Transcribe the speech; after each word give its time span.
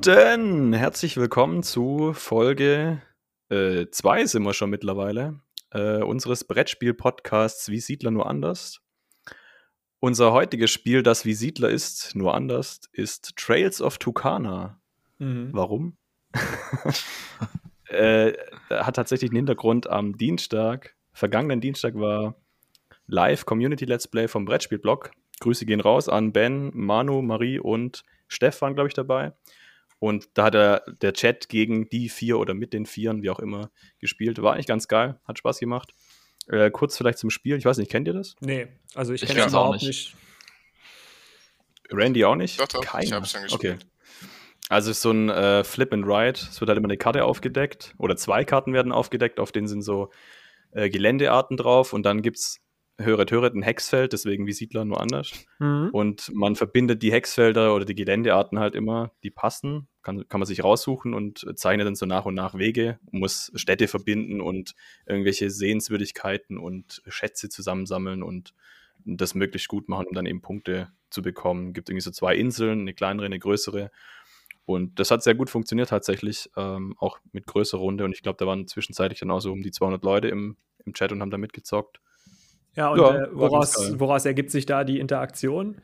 Guten, 0.00 0.74
herzlich 0.74 1.16
willkommen 1.16 1.64
zu 1.64 2.12
Folge 2.12 3.02
2 3.48 4.20
äh, 4.20 4.26
sind 4.26 4.44
wir 4.44 4.54
schon 4.54 4.70
mittlerweile, 4.70 5.40
äh, 5.72 6.00
unseres 6.04 6.44
Brettspiel-Podcasts 6.44 7.68
Wie 7.68 7.80
Siedler 7.80 8.12
nur 8.12 8.30
anders. 8.30 8.80
Unser 9.98 10.32
heutiges 10.32 10.70
Spiel, 10.70 11.02
das 11.02 11.24
wie 11.24 11.34
Siedler 11.34 11.70
ist, 11.70 12.14
nur 12.14 12.32
anders, 12.34 12.82
ist 12.92 13.34
Trails 13.34 13.82
of 13.82 13.98
Tucana. 13.98 14.80
Mhm. 15.18 15.48
Warum? 15.50 15.96
äh, 17.88 18.34
hat 18.70 18.94
tatsächlich 18.94 19.30
einen 19.32 19.38
Hintergrund 19.38 19.90
am 19.90 20.16
Dienstag. 20.16 20.94
Vergangenen 21.12 21.60
Dienstag 21.60 21.96
war 21.96 22.36
Live 23.08 23.46
Community 23.46 23.84
Let's 23.84 24.06
Play 24.06 24.28
vom 24.28 24.44
Brettspielblog. 24.44 25.10
Grüße 25.40 25.66
gehen 25.66 25.80
raus 25.80 26.08
an 26.08 26.32
Ben, 26.32 26.70
Manu, 26.72 27.20
Marie 27.20 27.58
und 27.58 28.04
Stefan, 28.28 28.74
glaube 28.74 28.86
ich, 28.86 28.94
dabei. 28.94 29.32
Und 29.98 30.28
da 30.34 30.44
hat 30.44 30.54
er 30.54 30.82
der 31.02 31.12
Chat 31.12 31.48
gegen 31.48 31.88
die 31.88 32.08
vier 32.08 32.38
oder 32.38 32.54
mit 32.54 32.72
den 32.72 32.86
Vieren, 32.86 33.22
wie 33.22 33.30
auch 33.30 33.40
immer, 33.40 33.70
gespielt. 33.98 34.40
War 34.40 34.54
eigentlich 34.54 34.66
ganz 34.66 34.86
geil, 34.88 35.18
hat 35.24 35.38
Spaß 35.38 35.58
gemacht. 35.58 35.92
Äh, 36.48 36.70
kurz 36.70 36.96
vielleicht 36.96 37.18
zum 37.18 37.30
Spiel. 37.30 37.56
Ich 37.56 37.64
weiß 37.64 37.78
nicht, 37.78 37.90
kennt 37.90 38.06
ihr 38.06 38.14
das? 38.14 38.36
Nee, 38.40 38.68
also 38.94 39.12
ich, 39.12 39.22
kenne 39.22 39.40
es 39.40 39.48
überhaupt 39.48 39.82
nicht. 39.82 39.86
nicht. 39.86 40.16
Randy 41.90 42.24
auch 42.24 42.36
nicht? 42.36 42.60
Doch, 42.60 42.68
doch, 42.68 42.80
Keiner. 42.82 43.04
ich 43.04 43.12
hab's 43.12 43.32
schon 43.32 43.42
gespielt. 43.42 43.74
Okay. 43.74 43.86
Also 44.68 44.90
es 44.90 44.98
ist 44.98 45.02
so 45.02 45.10
ein 45.10 45.30
äh, 45.30 45.64
Flip 45.64 45.92
and 45.92 46.06
Ride. 46.06 46.38
Es 46.38 46.60
wird 46.60 46.68
halt 46.68 46.78
immer 46.78 46.88
eine 46.88 46.98
Karte 46.98 47.24
aufgedeckt 47.24 47.94
oder 47.98 48.16
zwei 48.16 48.44
Karten 48.44 48.74
werden 48.74 48.92
aufgedeckt, 48.92 49.40
auf 49.40 49.50
denen 49.50 49.66
sind 49.66 49.82
so 49.82 50.10
äh, 50.72 50.90
Geländearten 50.90 51.56
drauf 51.56 51.92
und 51.92 52.04
dann 52.04 52.22
gibt 52.22 52.38
es 52.38 52.60
Höret 53.00 53.30
Höret 53.30 53.54
ein 53.54 53.62
Hexfeld, 53.62 54.12
deswegen 54.12 54.46
wie 54.46 54.52
Siedler 54.52 54.84
nur 54.84 55.00
anders. 55.00 55.32
Mhm. 55.60 55.90
Und 55.92 56.34
man 56.34 56.56
verbindet 56.56 57.02
die 57.02 57.12
Hexfelder 57.12 57.74
oder 57.74 57.84
die 57.84 57.94
Geländearten 57.94 58.58
halt 58.58 58.74
immer, 58.74 59.12
die 59.22 59.30
passen, 59.30 59.88
kann, 60.02 60.26
kann 60.28 60.40
man 60.40 60.46
sich 60.46 60.64
raussuchen 60.64 61.14
und 61.14 61.46
zeichnet 61.56 61.86
dann 61.86 61.94
so 61.94 62.06
nach 62.06 62.24
und 62.24 62.34
nach 62.34 62.54
Wege, 62.58 62.98
muss 63.10 63.52
Städte 63.54 63.86
verbinden 63.86 64.40
und 64.40 64.74
irgendwelche 65.06 65.48
Sehenswürdigkeiten 65.48 66.58
und 66.58 67.02
Schätze 67.06 67.48
zusammensammeln 67.48 68.22
und 68.22 68.52
das 69.04 69.34
möglichst 69.34 69.68
gut 69.68 69.88
machen, 69.88 70.06
um 70.06 70.14
dann 70.14 70.26
eben 70.26 70.40
Punkte 70.40 70.88
zu 71.10 71.22
bekommen. 71.22 71.68
Es 71.68 71.74
Gibt 71.74 71.88
irgendwie 71.90 72.04
so 72.04 72.10
zwei 72.10 72.36
Inseln, 72.36 72.80
eine 72.80 72.94
kleinere, 72.94 73.26
eine 73.26 73.38
größere. 73.38 73.90
Und 74.64 74.98
das 74.98 75.10
hat 75.10 75.22
sehr 75.22 75.34
gut 75.34 75.48
funktioniert 75.48 75.88
tatsächlich, 75.88 76.50
ähm, 76.56 76.94
auch 76.98 77.18
mit 77.32 77.46
größerer 77.46 77.80
Runde. 77.80 78.04
Und 78.04 78.12
ich 78.12 78.22
glaube, 78.22 78.36
da 78.38 78.46
waren 78.46 78.66
zwischenzeitlich 78.66 79.20
dann 79.20 79.30
auch 79.30 79.40
so 79.40 79.52
um 79.52 79.62
die 79.62 79.70
200 79.70 80.02
Leute 80.04 80.28
im, 80.28 80.56
im 80.84 80.92
Chat 80.92 81.12
und 81.12 81.22
haben 81.22 81.30
da 81.30 81.38
mitgezockt. 81.38 82.00
Ja, 82.74 82.90
und 82.90 83.00
ja, 83.00 83.24
äh, 83.24 83.28
woraus, 83.32 83.98
woraus 83.98 84.24
ergibt 84.24 84.50
sich 84.50 84.66
da 84.66 84.84
die 84.84 84.98
Interaktion? 84.98 85.80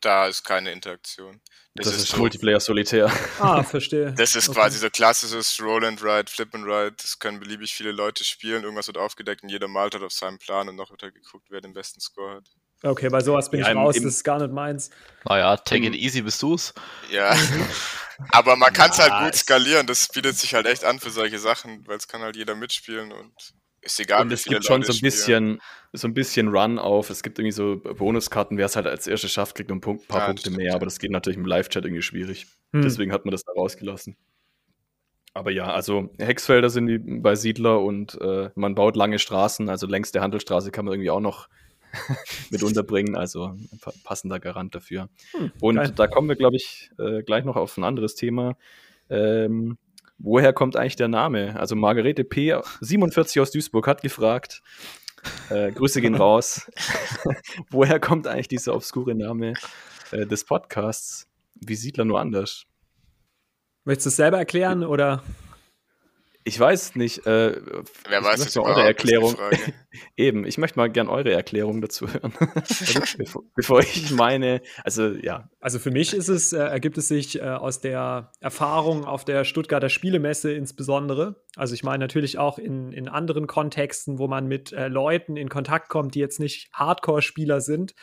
Da 0.00 0.26
ist 0.26 0.44
keine 0.44 0.70
Interaktion. 0.70 1.40
Das, 1.74 1.86
das 1.86 1.96
ist, 1.96 2.02
ist 2.02 2.10
so, 2.10 2.18
Multiplayer 2.18 2.60
Solitär. 2.60 3.10
Ah, 3.40 3.62
verstehe. 3.62 4.12
Das 4.12 4.34
ist 4.34 4.48
okay. 4.48 4.60
quasi 4.60 4.78
so 4.78 4.90
klassisches 4.90 5.60
Roll 5.60 5.84
and 5.84 6.02
Ride, 6.02 6.30
Flip 6.30 6.54
and 6.54 6.66
Ride. 6.66 6.94
Das 6.98 7.18
können 7.18 7.40
beliebig 7.40 7.74
viele 7.74 7.90
Leute 7.90 8.22
spielen. 8.22 8.62
Irgendwas 8.62 8.86
wird 8.86 8.98
aufgedeckt 8.98 9.42
und 9.42 9.48
jeder 9.48 9.66
malt 9.66 9.94
hat 9.94 10.02
auf 10.02 10.12
seinem 10.12 10.38
Plan 10.38 10.68
und 10.68 10.76
noch 10.76 10.90
wird 10.90 11.02
halt 11.02 11.14
geguckt, 11.14 11.46
wer 11.50 11.60
den 11.60 11.72
besten 11.72 12.00
Score 12.00 12.36
hat. 12.36 12.44
Okay, 12.84 13.08
bei 13.08 13.20
sowas 13.22 13.50
bin 13.50 13.60
ja, 13.60 13.70
ich 13.70 13.76
raus, 13.76 13.94
das 13.96 14.04
ist 14.04 14.24
gar 14.24 14.38
nicht 14.38 14.52
meins. 14.52 14.90
Naja, 15.24 15.56
take 15.56 15.86
it 15.86 15.94
easy, 15.94 16.20
bist 16.20 16.42
du's? 16.42 16.74
Ja. 17.10 17.34
Aber 18.30 18.56
man 18.56 18.72
kann 18.74 18.90
es 18.90 18.98
halt 18.98 19.24
gut 19.24 19.34
skalieren. 19.34 19.86
Das 19.86 20.08
bietet 20.08 20.36
sich 20.36 20.54
halt 20.54 20.66
echt 20.66 20.84
an 20.84 21.00
für 21.00 21.10
solche 21.10 21.38
Sachen, 21.38 21.86
weil 21.86 21.96
es 21.96 22.06
kann 22.06 22.20
halt 22.20 22.36
jeder 22.36 22.54
mitspielen 22.54 23.10
und 23.10 23.54
ist 23.84 24.00
egal, 24.00 24.22
und 24.22 24.32
es 24.32 24.44
gibt 24.44 24.64
schon 24.64 24.82
so 24.82 24.92
ein 24.92 25.00
bisschen, 25.00 25.60
so 25.92 26.08
ein 26.08 26.14
bisschen 26.14 26.48
Run 26.48 26.78
auf. 26.78 27.10
Es 27.10 27.22
gibt 27.22 27.38
irgendwie 27.38 27.52
so 27.52 27.76
Bonuskarten, 27.76 28.56
wer 28.56 28.66
es 28.66 28.76
halt 28.76 28.86
als 28.86 29.06
erstes 29.06 29.32
schafft, 29.32 29.56
kriegt 29.56 29.70
ein 29.70 29.80
paar 29.80 29.98
ja, 30.10 30.26
Punkte 30.26 30.50
mehr, 30.50 30.74
aber 30.74 30.86
das 30.86 30.98
geht 30.98 31.10
natürlich 31.10 31.36
im 31.36 31.46
Live-Chat 31.46 31.84
irgendwie 31.84 32.02
schwierig. 32.02 32.46
Hm. 32.72 32.82
Deswegen 32.82 33.12
hat 33.12 33.24
man 33.24 33.32
das 33.32 33.44
da 33.44 33.52
rausgelassen. 33.52 34.16
Aber 35.34 35.50
ja, 35.50 35.72
also 35.72 36.10
Hexfelder 36.18 36.70
sind 36.70 36.88
wie 36.88 36.98
bei 36.98 37.34
Siedler 37.34 37.80
und 37.80 38.20
äh, 38.20 38.50
man 38.54 38.76
baut 38.76 38.96
lange 38.96 39.18
Straßen, 39.18 39.68
also 39.68 39.86
längs 39.88 40.12
der 40.12 40.22
Handelsstraße 40.22 40.70
kann 40.70 40.84
man 40.84 40.94
irgendwie 40.94 41.10
auch 41.10 41.20
noch 41.20 41.48
mit 42.50 42.62
unterbringen, 42.62 43.16
also 43.16 43.46
ein 43.46 43.80
passender 44.04 44.38
Garant 44.38 44.74
dafür. 44.74 45.08
Hm, 45.32 45.52
und 45.60 45.76
geil. 45.76 45.92
da 45.94 46.06
kommen 46.06 46.28
wir, 46.28 46.36
glaube 46.36 46.56
ich, 46.56 46.90
äh, 46.98 47.22
gleich 47.22 47.44
noch 47.44 47.56
auf 47.56 47.76
ein 47.76 47.84
anderes 47.84 48.14
Thema. 48.14 48.56
Ähm, 49.10 49.76
woher 50.24 50.52
kommt 50.52 50.76
eigentlich 50.76 50.96
der 50.96 51.08
Name? 51.08 51.58
Also 51.58 51.76
Margarete 51.76 52.24
P., 52.24 52.56
47 52.80 53.40
aus 53.40 53.50
Duisburg, 53.50 53.86
hat 53.86 54.02
gefragt, 54.02 54.62
äh, 55.50 55.70
Grüße 55.70 56.00
gehen 56.00 56.14
raus, 56.14 56.70
woher 57.70 58.00
kommt 58.00 58.26
eigentlich 58.26 58.48
dieser 58.48 58.74
obskure 58.74 59.14
Name 59.14 59.54
äh, 60.10 60.26
des 60.26 60.44
Podcasts? 60.44 61.28
Wie 61.54 61.76
Siedler 61.76 62.04
nur 62.04 62.20
anders? 62.20 62.64
Möchtest 63.84 64.06
du 64.06 64.08
es 64.08 64.16
selber 64.16 64.38
erklären 64.38 64.82
oder? 64.82 65.22
Ich 66.46 66.60
weiß 66.60 66.96
nicht. 66.96 67.26
Äh, 67.26 67.56
Wer 68.06 68.22
weiß 68.22 68.44
es 68.44 68.56
eure 68.58 68.82
Erklärung. 68.82 69.34
Eben, 70.16 70.44
ich 70.44 70.58
möchte 70.58 70.78
mal 70.78 70.90
gern 70.90 71.08
eure 71.08 71.32
Erklärung 71.32 71.80
dazu 71.80 72.06
hören. 72.06 72.34
also, 72.54 73.00
bevor, 73.18 73.42
bevor, 73.54 73.80
ich 73.80 74.10
meine, 74.10 74.60
also 74.84 75.08
ja. 75.08 75.48
Also 75.60 75.78
für 75.78 75.90
mich 75.90 76.12
ist 76.12 76.28
es, 76.28 76.52
äh, 76.52 76.58
ergibt 76.58 76.98
es 76.98 77.08
sich 77.08 77.40
äh, 77.40 77.44
aus 77.44 77.80
der 77.80 78.30
Erfahrung 78.40 79.06
auf 79.06 79.24
der 79.24 79.44
Stuttgarter 79.44 79.88
Spielemesse 79.88 80.52
insbesondere. 80.52 81.42
Also 81.56 81.72
ich 81.72 81.82
meine 81.82 82.04
natürlich 82.04 82.36
auch 82.36 82.58
in, 82.58 82.92
in 82.92 83.08
anderen 83.08 83.46
Kontexten, 83.46 84.18
wo 84.18 84.28
man 84.28 84.46
mit 84.46 84.70
äh, 84.72 84.88
Leuten 84.88 85.38
in 85.38 85.48
Kontakt 85.48 85.88
kommt, 85.88 86.14
die 86.14 86.20
jetzt 86.20 86.40
nicht 86.40 86.68
Hardcore-Spieler 86.74 87.62
sind, 87.62 87.94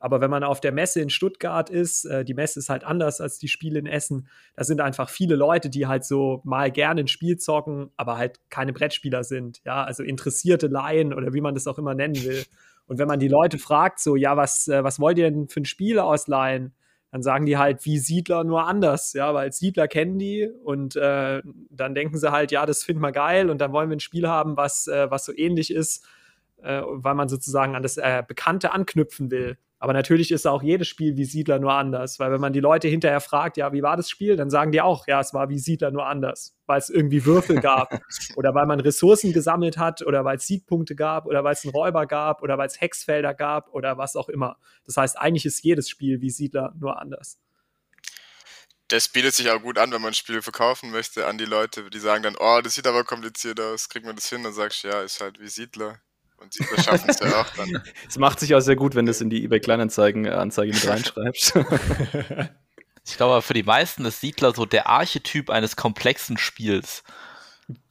aber 0.00 0.22
wenn 0.22 0.30
man 0.30 0.42
auf 0.42 0.60
der 0.60 0.72
Messe 0.72 1.00
in 1.00 1.10
Stuttgart 1.10 1.68
ist, 1.68 2.06
äh, 2.06 2.24
die 2.24 2.32
Messe 2.32 2.58
ist 2.58 2.70
halt 2.70 2.84
anders 2.84 3.20
als 3.20 3.38
die 3.38 3.48
Spiele 3.48 3.78
in 3.78 3.86
Essen. 3.86 4.28
Da 4.56 4.64
sind 4.64 4.80
einfach 4.80 5.10
viele 5.10 5.36
Leute, 5.36 5.68
die 5.68 5.86
halt 5.86 6.04
so 6.04 6.40
mal 6.42 6.70
gerne 6.72 7.02
ein 7.02 7.06
Spiel 7.06 7.36
zocken, 7.36 7.90
aber 7.98 8.16
halt 8.16 8.40
keine 8.48 8.72
Brettspieler 8.72 9.24
sind. 9.24 9.60
Ja, 9.64 9.84
also 9.84 10.02
interessierte 10.02 10.68
Laien 10.68 11.12
oder 11.12 11.34
wie 11.34 11.42
man 11.42 11.54
das 11.54 11.66
auch 11.66 11.78
immer 11.78 11.94
nennen 11.94 12.16
will. 12.24 12.44
Und 12.86 12.98
wenn 12.98 13.08
man 13.08 13.20
die 13.20 13.28
Leute 13.28 13.58
fragt, 13.58 14.00
so, 14.00 14.16
ja, 14.16 14.38
was, 14.38 14.68
äh, 14.68 14.82
was 14.82 14.98
wollt 15.00 15.18
ihr 15.18 15.30
denn 15.30 15.48
für 15.48 15.60
ein 15.60 15.66
Spiel 15.66 15.98
ausleihen? 15.98 16.72
Dann 17.12 17.22
sagen 17.22 17.44
die 17.44 17.58
halt, 17.58 17.84
wie 17.84 17.98
Siedler 17.98 18.42
nur 18.42 18.66
anders, 18.66 19.12
ja, 19.12 19.34
weil 19.34 19.52
Siedler 19.52 19.86
kennen 19.86 20.18
die 20.18 20.48
und 20.64 20.96
äh, 20.96 21.42
dann 21.68 21.94
denken 21.94 22.16
sie 22.16 22.32
halt, 22.32 22.52
ja, 22.52 22.64
das 22.64 22.84
finden 22.84 23.02
wir 23.02 23.12
geil 23.12 23.50
und 23.50 23.58
dann 23.60 23.72
wollen 23.72 23.90
wir 23.90 23.96
ein 23.96 24.00
Spiel 24.00 24.28
haben, 24.28 24.56
was, 24.56 24.86
äh, 24.86 25.10
was 25.10 25.26
so 25.26 25.32
ähnlich 25.36 25.72
ist, 25.72 26.06
weil 26.62 27.14
man 27.14 27.30
sozusagen 27.30 27.74
an 27.74 27.82
das 27.82 27.98
Bekannte 28.28 28.72
anknüpfen 28.72 29.30
will. 29.30 29.56
Aber 29.82 29.94
natürlich 29.94 30.30
ist 30.30 30.46
auch 30.46 30.62
jedes 30.62 30.88
Spiel 30.88 31.16
wie 31.16 31.24
Siedler 31.24 31.58
nur 31.58 31.72
anders, 31.72 32.18
weil 32.18 32.30
wenn 32.30 32.40
man 32.40 32.52
die 32.52 32.60
Leute 32.60 32.86
hinterher 32.86 33.22
fragt, 33.22 33.56
ja, 33.56 33.72
wie 33.72 33.82
war 33.82 33.96
das 33.96 34.10
Spiel, 34.10 34.36
dann 34.36 34.50
sagen 34.50 34.72
die 34.72 34.82
auch, 34.82 35.06
ja, 35.06 35.20
es 35.20 35.32
war 35.32 35.48
wie 35.48 35.58
Siedler 35.58 35.90
nur 35.90 36.06
anders, 36.06 36.54
weil 36.66 36.78
es 36.78 36.90
irgendwie 36.90 37.24
Würfel 37.24 37.60
gab 37.62 37.98
oder 38.36 38.54
weil 38.54 38.66
man 38.66 38.78
Ressourcen 38.80 39.32
gesammelt 39.32 39.78
hat 39.78 40.02
oder 40.02 40.22
weil 40.22 40.36
es 40.36 40.46
Siegpunkte 40.46 40.94
gab 40.94 41.24
oder 41.24 41.44
weil 41.44 41.54
es 41.54 41.64
einen 41.64 41.72
Räuber 41.72 42.06
gab 42.06 42.42
oder 42.42 42.58
weil 42.58 42.66
es 42.66 42.78
Hexfelder 42.78 43.32
gab 43.32 43.72
oder 43.72 43.96
was 43.96 44.16
auch 44.16 44.28
immer. 44.28 44.58
Das 44.84 44.98
heißt, 44.98 45.18
eigentlich 45.18 45.46
ist 45.46 45.64
jedes 45.64 45.88
Spiel 45.88 46.20
wie 46.20 46.28
Siedler 46.28 46.74
nur 46.78 47.00
anders. 47.00 47.40
Das 48.88 49.08
bietet 49.08 49.32
sich 49.32 49.48
auch 49.48 49.62
gut 49.62 49.78
an, 49.78 49.92
wenn 49.92 50.02
man 50.02 50.12
Spiele 50.12 50.42
verkaufen 50.42 50.90
möchte 50.90 51.26
an 51.26 51.38
die 51.38 51.46
Leute, 51.46 51.88
die 51.88 52.00
sagen 52.00 52.22
dann, 52.22 52.36
oh, 52.38 52.60
das 52.62 52.74
sieht 52.74 52.86
aber 52.86 53.04
kompliziert 53.04 53.58
aus, 53.58 53.88
kriegt 53.88 54.04
man 54.04 54.16
das 54.16 54.28
hin? 54.28 54.42
Dann 54.42 54.52
sagst 54.52 54.84
du, 54.84 54.88
ja, 54.88 55.00
ist 55.00 55.22
halt 55.22 55.40
wie 55.40 55.48
Siedler. 55.48 56.00
Und 56.40 56.52
sie 56.52 56.64
schaffen 56.82 57.10
es 57.10 57.20
ja 57.20 57.40
auch 57.40 57.50
dann. 57.50 57.82
Es 58.08 58.18
macht 58.18 58.40
sich 58.40 58.54
auch 58.54 58.60
sehr 58.60 58.76
gut, 58.76 58.94
wenn 58.94 59.06
du 59.06 59.10
es 59.10 59.20
in 59.20 59.30
die 59.30 59.44
eBay 59.44 59.60
Kleinanzeigen-Anzeige 59.60 60.72
mit 60.72 60.88
reinschreibst. 60.88 61.54
ich 63.06 63.16
glaube, 63.16 63.42
für 63.42 63.54
die 63.54 63.62
meisten 63.62 64.04
ist 64.04 64.20
Siedler 64.20 64.54
so 64.54 64.64
der 64.64 64.88
Archetyp 64.88 65.50
eines 65.50 65.76
komplexen 65.76 66.38
Spiels. 66.38 67.04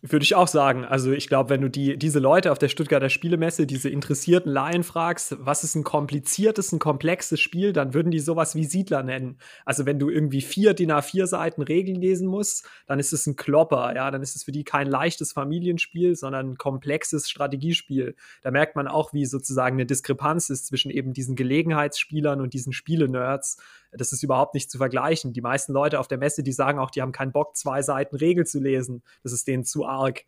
Würde 0.01 0.23
ich 0.23 0.33
auch 0.33 0.47
sagen. 0.47 0.85
Also 0.85 1.11
ich 1.11 1.27
glaube, 1.27 1.49
wenn 1.49 1.59
du 1.59 1.69
die, 1.69 1.97
diese 1.97 2.19
Leute 2.19 2.53
auf 2.53 2.57
der 2.57 2.69
Stuttgarter 2.69 3.09
Spielemesse, 3.09 3.67
diese 3.67 3.89
interessierten 3.89 4.49
Laien 4.49 4.83
fragst, 4.83 5.35
was 5.39 5.65
ist 5.65 5.75
ein 5.75 5.83
kompliziertes, 5.83 6.71
ein 6.71 6.79
komplexes 6.79 7.41
Spiel, 7.41 7.73
dann 7.73 7.93
würden 7.93 8.09
die 8.09 8.19
sowas 8.19 8.55
wie 8.55 8.63
Siedler 8.63 9.03
nennen. 9.03 9.39
Also 9.65 9.85
wenn 9.85 9.99
du 9.99 10.09
irgendwie 10.09 10.39
vier 10.39 10.73
DIN 10.73 10.91
A4 10.93 11.27
Seiten 11.27 11.61
Regeln 11.61 11.99
lesen 11.99 12.29
musst, 12.29 12.65
dann 12.87 12.99
ist 12.99 13.11
es 13.11 13.27
ein 13.27 13.35
Klopper, 13.35 13.93
ja, 13.93 14.09
dann 14.09 14.21
ist 14.21 14.37
es 14.37 14.43
für 14.43 14.53
die 14.53 14.63
kein 14.63 14.87
leichtes 14.87 15.33
Familienspiel, 15.33 16.15
sondern 16.15 16.51
ein 16.51 16.57
komplexes 16.57 17.29
Strategiespiel. 17.29 18.15
Da 18.41 18.51
merkt 18.51 18.77
man 18.77 18.87
auch, 18.87 19.11
wie 19.11 19.25
sozusagen 19.25 19.75
eine 19.75 19.85
Diskrepanz 19.85 20.49
ist 20.49 20.67
zwischen 20.67 20.91
eben 20.91 21.11
diesen 21.11 21.35
Gelegenheitsspielern 21.35 22.39
und 22.39 22.53
diesen 22.53 22.71
Spiele-Nerds. 22.71 23.57
Das 23.91 24.13
ist 24.13 24.23
überhaupt 24.23 24.53
nicht 24.53 24.69
zu 24.69 24.77
vergleichen. 24.77 25.33
Die 25.33 25.41
meisten 25.41 25.73
Leute 25.73 25.99
auf 25.99 26.07
der 26.07 26.19
Messe, 26.19 26.43
die 26.43 26.51
sagen 26.51 26.79
auch, 26.79 26.91
die 26.91 27.01
haben 27.01 27.11
keinen 27.11 27.31
Bock, 27.31 27.57
zwei 27.57 27.81
Seiten 27.81 28.15
Regel 28.15 28.45
zu 28.45 28.59
lesen. 28.59 29.03
Das 29.23 29.33
ist 29.33 29.47
denen 29.47 29.65
zu 29.65 29.85
arg. 29.89 30.23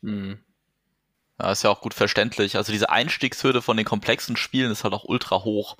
Mhm. 0.00 0.38
Ja, 1.40 1.52
ist 1.52 1.64
ja 1.64 1.70
auch 1.70 1.80
gut 1.80 1.94
verständlich. 1.94 2.56
Also 2.56 2.72
diese 2.72 2.90
Einstiegshürde 2.90 3.62
von 3.62 3.76
den 3.76 3.86
komplexen 3.86 4.36
Spielen 4.36 4.70
ist 4.70 4.84
halt 4.84 4.94
auch 4.94 5.04
ultra 5.04 5.42
hoch. 5.44 5.76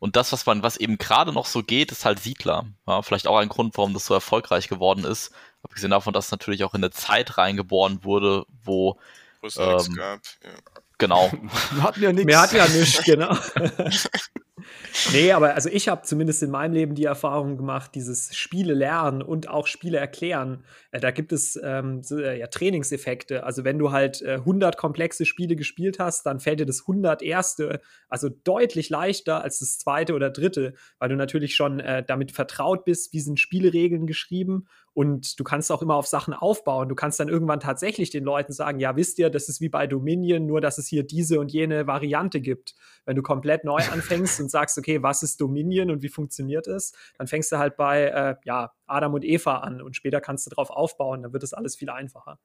Und 0.00 0.16
das, 0.16 0.32
was 0.32 0.46
man, 0.46 0.62
was 0.62 0.76
eben 0.76 0.98
gerade 0.98 1.32
noch 1.32 1.46
so 1.46 1.62
geht, 1.62 1.90
ist 1.90 2.04
halt 2.04 2.20
Siedler. 2.20 2.66
Ja, 2.86 3.02
vielleicht 3.02 3.26
auch 3.26 3.36
ein 3.38 3.48
Grund, 3.48 3.76
warum 3.76 3.94
das 3.94 4.06
so 4.06 4.14
erfolgreich 4.14 4.68
geworden 4.68 5.04
ist. 5.04 5.32
Abgesehen 5.62 5.90
davon, 5.90 6.12
dass 6.12 6.26
es 6.26 6.30
natürlich 6.30 6.62
auch 6.64 6.74
in 6.74 6.82
eine 6.82 6.90
Zeit 6.90 7.36
reingeboren 7.36 8.04
wurde, 8.04 8.44
wo 8.62 8.98
ähm, 9.56 9.94
gab. 9.94 10.20
Ja. 10.42 10.50
Genau. 10.98 11.30
Wir 11.72 11.82
hatten 11.82 12.02
ja 12.02 12.12
nichts. 12.12 12.28
Wir 12.28 12.40
hatten 12.40 12.56
ja 12.56 12.68
nichts, 12.68 13.02
genau. 13.04 13.36
Nee, 15.12 15.32
aber 15.32 15.54
also 15.54 15.68
ich 15.68 15.88
habe 15.88 16.02
zumindest 16.02 16.42
in 16.42 16.50
meinem 16.50 16.72
Leben 16.72 16.94
die 16.94 17.04
Erfahrung 17.04 17.56
gemacht, 17.56 17.94
dieses 17.94 18.34
Spiele 18.36 18.74
lernen 18.74 19.22
und 19.22 19.48
auch 19.48 19.66
Spiele 19.66 19.98
erklären. 19.98 20.64
Äh, 20.90 21.00
da 21.00 21.10
gibt 21.10 21.32
es 21.32 21.58
ähm, 21.62 22.02
so, 22.02 22.18
äh, 22.18 22.38
ja, 22.38 22.46
Trainingseffekte. 22.46 23.44
Also 23.44 23.64
wenn 23.64 23.78
du 23.78 23.92
halt 23.92 24.22
äh, 24.22 24.34
100 24.34 24.76
komplexe 24.76 25.24
Spiele 25.24 25.56
gespielt 25.56 25.98
hast, 25.98 26.26
dann 26.26 26.40
fällt 26.40 26.60
dir 26.60 26.66
das 26.66 26.82
100 26.82 27.22
erste 27.22 27.80
also 28.08 28.28
deutlich 28.28 28.88
leichter 28.90 29.42
als 29.42 29.58
das 29.58 29.78
zweite 29.78 30.14
oder 30.14 30.30
dritte, 30.30 30.74
weil 30.98 31.08
du 31.08 31.16
natürlich 31.16 31.54
schon 31.54 31.80
äh, 31.80 32.02
damit 32.06 32.32
vertraut 32.32 32.84
bist, 32.84 33.12
wie 33.12 33.20
sind 33.20 33.38
Spieleregeln 33.38 34.06
geschrieben 34.06 34.66
und 34.98 35.38
du 35.38 35.44
kannst 35.44 35.70
auch 35.70 35.80
immer 35.80 35.94
auf 35.94 36.08
Sachen 36.08 36.34
aufbauen. 36.34 36.88
Du 36.88 36.96
kannst 36.96 37.20
dann 37.20 37.28
irgendwann 37.28 37.60
tatsächlich 37.60 38.10
den 38.10 38.24
Leuten 38.24 38.52
sagen, 38.52 38.80
ja, 38.80 38.96
wisst 38.96 39.20
ihr, 39.20 39.30
das 39.30 39.48
ist 39.48 39.60
wie 39.60 39.68
bei 39.68 39.86
Dominion, 39.86 40.44
nur 40.44 40.60
dass 40.60 40.76
es 40.76 40.88
hier 40.88 41.04
diese 41.04 41.38
und 41.38 41.52
jene 41.52 41.86
Variante 41.86 42.40
gibt. 42.40 42.74
Wenn 43.04 43.14
du 43.14 43.22
komplett 43.22 43.62
neu 43.62 43.78
anfängst 43.92 44.40
und 44.40 44.50
sagst, 44.50 44.76
okay, 44.76 45.00
was 45.00 45.22
ist 45.22 45.40
Dominion 45.40 45.92
und 45.92 46.02
wie 46.02 46.08
funktioniert 46.08 46.66
es, 46.66 46.94
dann 47.16 47.28
fängst 47.28 47.52
du 47.52 47.58
halt 47.58 47.76
bei 47.76 48.06
äh, 48.06 48.34
ja, 48.44 48.72
Adam 48.88 49.14
und 49.14 49.24
Eva 49.24 49.58
an 49.58 49.80
und 49.80 49.94
später 49.94 50.20
kannst 50.20 50.46
du 50.46 50.50
drauf 50.50 50.68
aufbauen, 50.68 51.22
dann 51.22 51.32
wird 51.32 51.44
das 51.44 51.54
alles 51.54 51.76
viel 51.76 51.90
einfacher. 51.90 52.40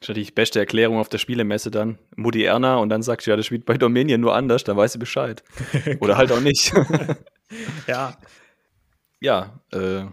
Statt 0.00 0.16
die 0.16 0.30
beste 0.30 0.60
Erklärung 0.60 0.98
auf 0.98 1.08
der 1.08 1.18
Spielemesse 1.18 1.72
dann. 1.72 1.98
Mutti 2.14 2.44
Erna 2.44 2.76
und 2.76 2.88
dann 2.88 3.02
sagst 3.02 3.26
du, 3.26 3.32
ja, 3.32 3.36
das 3.36 3.46
spielt 3.46 3.66
bei 3.66 3.76
Dominion 3.76 4.20
nur 4.20 4.36
anders, 4.36 4.62
dann 4.62 4.76
weiß 4.76 4.92
sie 4.92 4.98
Bescheid. 5.00 5.42
Oder 5.98 6.18
halt 6.18 6.30
auch 6.30 6.40
nicht. 6.40 6.72
ja. 7.88 8.16
Ja, 9.18 9.58
äh, 9.72 10.04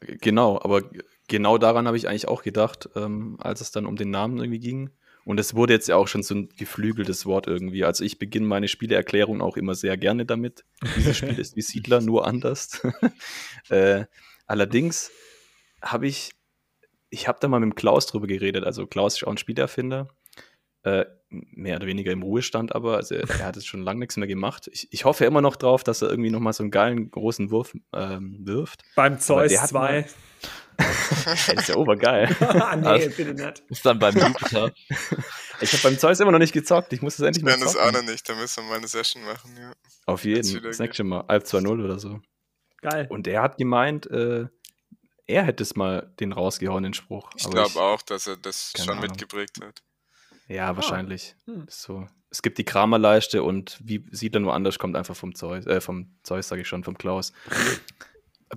genau, 0.00 0.58
aber 0.62 0.82
genau 1.30 1.56
daran 1.56 1.86
habe 1.86 1.96
ich 1.96 2.08
eigentlich 2.08 2.28
auch 2.28 2.42
gedacht, 2.42 2.90
ähm, 2.96 3.38
als 3.40 3.62
es 3.62 3.70
dann 3.70 3.86
um 3.86 3.96
den 3.96 4.10
Namen 4.10 4.38
irgendwie 4.38 4.58
ging. 4.58 4.90
Und 5.24 5.38
es 5.38 5.54
wurde 5.54 5.72
jetzt 5.72 5.86
ja 5.86 5.96
auch 5.96 6.08
schon 6.08 6.22
so 6.22 6.34
ein 6.34 6.48
geflügeltes 6.56 7.24
Wort 7.24 7.46
irgendwie. 7.46 7.84
Also 7.84 8.04
ich 8.04 8.18
beginne 8.18 8.46
meine 8.46 8.68
Spieleerklärung 8.68 9.40
auch 9.40 9.56
immer 9.56 9.74
sehr 9.74 9.96
gerne 9.96 10.26
damit. 10.26 10.64
Dieses 10.96 11.16
Spiel 11.16 11.38
ist 11.38 11.56
wie 11.56 11.62
Siedler, 11.62 12.00
nur 12.02 12.26
anders. 12.26 12.82
äh, 13.68 14.04
allerdings 14.46 15.10
habe 15.82 16.08
ich, 16.08 16.32
ich 17.10 17.28
habe 17.28 17.38
da 17.40 17.48
mal 17.48 17.60
mit 17.60 17.76
Klaus 17.76 18.06
drüber 18.06 18.26
geredet. 18.26 18.64
Also 18.64 18.86
Klaus 18.86 19.16
ist 19.16 19.24
auch 19.24 19.30
ein 19.30 19.38
Spielerfinder. 19.38 20.08
Äh, 20.82 21.04
mehr 21.28 21.76
oder 21.76 21.86
weniger 21.86 22.10
im 22.10 22.22
Ruhestand, 22.22 22.74
aber 22.74 22.96
also 22.96 23.14
er, 23.14 23.28
er 23.28 23.46
hat 23.46 23.56
es 23.56 23.66
schon 23.66 23.82
lange 23.82 24.00
nichts 24.00 24.16
mehr 24.16 24.26
gemacht. 24.26 24.68
Ich, 24.72 24.88
ich 24.90 25.04
hoffe 25.04 25.26
immer 25.26 25.42
noch 25.42 25.56
drauf, 25.56 25.84
dass 25.84 26.00
er 26.02 26.08
irgendwie 26.08 26.30
nochmal 26.30 26.54
so 26.54 26.62
einen 26.62 26.70
geilen 26.70 27.10
großen 27.10 27.50
Wurf 27.50 27.76
ähm, 27.92 28.38
wirft. 28.40 28.82
Beim 28.96 29.18
Zeus 29.20 29.52
2. 29.52 30.06
das 31.24 31.48
ist 31.54 31.68
ja 31.68 31.76
obergeil. 31.76 32.36
ah, 32.40 32.76
nee, 32.76 32.86
also, 32.86 33.10
bitte 33.10 33.34
nicht. 33.34 33.62
Ist 33.68 33.84
dann 33.84 33.98
beim 33.98 34.16
Jupiter. 34.16 34.72
ich 35.60 35.72
habe 35.72 35.82
beim 35.82 35.98
Zeus 35.98 36.20
immer 36.20 36.32
noch 36.32 36.38
nicht 36.38 36.52
gezockt. 36.52 36.92
Ich 36.92 37.02
muss 37.02 37.14
es 37.14 37.20
endlich 37.20 37.38
ich 37.38 37.44
mal 37.44 37.52
zocken. 37.52 37.68
Ich 37.68 37.74
das 37.74 37.82
auch 37.82 37.92
noch 37.92 38.02
nicht. 38.02 38.28
Da 38.28 38.34
müssen 38.34 38.64
wir 38.64 38.70
mal 38.70 38.78
eine 38.78 38.88
Session 38.88 39.22
machen, 39.24 39.56
ja. 39.58 39.72
Auf 40.06 40.24
jeden. 40.24 40.62
Das 40.62 40.78
nächste 40.78 41.04
Mal. 41.04 41.24
Alp 41.28 41.44
2.0 41.44 41.84
oder 41.84 41.98
so. 41.98 42.20
Geil. 42.82 43.06
Und 43.10 43.26
er 43.26 43.42
hat 43.42 43.58
gemeint, 43.58 44.10
äh, 44.10 44.46
er 45.26 45.44
hätte 45.44 45.62
es 45.62 45.76
mal 45.76 46.12
den 46.18 46.32
rausgehauen, 46.32 46.82
den 46.82 46.94
Spruch. 46.94 47.30
Ich 47.36 47.48
glaube 47.48 47.80
auch, 47.80 48.02
dass 48.02 48.26
er 48.26 48.36
das 48.36 48.72
schon 48.76 48.90
Ahnung. 48.90 49.02
mitgeprägt 49.02 49.60
hat. 49.62 49.82
Ja, 50.48 50.74
wahrscheinlich. 50.74 51.36
Oh. 51.46 51.52
Hm. 51.52 51.66
So. 51.68 52.08
Es 52.30 52.42
gibt 52.42 52.58
die 52.58 52.64
Kramerleiste 52.64 53.42
und 53.42 53.78
wie 53.82 54.04
sieht 54.12 54.34
er 54.34 54.40
nur 54.40 54.54
anders, 54.54 54.78
kommt 54.78 54.96
einfach 54.96 55.16
vom 55.16 55.34
Zeus, 55.34 55.66
äh, 55.66 55.80
vom 55.80 56.14
Zeus, 56.22 56.48
sage 56.48 56.62
ich 56.62 56.68
schon, 56.68 56.84
vom 56.84 56.96
Klaus. 56.96 57.32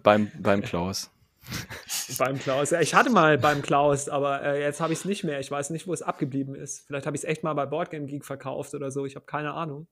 beim, 0.03 0.31
beim 0.39 0.61
Klaus. 0.61 1.11
beim 2.17 2.39
Klaus. 2.39 2.71
Ja, 2.71 2.81
ich 2.81 2.95
hatte 2.95 3.09
mal 3.09 3.37
beim 3.37 3.61
Klaus, 3.61 4.09
aber 4.09 4.43
äh, 4.43 4.61
jetzt 4.61 4.81
habe 4.81 4.93
ich 4.93 4.99
es 4.99 5.05
nicht 5.05 5.23
mehr. 5.23 5.39
Ich 5.39 5.51
weiß 5.51 5.69
nicht, 5.69 5.87
wo 5.87 5.93
es 5.93 6.01
abgeblieben 6.01 6.55
ist. 6.55 6.85
Vielleicht 6.87 7.05
habe 7.05 7.15
ich 7.15 7.23
es 7.23 7.29
echt 7.29 7.43
mal 7.43 7.53
bei 7.53 7.65
Boardgame 7.65 8.05
Geek 8.05 8.25
verkauft 8.25 8.73
oder 8.73 8.91
so. 8.91 9.05
Ich 9.05 9.15
habe 9.15 9.25
keine 9.25 9.53
Ahnung. 9.53 9.87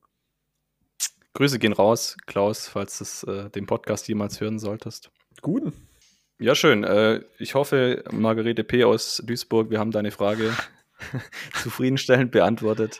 Grüße 1.33 1.59
gehen 1.59 1.73
raus, 1.73 2.17
Klaus, 2.25 2.67
falls 2.67 2.97
du 2.97 3.31
äh, 3.31 3.49
den 3.49 3.65
Podcast 3.65 4.07
jemals 4.07 4.41
hören 4.41 4.59
solltest. 4.59 5.11
Guten. 5.41 5.73
Ja, 6.39 6.55
schön. 6.55 6.83
Äh, 6.83 7.21
ich 7.37 7.55
hoffe, 7.55 8.03
Margarete 8.11 8.63
P. 8.63 8.83
aus 8.83 9.21
Duisburg, 9.25 9.69
wir 9.69 9.79
haben 9.79 9.91
deine 9.91 10.11
Frage 10.11 10.53
zufriedenstellend 11.61 12.31
beantwortet. 12.31 12.99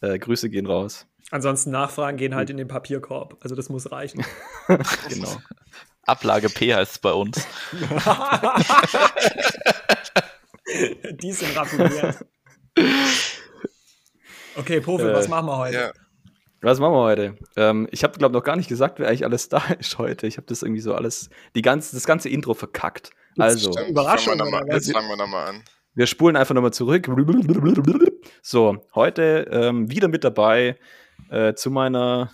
Äh, 0.00 0.18
Grüße 0.18 0.50
gehen 0.50 0.66
raus. 0.66 1.06
Ansonsten 1.30 1.70
Nachfragen 1.70 2.18
gehen 2.18 2.34
halt 2.34 2.50
in 2.50 2.58
den 2.58 2.68
Papierkorb. 2.68 3.38
Also 3.40 3.54
das 3.54 3.70
muss 3.70 3.90
reichen. 3.90 4.24
genau. 5.08 5.36
Ablage 6.06 6.48
P 6.48 6.74
heißt 6.74 6.92
es 6.92 6.98
bei 6.98 7.12
uns. 7.12 7.46
Die 11.20 11.32
sind 11.32 11.56
raffiniert. 11.56 12.24
Okay, 14.56 14.80
Pofel, 14.80 15.10
äh, 15.10 15.14
was 15.14 15.28
machen 15.28 15.46
wir 15.46 15.56
heute? 15.56 15.76
Ja. 15.76 15.92
Was 16.60 16.80
machen 16.80 16.94
wir 16.94 17.02
heute? 17.02 17.36
Ähm, 17.56 17.88
ich 17.90 18.04
habe, 18.04 18.18
glaube 18.18 18.32
ich, 18.32 18.36
noch 18.38 18.44
gar 18.44 18.56
nicht 18.56 18.68
gesagt, 18.68 18.98
wer 18.98 19.08
eigentlich 19.08 19.24
alles 19.24 19.48
da 19.50 19.62
ist 19.78 19.98
heute. 19.98 20.26
Ich 20.26 20.38
habe 20.38 20.46
das 20.46 20.62
irgendwie 20.62 20.80
so 20.80 20.94
alles, 20.94 21.28
die 21.54 21.62
ganze, 21.62 21.94
das 21.94 22.06
ganze 22.06 22.28
Intro 22.28 22.54
verkackt. 22.54 23.10
Also, 23.38 23.70
Überraschung. 23.88 24.38
Jetzt 24.70 24.92
fangen 24.92 25.08
wir 25.08 25.16
nochmal 25.16 25.48
an. 25.48 25.62
Wir 25.94 26.06
spulen 26.06 26.36
einfach 26.36 26.54
nochmal 26.54 26.72
zurück. 26.72 27.08
So, 28.42 28.78
heute 28.94 29.48
ähm, 29.50 29.90
wieder 29.90 30.08
mit 30.08 30.24
dabei 30.24 30.76
äh, 31.30 31.54
zu 31.54 31.70
meiner 31.70 32.32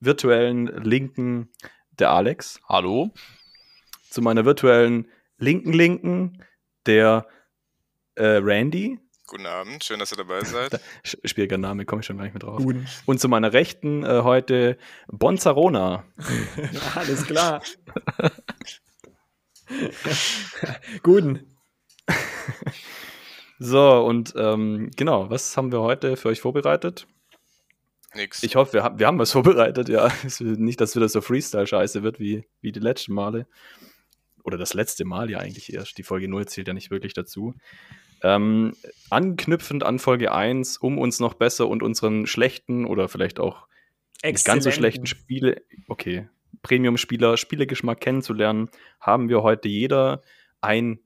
virtuellen 0.00 0.66
Linken 0.82 1.50
der 1.98 2.10
Alex. 2.10 2.60
Hallo. 2.68 3.10
Zu 4.08 4.22
meiner 4.22 4.44
virtuellen 4.44 5.08
linken 5.38 5.72
Linken 5.72 6.44
der 6.86 7.26
äh, 8.14 8.38
Randy. 8.42 8.98
Guten 9.26 9.46
Abend, 9.46 9.84
schön, 9.84 9.98
dass 9.98 10.12
ihr 10.12 10.16
dabei 10.16 10.42
seid. 10.44 10.80
Schwieriger 11.02 11.58
Name, 11.58 11.84
komme 11.84 12.00
ich 12.00 12.06
schon 12.06 12.16
gar 12.16 12.24
nicht 12.24 12.32
mehr 12.34 12.40
drauf. 12.40 12.62
Guten. 12.62 12.86
Und 13.04 13.20
zu 13.20 13.28
meiner 13.28 13.52
Rechten 13.52 14.04
äh, 14.04 14.22
heute 14.22 14.78
Bonzarona. 15.08 16.04
Alles 16.94 17.26
klar. 17.26 17.62
Guten. 21.02 21.58
so, 23.58 24.04
und 24.06 24.32
ähm, 24.36 24.90
genau, 24.96 25.28
was 25.28 25.56
haben 25.56 25.72
wir 25.72 25.80
heute 25.80 26.16
für 26.16 26.28
euch 26.28 26.40
vorbereitet? 26.40 27.06
Nix. 28.18 28.42
Ich 28.42 28.56
hoffe, 28.56 28.74
wir, 28.74 28.82
haben, 28.84 28.98
wir 28.98 29.06
haben 29.06 29.18
was 29.18 29.32
vorbereitet, 29.32 29.88
ja. 29.88 30.12
Nicht, 30.40 30.80
dass 30.80 30.94
wieder 30.94 31.08
so 31.08 31.20
Freestyle-Scheiße 31.20 32.02
wird 32.02 32.20
wie, 32.20 32.44
wie 32.60 32.72
die 32.72 32.80
letzten 32.80 33.14
Male. 33.14 33.46
Oder 34.44 34.58
das 34.58 34.74
letzte 34.74 35.04
Mal 35.04 35.30
ja 35.30 35.38
eigentlich 35.38 35.72
erst. 35.72 35.96
Die 35.98 36.02
Folge 36.02 36.28
0 36.28 36.46
zählt 36.46 36.68
ja 36.68 36.74
nicht 36.74 36.90
wirklich 36.90 37.14
dazu. 37.14 37.54
Ähm, 38.22 38.74
anknüpfend 39.10 39.84
an 39.84 39.98
Folge 39.98 40.32
1, 40.32 40.78
um 40.78 40.98
uns 40.98 41.20
noch 41.20 41.34
besser 41.34 41.68
und 41.68 41.82
unseren 41.82 42.26
schlechten 42.26 42.84
oder 42.84 43.08
vielleicht 43.08 43.40
auch 43.40 43.66
nicht 44.24 44.44
ganz 44.44 44.64
so 44.64 44.70
schlechten 44.70 45.06
Spiele, 45.06 45.62
okay, 45.86 46.28
Premium-Spieler, 46.62 47.36
Spielegeschmack 47.36 48.00
kennenzulernen, 48.00 48.68
haben 49.00 49.28
wir 49.28 49.42
heute 49.42 49.68
jeder 49.68 50.22
ein 50.60 50.98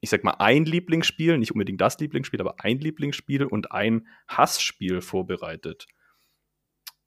ich 0.00 0.10
sag 0.10 0.24
mal, 0.24 0.36
ein 0.38 0.64
Lieblingsspiel, 0.64 1.36
nicht 1.36 1.52
unbedingt 1.52 1.80
das 1.80 1.98
Lieblingsspiel, 1.98 2.40
aber 2.40 2.56
ein 2.58 2.78
Lieblingsspiel 2.78 3.44
und 3.44 3.70
ein 3.72 4.06
Hassspiel 4.28 5.02
vorbereitet. 5.02 5.86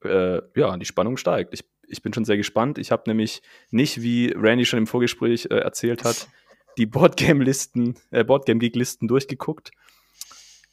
Äh, 0.05 0.41
ja, 0.55 0.75
die 0.77 0.85
Spannung 0.85 1.17
steigt. 1.17 1.53
Ich, 1.53 1.65
ich 1.87 2.01
bin 2.01 2.13
schon 2.13 2.25
sehr 2.25 2.37
gespannt. 2.37 2.77
Ich 2.77 2.91
habe 2.91 3.03
nämlich 3.07 3.41
nicht, 3.71 4.01
wie 4.01 4.33
Randy 4.35 4.65
schon 4.65 4.79
im 4.79 4.87
Vorgespräch 4.87 5.45
äh, 5.45 5.57
erzählt 5.57 6.03
hat, 6.03 6.27
die 6.77 6.85
Boardgame-Listen, 6.85 7.95
äh, 8.11 8.23
Boardgame-Geek-Listen 8.23 9.07
durchgeguckt, 9.07 9.71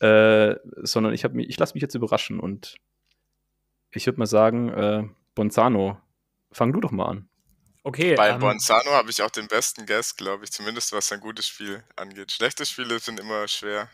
äh, 0.00 0.54
sondern 0.76 1.12
ich, 1.12 1.28
mich, 1.30 1.48
ich 1.48 1.58
lasse 1.58 1.74
mich 1.74 1.82
jetzt 1.82 1.94
überraschen 1.94 2.40
und 2.40 2.76
ich 3.92 4.06
würde 4.06 4.18
mal 4.18 4.26
sagen, 4.26 4.68
äh, 4.70 5.08
Bonzano, 5.34 5.98
fang 6.52 6.72
du 6.72 6.80
doch 6.80 6.90
mal 6.90 7.06
an. 7.06 7.28
Okay. 7.82 8.14
Bei 8.14 8.30
ähm, 8.30 8.40
Bonzano 8.40 8.90
habe 8.90 9.10
ich 9.10 9.22
auch 9.22 9.30
den 9.30 9.48
besten 9.48 9.86
Guest, 9.86 10.18
glaube 10.18 10.44
ich, 10.44 10.52
zumindest 10.52 10.92
was 10.92 11.10
ein 11.12 11.20
gutes 11.20 11.48
Spiel 11.48 11.82
angeht. 11.96 12.30
Schlechte 12.30 12.66
Spiele 12.66 12.98
sind 12.98 13.18
immer 13.18 13.48
schwer. 13.48 13.88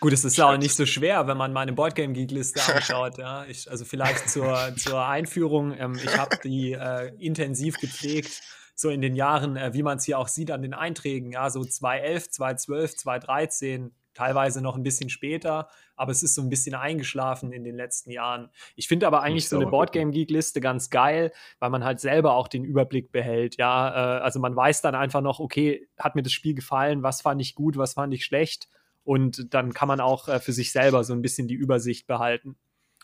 Gut, 0.00 0.14
es 0.14 0.24
ist 0.24 0.38
ja 0.38 0.50
auch 0.50 0.56
nicht 0.56 0.74
so 0.74 0.86
schwer, 0.86 1.26
wenn 1.26 1.36
man 1.36 1.52
meine 1.52 1.74
Boardgame 1.74 2.14
Geek 2.14 2.30
Liste 2.30 2.60
anschaut. 2.74 3.18
ja. 3.18 3.44
Ich, 3.44 3.70
also 3.70 3.84
vielleicht 3.84 4.30
zur, 4.30 4.74
zur 4.76 5.06
Einführung. 5.06 5.76
Ähm, 5.78 5.98
ich 6.02 6.16
habe 6.16 6.38
die 6.42 6.72
äh, 6.72 7.12
intensiv 7.18 7.76
gepflegt, 7.76 8.40
so 8.74 8.88
in 8.88 9.02
den 9.02 9.14
Jahren, 9.14 9.56
äh, 9.56 9.74
wie 9.74 9.82
man 9.82 9.98
es 9.98 10.04
hier 10.04 10.18
auch 10.18 10.28
sieht 10.28 10.50
an 10.50 10.62
den 10.62 10.72
Einträgen. 10.72 11.32
Ja, 11.32 11.50
so 11.50 11.62
2011, 11.62 12.30
2012, 12.30 12.96
2013, 12.96 13.94
teilweise 14.14 14.62
noch 14.62 14.74
ein 14.74 14.82
bisschen 14.82 15.10
später, 15.10 15.68
aber 15.96 16.12
es 16.12 16.22
ist 16.22 16.34
so 16.34 16.40
ein 16.40 16.48
bisschen 16.48 16.74
eingeschlafen 16.74 17.52
in 17.52 17.62
den 17.62 17.76
letzten 17.76 18.10
Jahren. 18.10 18.48
Ich 18.76 18.88
finde 18.88 19.06
aber 19.06 19.22
eigentlich 19.22 19.50
so 19.50 19.56
eine 19.56 19.66
Boardgame 19.66 20.12
Geek 20.12 20.30
Liste 20.30 20.62
ganz 20.62 20.88
geil, 20.88 21.30
weil 21.58 21.68
man 21.68 21.84
halt 21.84 22.00
selber 22.00 22.36
auch 22.36 22.48
den 22.48 22.64
Überblick 22.64 23.12
behält. 23.12 23.58
Ja, 23.58 24.16
äh, 24.16 24.20
also 24.22 24.40
man 24.40 24.56
weiß 24.56 24.80
dann 24.80 24.94
einfach 24.94 25.20
noch, 25.20 25.40
okay, 25.40 25.88
hat 25.98 26.14
mir 26.14 26.22
das 26.22 26.32
Spiel 26.32 26.54
gefallen, 26.54 27.02
was 27.02 27.20
fand 27.20 27.42
ich 27.42 27.54
gut, 27.54 27.76
was 27.76 27.92
fand 27.92 28.14
ich 28.14 28.24
schlecht 28.24 28.70
und 29.04 29.54
dann 29.54 29.72
kann 29.72 29.88
man 29.88 30.00
auch 30.00 30.28
äh, 30.28 30.40
für 30.40 30.52
sich 30.52 30.72
selber 30.72 31.04
so 31.04 31.12
ein 31.12 31.22
bisschen 31.22 31.48
die 31.48 31.54
Übersicht 31.54 32.06
behalten. 32.06 32.56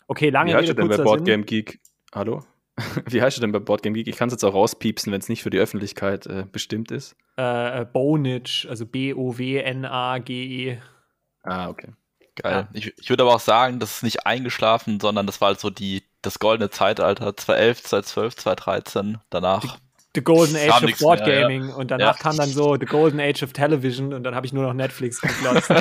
Okay, 0.07 0.29
lange 0.29 0.51
Wie 0.51 0.55
heißt 0.55 0.69
Rede, 0.69 0.75
denn 0.75 0.87
bei 0.89 0.97
Boardgame 0.97 1.43
Geek? 1.43 1.79
Hallo? 2.13 2.43
Wie 3.09 3.21
heißt 3.21 3.37
du 3.37 3.41
denn 3.41 3.51
bei 3.51 3.59
Boardgame 3.59 3.95
Geek? 3.95 4.07
Ich 4.07 4.15
kann 4.17 4.27
es 4.29 4.33
jetzt 4.33 4.43
auch 4.43 4.53
rauspiepsen, 4.53 5.11
wenn 5.11 5.19
es 5.19 5.29
nicht 5.29 5.43
für 5.43 5.49
die 5.49 5.59
Öffentlichkeit 5.59 6.27
äh, 6.27 6.45
bestimmt 6.49 6.91
ist. 6.91 7.15
Äh, 7.37 7.81
äh 7.81 7.85
Bonage, 7.85 8.67
also 8.69 8.85
B-O-W-N-A-G-E. 8.85 10.77
Ah, 11.43 11.69
okay. 11.69 11.93
Geil. 12.35 12.53
Ja. 12.53 12.69
Ich, 12.73 12.93
ich 12.97 13.09
würde 13.09 13.23
aber 13.23 13.35
auch 13.35 13.39
sagen, 13.39 13.79
das 13.79 13.97
ist 13.97 14.03
nicht 14.03 14.25
eingeschlafen, 14.27 14.99
sondern 14.99 15.25
das 15.25 15.41
war 15.41 15.49
halt 15.49 15.59
so 15.59 15.69
die, 15.69 16.03
das 16.21 16.39
goldene 16.39 16.69
Zeitalter 16.69 17.35
2011, 17.35 17.83
2012, 17.83 18.35
2013, 18.35 19.17
danach. 19.29 19.79
The, 20.17 20.23
Golden 20.23 20.55
Age 20.55 20.83
of 20.83 20.99
Board 20.99 21.23
Gaming 21.23 21.69
ja. 21.69 21.75
und 21.75 21.91
danach 21.91 22.17
ja. 22.17 22.21
kam 22.21 22.37
dann 22.37 22.49
so 22.49 22.75
The 22.75 22.85
Golden 22.85 23.19
Age 23.19 23.43
of 23.43 23.53
Television 23.53 24.13
und 24.13 24.23
dann 24.23 24.33
habe 24.33 24.47
ich 24.47 24.53
nur 24.53 24.63
noch 24.63 24.73
Netflix 24.73 25.21
geglotzt. 25.21 25.69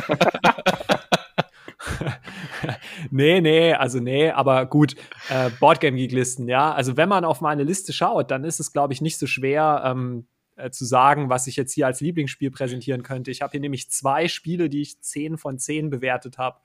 nee, 3.11 3.41
nee, 3.41 3.73
also 3.73 3.99
nee, 3.99 4.31
aber 4.31 4.67
gut, 4.67 4.95
äh, 5.31 5.49
Boardgame 5.59 5.97
Geek 5.97 6.13
Listen, 6.13 6.49
ja. 6.49 6.73
Also 6.73 6.99
wenn 6.99 7.09
man 7.09 7.25
auf 7.25 7.41
meine 7.41 7.63
Liste 7.63 7.95
schaut, 7.95 8.31
dann 8.31 8.45
ist 8.45 8.61
es, 8.61 8.73
glaube 8.73 8.93
ich, 8.93 9.01
nicht 9.01 9.19
so 9.19 9.27
schwer 9.27 9.83
ähm, 9.87 10.27
äh, 10.57 10.71
zu 10.71 10.85
sagen, 10.85 11.31
was 11.31 11.47
ich 11.47 11.57
jetzt 11.57 11.73
hier 11.73 11.87
als 11.87 12.01
Lieblingsspiel 12.01 12.51
präsentieren 12.51 13.03
könnte. 13.03 13.31
Ich 13.31 13.43
habe 13.43 13.53
hier 13.53 13.61
nämlich 13.61 13.91
zwei 13.91 14.29
Spiele, 14.29 14.69
die 14.69 14.83
ich 14.83 15.01
10 15.01 15.39
von 15.39 15.59
10 15.59 15.91
bewertet 15.91 16.39
habe. 16.39 16.59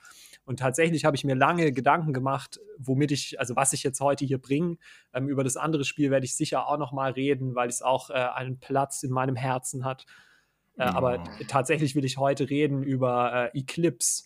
Und 0.43 0.59
tatsächlich 0.59 1.05
habe 1.05 1.15
ich 1.15 1.23
mir 1.23 1.35
lange 1.35 1.71
Gedanken 1.71 2.13
gemacht, 2.13 2.59
womit 2.77 3.11
ich, 3.11 3.39
also 3.39 3.55
was 3.55 3.73
ich 3.73 3.83
jetzt 3.83 4.01
heute 4.01 4.25
hier 4.25 4.39
bringe. 4.39 4.77
Ähm, 5.13 5.29
über 5.29 5.43
das 5.43 5.55
andere 5.55 5.85
Spiel 5.85 6.11
werde 6.11 6.25
ich 6.25 6.35
sicher 6.35 6.67
auch 6.67 6.77
noch 6.77 6.91
mal 6.91 7.11
reden, 7.11 7.55
weil 7.55 7.69
es 7.69 7.81
auch 7.81 8.09
äh, 8.09 8.13
einen 8.13 8.59
Platz 8.59 9.03
in 9.03 9.11
meinem 9.11 9.35
Herzen 9.35 9.85
hat. 9.85 10.05
Äh, 10.77 10.83
oh. 10.83 10.95
Aber 10.95 11.23
tatsächlich 11.47 11.95
will 11.95 12.05
ich 12.05 12.17
heute 12.17 12.49
reden 12.49 12.83
über 12.83 13.51
äh, 13.53 13.59
Eclipse. 13.59 14.25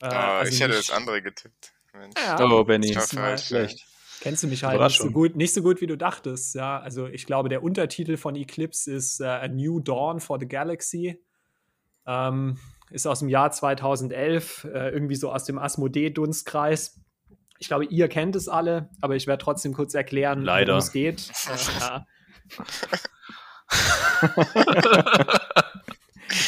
Äh, 0.00 0.06
oh, 0.06 0.08
also 0.08 0.52
ich 0.52 0.60
hätte 0.60 0.74
das 0.74 0.90
andere 0.90 1.22
getippt. 1.22 1.72
Mensch. 1.94 2.14
Ja, 2.16 2.40
oh, 2.40 2.64
Benny. 2.64 2.92
Das 2.92 3.14
war 3.16 3.38
schlecht. 3.38 3.86
Kennst 4.20 4.42
du 4.42 4.48
mich 4.48 4.64
halt 4.64 4.80
nicht 4.80 4.98
so 4.98 5.10
gut, 5.10 5.36
nicht 5.36 5.52
so 5.52 5.62
gut, 5.62 5.80
wie 5.80 5.86
du 5.86 5.96
dachtest. 5.96 6.54
Ja, 6.54 6.80
also 6.80 7.06
ich 7.06 7.26
glaube, 7.26 7.48
der 7.48 7.62
Untertitel 7.62 8.16
von 8.16 8.34
Eclipse 8.34 8.92
ist 8.92 9.20
uh, 9.20 9.24
A 9.24 9.48
New 9.48 9.80
Dawn 9.80 10.20
for 10.20 10.38
the 10.40 10.48
Galaxy. 10.48 11.22
Ähm, 12.06 12.58
ist 12.90 13.06
aus 13.06 13.20
dem 13.20 13.28
Jahr 13.28 13.50
2011, 13.50 14.64
äh, 14.64 14.90
irgendwie 14.90 15.16
so 15.16 15.32
aus 15.32 15.44
dem 15.44 15.58
Asmodee-Dunstkreis. 15.58 17.00
Ich 17.58 17.68
glaube, 17.68 17.86
ihr 17.86 18.08
kennt 18.08 18.36
es 18.36 18.48
alle, 18.48 18.90
aber 19.00 19.16
ich 19.16 19.26
werde 19.26 19.42
trotzdem 19.42 19.72
kurz 19.72 19.94
erklären, 19.94 20.46
worum 20.46 20.76
es 20.76 20.92
geht. 20.92 21.32
Äh, 21.48 21.80
ja. 21.80 22.06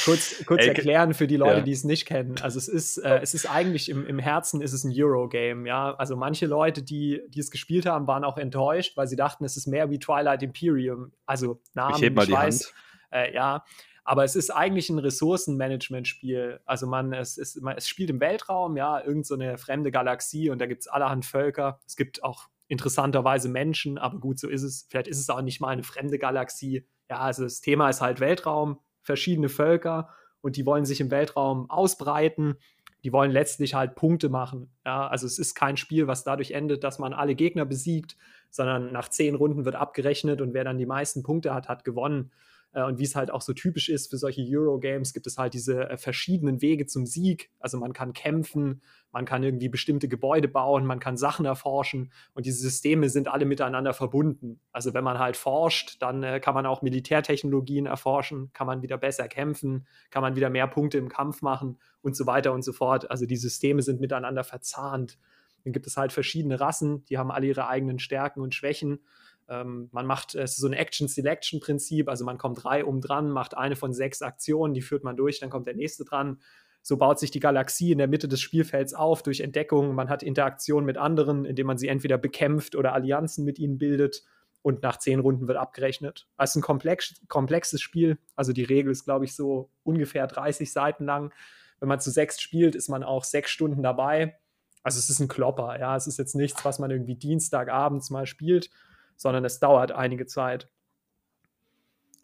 kurz, 0.04 0.44
kurz 0.46 0.62
Ey, 0.62 0.68
erklären 0.68 1.14
für 1.14 1.26
die 1.26 1.36
Leute, 1.36 1.58
ja. 1.58 1.62
die 1.62 1.72
es 1.72 1.84
nicht 1.84 2.06
kennen. 2.06 2.36
Also 2.42 2.58
es 2.58 2.68
ist, 2.68 2.98
äh, 2.98 3.20
es 3.20 3.34
ist 3.34 3.50
eigentlich 3.50 3.88
im, 3.88 4.06
im 4.06 4.18
Herzen 4.18 4.60
ist 4.60 4.72
es 4.72 4.84
ein 4.84 4.92
Eurogame, 4.94 5.68
ja. 5.68 5.94
Also 5.94 6.16
manche 6.16 6.46
Leute, 6.46 6.82
die, 6.82 7.22
die 7.28 7.40
es 7.40 7.50
gespielt 7.50 7.86
haben, 7.86 8.06
waren 8.06 8.24
auch 8.24 8.38
enttäuscht, 8.38 8.96
weil 8.96 9.08
sie 9.08 9.16
dachten, 9.16 9.44
es 9.44 9.56
ist 9.56 9.66
mehr 9.66 9.90
wie 9.90 9.98
Twilight 9.98 10.42
Imperium. 10.42 11.12
Also 11.26 11.60
Namen, 11.74 11.96
ich, 11.96 12.02
heb 12.02 12.14
mal 12.14 12.22
ich 12.22 12.28
die 12.28 12.34
weiß, 12.34 12.74
Hand. 13.10 13.10
Äh, 13.10 13.34
ja. 13.34 13.64
Aber 14.08 14.24
es 14.24 14.36
ist 14.36 14.48
eigentlich 14.48 14.88
ein 14.88 14.98
Ressourcenmanagement-Spiel. 14.98 16.60
Also 16.64 16.86
man, 16.86 17.12
es, 17.12 17.36
ist, 17.36 17.60
man, 17.60 17.76
es 17.76 17.86
spielt 17.86 18.08
im 18.08 18.20
Weltraum, 18.20 18.78
ja, 18.78 19.04
irgendeine 19.04 19.58
so 19.58 19.62
fremde 19.62 19.90
Galaxie 19.90 20.48
und 20.48 20.62
da 20.62 20.66
gibt 20.66 20.80
es 20.80 20.88
allerhand 20.88 21.26
Völker. 21.26 21.78
Es 21.86 21.94
gibt 21.94 22.24
auch 22.24 22.48
interessanterweise 22.68 23.50
Menschen, 23.50 23.98
aber 23.98 24.18
gut, 24.18 24.38
so 24.38 24.48
ist 24.48 24.62
es. 24.62 24.86
Vielleicht 24.88 25.08
ist 25.08 25.20
es 25.20 25.28
auch 25.28 25.42
nicht 25.42 25.60
mal 25.60 25.68
eine 25.68 25.82
fremde 25.82 26.18
Galaxie. 26.18 26.86
Ja, 27.10 27.18
also 27.18 27.42
das 27.42 27.60
Thema 27.60 27.90
ist 27.90 28.00
halt 28.00 28.18
Weltraum, 28.18 28.78
verschiedene 29.02 29.50
Völker 29.50 30.08
und 30.40 30.56
die 30.56 30.64
wollen 30.64 30.86
sich 30.86 31.02
im 31.02 31.10
Weltraum 31.10 31.68
ausbreiten. 31.68 32.56
Die 33.04 33.12
wollen 33.12 33.30
letztlich 33.30 33.74
halt 33.74 33.94
Punkte 33.94 34.30
machen. 34.30 34.72
Ja, 34.86 35.06
also 35.06 35.26
es 35.26 35.38
ist 35.38 35.54
kein 35.54 35.76
Spiel, 35.76 36.06
was 36.06 36.24
dadurch 36.24 36.52
endet, 36.52 36.82
dass 36.82 36.98
man 36.98 37.12
alle 37.12 37.34
Gegner 37.34 37.66
besiegt, 37.66 38.16
sondern 38.48 38.90
nach 38.90 39.10
zehn 39.10 39.34
Runden 39.34 39.66
wird 39.66 39.76
abgerechnet 39.76 40.40
und 40.40 40.54
wer 40.54 40.64
dann 40.64 40.78
die 40.78 40.86
meisten 40.86 41.22
Punkte 41.22 41.52
hat, 41.52 41.68
hat 41.68 41.84
gewonnen. 41.84 42.32
Äh, 42.78 42.84
und 42.84 42.98
wie 42.98 43.04
es 43.04 43.16
halt 43.16 43.30
auch 43.30 43.40
so 43.40 43.52
typisch 43.52 43.88
ist 43.88 44.10
für 44.10 44.18
solche 44.18 44.42
Euro-Games, 44.42 45.12
gibt 45.12 45.26
es 45.26 45.36
halt 45.38 45.54
diese 45.54 45.90
äh, 45.90 45.96
verschiedenen 45.96 46.62
Wege 46.62 46.86
zum 46.86 47.06
Sieg. 47.06 47.50
Also 47.58 47.78
man 47.78 47.92
kann 47.92 48.12
kämpfen, 48.12 48.82
man 49.10 49.24
kann 49.24 49.42
irgendwie 49.42 49.68
bestimmte 49.68 50.08
Gebäude 50.08 50.48
bauen, 50.48 50.86
man 50.86 51.00
kann 51.00 51.16
Sachen 51.16 51.44
erforschen 51.44 52.12
und 52.34 52.46
diese 52.46 52.60
Systeme 52.60 53.08
sind 53.08 53.28
alle 53.28 53.46
miteinander 53.46 53.94
verbunden. 53.94 54.60
Also 54.72 54.94
wenn 54.94 55.04
man 55.04 55.18
halt 55.18 55.36
forscht, 55.36 56.00
dann 56.00 56.22
äh, 56.22 56.40
kann 56.40 56.54
man 56.54 56.66
auch 56.66 56.82
Militärtechnologien 56.82 57.86
erforschen, 57.86 58.50
kann 58.52 58.66
man 58.66 58.82
wieder 58.82 58.98
besser 58.98 59.28
kämpfen, 59.28 59.86
kann 60.10 60.22
man 60.22 60.36
wieder 60.36 60.50
mehr 60.50 60.68
Punkte 60.68 60.98
im 60.98 61.08
Kampf 61.08 61.42
machen 61.42 61.78
und 62.02 62.16
so 62.16 62.26
weiter 62.26 62.52
und 62.52 62.62
so 62.62 62.72
fort. 62.72 63.10
Also 63.10 63.26
die 63.26 63.36
Systeme 63.36 63.82
sind 63.82 64.00
miteinander 64.00 64.44
verzahnt. 64.44 65.18
Dann 65.64 65.72
gibt 65.72 65.86
es 65.86 65.96
halt 65.96 66.12
verschiedene 66.12 66.60
Rassen, 66.60 67.04
die 67.06 67.18
haben 67.18 67.32
alle 67.32 67.46
ihre 67.46 67.66
eigenen 67.66 67.98
Stärken 67.98 68.40
und 68.40 68.54
Schwächen. 68.54 69.00
Ähm, 69.48 69.88
man 69.92 70.06
macht 70.06 70.34
es 70.34 70.56
so 70.56 70.66
ein 70.66 70.72
Action-Selection-Prinzip, 70.72 72.08
also 72.08 72.24
man 72.24 72.38
kommt 72.38 72.62
drei 72.62 72.84
um 72.84 73.00
dran, 73.00 73.30
macht 73.30 73.56
eine 73.56 73.76
von 73.76 73.92
sechs 73.92 74.22
Aktionen, 74.22 74.74
die 74.74 74.82
führt 74.82 75.04
man 75.04 75.16
durch, 75.16 75.40
dann 75.40 75.50
kommt 75.50 75.66
der 75.66 75.74
nächste 75.74 76.04
dran. 76.04 76.40
So 76.82 76.96
baut 76.96 77.18
sich 77.18 77.30
die 77.30 77.40
Galaxie 77.40 77.92
in 77.92 77.98
der 77.98 78.08
Mitte 78.08 78.28
des 78.28 78.40
Spielfelds 78.40 78.94
auf 78.94 79.22
durch 79.22 79.40
Entdeckung. 79.40 79.94
Man 79.94 80.08
hat 80.08 80.22
Interaktion 80.22 80.84
mit 80.84 80.96
anderen, 80.96 81.44
indem 81.44 81.66
man 81.66 81.76
sie 81.76 81.88
entweder 81.88 82.18
bekämpft 82.18 82.76
oder 82.76 82.94
Allianzen 82.94 83.44
mit 83.44 83.58
ihnen 83.58 83.78
bildet. 83.78 84.22
Und 84.62 84.82
nach 84.82 84.98
zehn 84.98 85.20
Runden 85.20 85.48
wird 85.48 85.58
abgerechnet. 85.58 86.28
Es 86.36 86.50
ist 86.50 86.56
ein 86.56 86.62
komplex, 86.62 87.20
komplexes 87.28 87.80
Spiel. 87.80 88.18
Also 88.36 88.52
die 88.52 88.64
Regel 88.64 88.90
ist, 88.90 89.04
glaube 89.04 89.24
ich, 89.24 89.34
so 89.34 89.70
ungefähr 89.82 90.26
30 90.26 90.72
Seiten 90.72 91.04
lang. 91.04 91.32
Wenn 91.78 91.88
man 91.88 92.00
zu 92.00 92.10
sechs 92.10 92.40
spielt, 92.40 92.74
ist 92.74 92.88
man 92.88 93.04
auch 93.04 93.24
sechs 93.24 93.50
Stunden 93.50 93.82
dabei. 93.82 94.38
Also 94.82 94.98
es 94.98 95.10
ist 95.10 95.20
ein 95.20 95.28
Klopper, 95.28 95.78
ja. 95.78 95.94
Es 95.96 96.06
ist 96.06 96.18
jetzt 96.18 96.34
nichts, 96.34 96.64
was 96.64 96.78
man 96.78 96.90
irgendwie 96.90 97.16
Dienstagabends 97.16 98.10
mal 98.10 98.26
spielt, 98.26 98.70
sondern 99.18 99.44
es 99.44 99.60
dauert 99.60 99.92
einige 99.92 100.24
Zeit. 100.24 100.70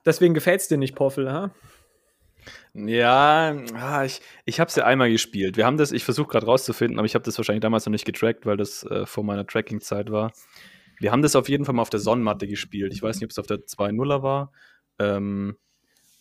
Deswegen 0.06 0.32
gefällt 0.32 0.62
es 0.62 0.68
dir 0.68 0.78
nicht, 0.78 0.94
Poffel, 0.94 1.30
ha? 1.30 1.50
Ja, 2.74 3.56
ah, 3.74 4.04
ich, 4.04 4.20
ich 4.44 4.60
habe 4.60 4.68
es 4.68 4.76
ja 4.76 4.84
einmal 4.84 5.10
gespielt. 5.10 5.56
Wir 5.56 5.64
haben 5.64 5.76
das, 5.76 5.92
ich 5.92 6.04
versuche 6.04 6.28
gerade 6.28 6.46
rauszufinden, 6.46 6.98
aber 6.98 7.06
ich 7.06 7.14
habe 7.14 7.24
das 7.24 7.38
wahrscheinlich 7.38 7.62
damals 7.62 7.86
noch 7.86 7.92
nicht 7.92 8.04
getrackt, 8.04 8.46
weil 8.46 8.56
das 8.56 8.84
äh, 8.84 9.06
vor 9.06 9.24
meiner 9.24 9.46
Tracking-Zeit 9.46 10.10
war. 10.10 10.32
Wir 10.98 11.10
haben 11.10 11.22
das 11.22 11.36
auf 11.36 11.48
jeden 11.48 11.64
Fall 11.64 11.74
mal 11.74 11.82
auf 11.82 11.90
der 11.90 12.00
Sonnenmatte 12.00 12.46
gespielt. 12.46 12.92
Ich 12.92 13.02
weiß 13.02 13.16
nicht, 13.16 13.24
ob 13.24 13.30
es 13.30 13.38
auf 13.38 13.46
der 13.46 13.58
2.0er 13.58 14.22
war. 14.22 14.52
Ähm, 14.98 15.56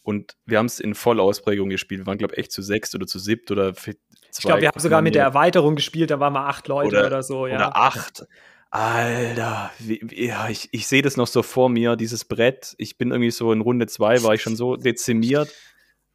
und 0.04 0.36
wir 0.46 0.58
haben 0.58 0.66
es 0.66 0.80
in 0.80 0.96
Vollausprägung 0.96 1.70
gespielt. 1.70 2.02
Wir 2.02 2.06
waren, 2.06 2.18
glaube 2.18 2.34
ich, 2.36 2.40
echt 2.40 2.52
zu 2.52 2.62
sechst 2.62 2.94
oder 2.96 3.08
zu 3.08 3.20
siebt 3.20 3.52
oder 3.52 3.74
zwei. 3.74 3.96
Ich 4.32 4.40
glaube, 4.40 4.62
wir 4.62 4.68
haben 4.70 4.80
sogar 4.80 5.02
mit 5.02 5.16
der 5.16 5.24
Erweiterung 5.24 5.76
gespielt, 5.76 6.12
da 6.12 6.20
waren 6.20 6.34
wir 6.34 6.48
acht 6.48 6.68
Leute 6.68 6.88
oder, 6.88 7.08
oder 7.08 7.24
so. 7.24 7.48
Ja. 7.48 7.56
Oder 7.56 7.78
acht. 7.78 8.26
Alter, 8.74 9.70
wie, 9.78 10.00
wie, 10.02 10.26
ja, 10.26 10.50
ich, 10.50 10.68
ich 10.72 10.88
sehe 10.88 11.04
das 11.04 11.16
noch 11.16 11.28
so 11.28 11.44
vor 11.44 11.70
mir, 11.70 11.96
dieses 11.96 12.26
Brett. 12.26 12.74
Ich 12.80 12.98
bin 12.98 13.12
irgendwie 13.12 13.30
so 13.30 13.52
in 13.52 13.62
Runde 13.62 13.86
zwei, 13.86 14.24
war 14.24 14.34
ich 14.34 14.42
schon 14.42 14.56
so 14.56 14.78
dezimiert. 14.78 15.54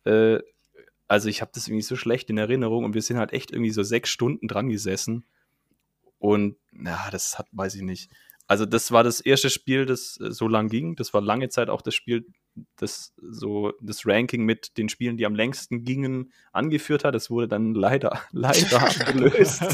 Äh, 0.03 0.41
also 1.07 1.29
ich 1.29 1.41
habe 1.41 1.53
das 1.55 1.69
irgendwie 1.69 1.85
so 1.85 1.95
schlecht 1.95 2.31
in 2.31 2.37
Erinnerung 2.37 2.85
und 2.85 2.95
wir 2.95 3.03
sind 3.03 3.17
halt 3.17 3.33
echt 3.33 3.53
irgendwie 3.53 3.71
so 3.71 3.85
sechs 3.85 4.11
Stunden 4.11 4.49
dran 4.49 4.71
gesessen. 4.71 5.25
Und 6.19 6.57
na, 6.73 7.09
das 7.13 7.39
hat, 7.39 7.47
weiß 7.53 7.77
ich 7.77 7.83
nicht. 7.83 8.11
Also 8.49 8.67
das 8.67 8.91
war 8.91 9.05
das 9.05 9.21
erste 9.21 9.51
Spiel, 9.51 9.87
das 9.87 10.19
äh, 10.21 10.33
so 10.33 10.49
lang 10.49 10.69
ging. 10.69 10.97
Das 10.97 11.15
war 11.15 11.21
lange 11.21 11.51
Zeit 11.51 11.71
auch 11.71 11.81
das 11.81 11.95
Spiel, 11.95 12.27
das 12.77 13.13
so 13.17 13.73
das 13.81 14.07
Ranking 14.07 14.45
mit 14.45 14.77
den 14.77 14.89
Spielen, 14.89 15.17
die 15.17 15.27
am 15.27 15.35
längsten 15.35 15.85
gingen, 15.85 16.33
angeführt 16.53 17.05
hat. 17.05 17.15
Das 17.15 17.31
wurde 17.31 17.49
dann 17.49 17.75
leider, 17.75 18.21
leider 18.33 18.83
abgelöst. 18.89 19.63
ich 19.63 19.71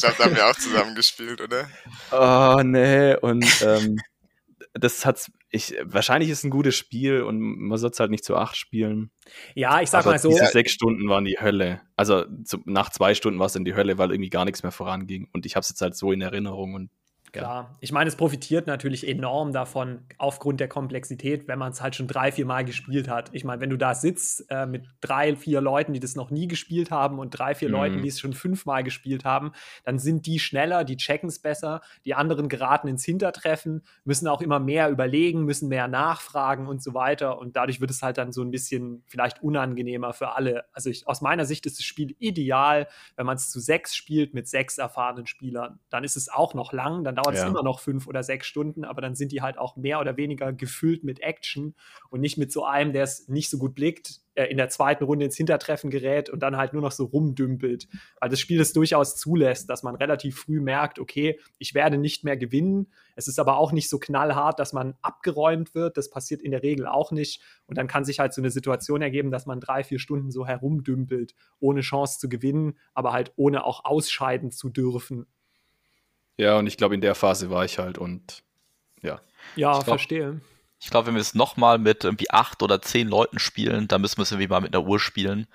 glaube, 0.00 0.16
da 0.18 0.24
haben 0.24 0.36
wir 0.36 0.46
auch 0.46 0.56
zusammen 0.56 0.94
gespielt, 0.94 1.40
oder? 1.40 1.68
Oh, 2.12 2.62
nee. 2.62 3.16
Und 3.16 3.46
ähm, 3.62 3.98
das 4.74 5.04
hat's. 5.04 5.30
Ich, 5.52 5.74
wahrscheinlich 5.82 6.30
ist 6.30 6.38
es 6.38 6.44
ein 6.44 6.50
gutes 6.50 6.76
Spiel 6.76 7.22
und 7.22 7.40
man 7.40 7.76
soll 7.76 7.90
es 7.90 7.98
halt 7.98 8.12
nicht 8.12 8.24
zu 8.24 8.36
acht 8.36 8.56
spielen. 8.56 9.10
Ja, 9.54 9.80
ich 9.80 9.90
sag 9.90 10.04
Aber 10.04 10.12
mal 10.12 10.18
so. 10.18 10.30
Diese 10.30 10.46
sechs 10.46 10.70
Stunden 10.72 11.08
waren 11.08 11.24
die 11.24 11.38
Hölle. 11.40 11.80
Also 11.96 12.24
zu, 12.44 12.58
nach 12.66 12.90
zwei 12.90 13.14
Stunden 13.14 13.40
war 13.40 13.46
es 13.46 13.56
in 13.56 13.64
die 13.64 13.74
Hölle, 13.74 13.98
weil 13.98 14.12
irgendwie 14.12 14.30
gar 14.30 14.44
nichts 14.44 14.62
mehr 14.62 14.70
voranging. 14.70 15.28
Und 15.32 15.46
ich 15.46 15.56
habe 15.56 15.62
es 15.62 15.70
jetzt 15.70 15.80
halt 15.80 15.96
so 15.96 16.12
in 16.12 16.20
Erinnerung 16.20 16.74
und 16.74 16.90
Klar, 17.32 17.76
ich 17.80 17.92
meine, 17.92 18.08
es 18.08 18.16
profitiert 18.16 18.66
natürlich 18.66 19.06
enorm 19.06 19.52
davon, 19.52 20.00
aufgrund 20.18 20.58
der 20.58 20.68
Komplexität, 20.68 21.46
wenn 21.46 21.58
man 21.58 21.72
es 21.72 21.80
halt 21.80 21.94
schon 21.94 22.08
drei, 22.08 22.32
vier 22.32 22.46
Mal 22.46 22.64
gespielt 22.64 23.08
hat. 23.08 23.30
Ich 23.32 23.44
meine, 23.44 23.60
wenn 23.60 23.70
du 23.70 23.76
da 23.76 23.94
sitzt 23.94 24.46
äh, 24.50 24.66
mit 24.66 24.86
drei, 25.00 25.36
vier 25.36 25.60
Leuten, 25.60 25.92
die 25.92 26.00
das 26.00 26.16
noch 26.16 26.30
nie 26.30 26.48
gespielt 26.48 26.90
haben 26.90 27.18
und 27.18 27.30
drei, 27.30 27.54
vier 27.54 27.68
mhm. 27.68 27.74
Leuten, 27.74 28.02
die 28.02 28.08
es 28.08 28.18
schon 28.18 28.32
fünfmal 28.32 28.82
gespielt 28.82 29.24
haben, 29.24 29.52
dann 29.84 29.98
sind 29.98 30.26
die 30.26 30.40
schneller, 30.40 30.84
die 30.84 30.96
checken 30.96 31.28
es 31.28 31.38
besser, 31.38 31.82
die 32.04 32.14
anderen 32.14 32.48
geraten 32.48 32.88
ins 32.88 33.04
Hintertreffen, 33.04 33.82
müssen 34.04 34.26
auch 34.26 34.42
immer 34.42 34.58
mehr 34.58 34.90
überlegen, 34.90 35.44
müssen 35.44 35.68
mehr 35.68 35.86
nachfragen 35.86 36.66
und 36.66 36.82
so 36.82 36.94
weiter. 36.94 37.38
Und 37.38 37.54
dadurch 37.54 37.80
wird 37.80 37.90
es 37.90 38.02
halt 38.02 38.18
dann 38.18 38.32
so 38.32 38.42
ein 38.42 38.50
bisschen 38.50 39.04
vielleicht 39.06 39.42
unangenehmer 39.42 40.12
für 40.12 40.34
alle. 40.34 40.64
Also 40.72 40.90
ich, 40.90 41.06
aus 41.06 41.20
meiner 41.20 41.44
Sicht 41.44 41.66
ist 41.66 41.78
das 41.78 41.84
Spiel 41.84 42.16
ideal, 42.18 42.88
wenn 43.16 43.26
man 43.26 43.36
es 43.36 43.50
zu 43.50 43.60
sechs 43.60 43.94
spielt 43.94 44.34
mit 44.34 44.48
sechs 44.48 44.78
erfahrenen 44.78 45.26
Spielern. 45.26 45.78
Dann 45.90 46.02
ist 46.02 46.16
es 46.16 46.28
auch 46.28 46.54
noch 46.54 46.72
lang, 46.72 47.04
dann 47.04 47.19
dauert 47.22 47.36
es 47.36 47.42
ja. 47.42 47.48
immer 47.48 47.62
noch 47.62 47.80
fünf 47.80 48.06
oder 48.06 48.22
sechs 48.22 48.46
Stunden, 48.46 48.84
aber 48.84 49.00
dann 49.00 49.14
sind 49.14 49.32
die 49.32 49.42
halt 49.42 49.58
auch 49.58 49.76
mehr 49.76 50.00
oder 50.00 50.16
weniger 50.16 50.52
gefüllt 50.52 51.04
mit 51.04 51.20
Action 51.20 51.74
und 52.10 52.20
nicht 52.20 52.38
mit 52.38 52.52
so 52.52 52.64
einem, 52.64 52.92
der 52.92 53.04
es 53.04 53.28
nicht 53.28 53.50
so 53.50 53.58
gut 53.58 53.74
blickt, 53.74 54.20
äh, 54.34 54.44
in 54.46 54.56
der 54.56 54.68
zweiten 54.68 55.04
Runde 55.04 55.24
ins 55.24 55.36
Hintertreffen 55.36 55.90
gerät 55.90 56.30
und 56.30 56.40
dann 56.40 56.56
halt 56.56 56.72
nur 56.72 56.82
noch 56.82 56.92
so 56.92 57.04
rumdümpelt. 57.04 57.88
Weil 58.20 58.30
das 58.30 58.40
Spiel 58.40 58.60
es 58.60 58.72
durchaus 58.72 59.16
zulässt, 59.16 59.68
dass 59.68 59.82
man 59.82 59.96
relativ 59.96 60.38
früh 60.38 60.60
merkt, 60.60 60.98
okay, 60.98 61.38
ich 61.58 61.74
werde 61.74 61.98
nicht 61.98 62.24
mehr 62.24 62.36
gewinnen. 62.36 62.92
Es 63.16 63.28
ist 63.28 63.38
aber 63.38 63.58
auch 63.58 63.72
nicht 63.72 63.90
so 63.90 63.98
knallhart, 63.98 64.58
dass 64.58 64.72
man 64.72 64.94
abgeräumt 65.02 65.74
wird. 65.74 65.96
Das 65.96 66.10
passiert 66.10 66.42
in 66.42 66.52
der 66.52 66.62
Regel 66.62 66.86
auch 66.86 67.12
nicht. 67.12 67.42
Und 67.66 67.76
dann 67.76 67.86
kann 67.86 68.04
sich 68.04 68.20
halt 68.20 68.32
so 68.32 68.40
eine 68.40 68.50
Situation 68.50 69.02
ergeben, 69.02 69.30
dass 69.30 69.46
man 69.46 69.60
drei, 69.60 69.84
vier 69.84 69.98
Stunden 69.98 70.30
so 70.30 70.46
herumdümpelt, 70.46 71.34
ohne 71.58 71.80
Chance 71.80 72.18
zu 72.18 72.28
gewinnen, 72.28 72.78
aber 72.94 73.12
halt 73.12 73.32
ohne 73.36 73.64
auch 73.64 73.84
ausscheiden 73.84 74.52
zu 74.52 74.70
dürfen. 74.70 75.26
Ja, 76.40 76.56
und 76.56 76.66
ich 76.66 76.78
glaube, 76.78 76.94
in 76.94 77.02
der 77.02 77.14
Phase 77.14 77.50
war 77.50 77.66
ich 77.66 77.78
halt 77.78 77.98
und 77.98 78.42
ja. 79.02 79.20
Ja, 79.56 79.72
glaub, 79.72 79.84
verstehe. 79.84 80.40
Ich 80.80 80.88
glaube, 80.88 81.08
wenn 81.08 81.14
wir 81.14 81.20
es 81.20 81.34
nochmal 81.34 81.76
mit 81.78 82.02
irgendwie 82.04 82.30
acht 82.30 82.62
oder 82.62 82.80
zehn 82.80 83.08
Leuten 83.08 83.38
spielen, 83.38 83.88
dann 83.88 84.00
müssen 84.00 84.16
wir 84.16 84.22
es 84.22 84.32
irgendwie 84.32 84.48
mal 84.48 84.62
mit 84.62 84.74
einer 84.74 84.86
Uhr 84.86 84.98
spielen. 84.98 85.48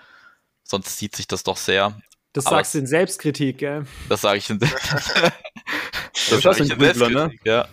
Sonst 0.64 0.98
zieht 0.98 1.16
sich 1.16 1.28
das 1.28 1.42
doch 1.42 1.58
sehr. 1.58 2.00
Das 2.34 2.46
Aber 2.46 2.58
sagst 2.58 2.76
du 2.76 2.80
in 2.80 2.86
Selbstkritik, 2.86 3.58
gell? 3.58 3.86
Das 4.10 4.22
sage 4.22 4.38
ich 4.38 4.48
in, 4.48 4.60
das 4.60 4.70
das 6.30 6.42
sag 6.44 6.60
ich 6.60 6.70
in 6.70 6.80
Selbstkritik, 6.80 7.16
ne? 7.16 7.32
ja. 7.46 7.68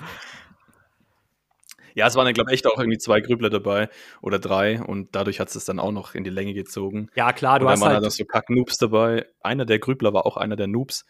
Ja, 1.95 2.07
es 2.07 2.15
waren 2.15 2.25
dann, 2.25 2.33
glaube 2.33 2.51
ich, 2.51 2.55
echt 2.55 2.67
auch 2.67 2.79
irgendwie 2.79 2.97
zwei 2.97 3.21
Grübler 3.21 3.51
dabei 3.51 3.91
oder 4.23 4.39
drei 4.39 4.81
und 4.81 5.15
dadurch 5.15 5.39
hat 5.39 5.55
es 5.55 5.65
dann 5.67 5.79
auch 5.79 5.93
noch 5.93 6.15
in 6.15 6.25
die 6.25 6.31
Länge 6.31 6.55
gezogen. 6.55 7.11
Ja, 7.15 7.35
klar, 7.35 7.59
du 7.59 7.67
und 7.67 7.73
hast 7.73 7.83
dann 7.83 7.93
halt. 7.93 8.07
Da 8.07 8.09
so 8.09 8.25
Kack-Noobs 8.25 8.79
dabei. 8.79 9.27
Einer 9.43 9.67
der 9.67 9.81
Grübler 9.81 10.15
war 10.15 10.25
auch 10.25 10.39
einer 10.39 10.57
der 10.57 10.69
Noobs. 10.69 11.05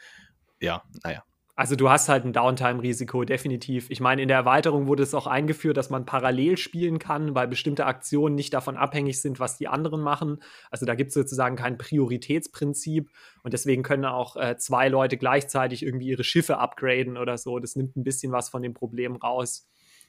Ja, 0.59 0.82
naja. 1.04 1.23
Also 1.62 1.76
du 1.76 1.88
hast 1.88 2.09
halt 2.09 2.25
ein 2.25 2.33
Downtime-Risiko, 2.33 3.23
definitiv. 3.23 3.88
Ich 3.88 4.00
meine, 4.00 4.21
in 4.21 4.26
der 4.26 4.37
Erweiterung 4.37 4.88
wurde 4.88 5.04
es 5.04 5.14
auch 5.14 5.28
eingeführt, 5.28 5.76
dass 5.76 5.90
man 5.90 6.04
parallel 6.04 6.57
spielen 6.57 6.99
kann, 6.99 7.37
weil 7.37 7.47
bestimmte 7.47 7.87
Aktionen 7.87 8.35
nicht 8.35 8.52
davon 8.52 8.76
abhängig 8.76 9.23
sind, 9.23 9.38
was 9.38 9.59
die 9.59 9.69
anderen 9.69 10.00
machen. 10.00 10.42
Also 10.73 10.87
da 10.87 10.97
gibt 10.97 11.11
es 11.11 11.14
sozusagen 11.14 11.54
kein 11.54 11.78
Prioritätsprinzip 11.78 13.11
und 13.45 13.52
deswegen 13.52 13.85
können 13.85 14.07
auch 14.07 14.35
äh, 14.35 14.57
zwei 14.57 14.88
Leute 14.88 15.16
gleichzeitig 15.16 15.85
irgendwie 15.85 16.09
ihre 16.09 16.25
Schiffe 16.25 16.59
upgraden 16.59 17.16
oder 17.16 17.38
so. 17.38 17.61
Das 17.61 17.76
nimmt 17.76 17.97
ein 17.97 18.02
bisschen 18.02 18.33
was 18.33 18.49
von 18.49 18.61
dem 18.62 18.75
Problem 18.75 19.14
raus. 19.14 19.69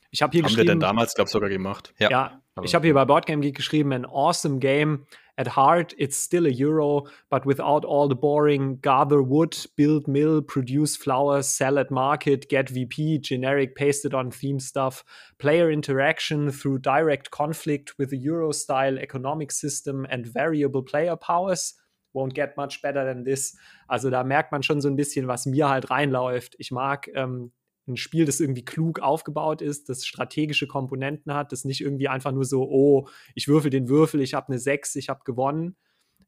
Ich 0.10 0.24
habe 0.24 0.32
hier 0.32 0.42
Haben 0.42 0.48
geschrieben. 0.48 0.68
wir 0.68 0.74
denn 0.74 0.80
damals, 0.80 1.14
glaube 1.14 1.28
ich, 1.28 1.34
sogar 1.34 1.50
gemacht. 1.50 1.94
Ja, 2.00 2.10
ja 2.10 2.42
ich 2.64 2.74
habe 2.74 2.88
hier 2.88 2.96
bei 2.96 3.06
Boardgame 3.06 3.42
Geek 3.42 3.56
geschrieben, 3.56 3.94
an 3.94 4.06
awesome 4.06 4.58
game. 4.58 5.06
At 5.36 5.48
heart, 5.48 5.96
it's 5.98 6.16
still 6.16 6.46
a 6.46 6.50
Euro, 6.50 7.08
but 7.32 7.44
without 7.44 7.84
all 7.86 8.08
the 8.08 8.16
boring 8.16 8.78
gather 8.84 9.24
wood, 9.24 9.58
build 9.76 10.08
mill, 10.08 10.44
produce 10.44 10.96
flowers, 10.96 11.48
sell 11.48 11.80
at 11.80 11.90
market, 11.90 12.48
get 12.50 12.70
VP, 12.70 13.18
generic 13.18 13.76
pasted 13.76 14.14
on 14.14 14.30
theme 14.30 14.60
stuff, 14.60 15.04
player 15.40 15.72
interaction 15.72 16.52
through 16.52 16.80
direct 16.80 17.32
conflict 17.32 17.94
with 17.98 18.12
the 18.12 18.18
Euro 18.18 18.52
style 18.52 19.00
economic 19.00 19.52
system 19.52 20.06
and 20.12 20.28
variable 20.28 20.84
player 20.84 21.16
powers. 21.16 21.74
Won't 22.14 22.36
get 22.36 22.56
much 22.56 22.84
better 22.84 23.04
than 23.04 23.24
this. 23.24 23.58
Also 23.90 24.12
da 24.12 24.24
merkt 24.24 24.52
man 24.52 24.62
schon 24.62 24.82
so 24.82 24.88
ein 24.88 24.96
bisschen, 24.96 25.28
was 25.28 25.48
mir 25.48 25.68
halt 25.68 25.90
reinläuft. 25.90 26.54
Ich 26.60 26.70
mag 26.70 27.10
ähm, 27.16 27.52
ein 27.88 27.98
Spiel, 27.98 28.26
das 28.26 28.40
irgendwie 28.40 28.66
klug 28.66 29.00
aufgebaut 29.00 29.62
ist, 29.62 29.90
das 29.90 30.06
strategische 30.06 30.68
Komponenten 30.68 31.34
hat, 31.34 31.52
das 31.52 31.66
nicht 31.66 31.82
irgendwie 31.82 32.08
einfach 32.08 32.32
nur 32.32 32.46
so, 32.46 32.64
oh, 32.64 33.08
ich 33.36 33.48
würfel 33.48 33.70
den 33.70 33.90
Würfel, 33.90 34.22
ich 34.22 34.34
habe 34.34 34.48
eine 34.48 34.60
6, 34.60 34.96
ich 34.96 35.10
habe 35.10 35.24
gewonnen, 35.26 35.76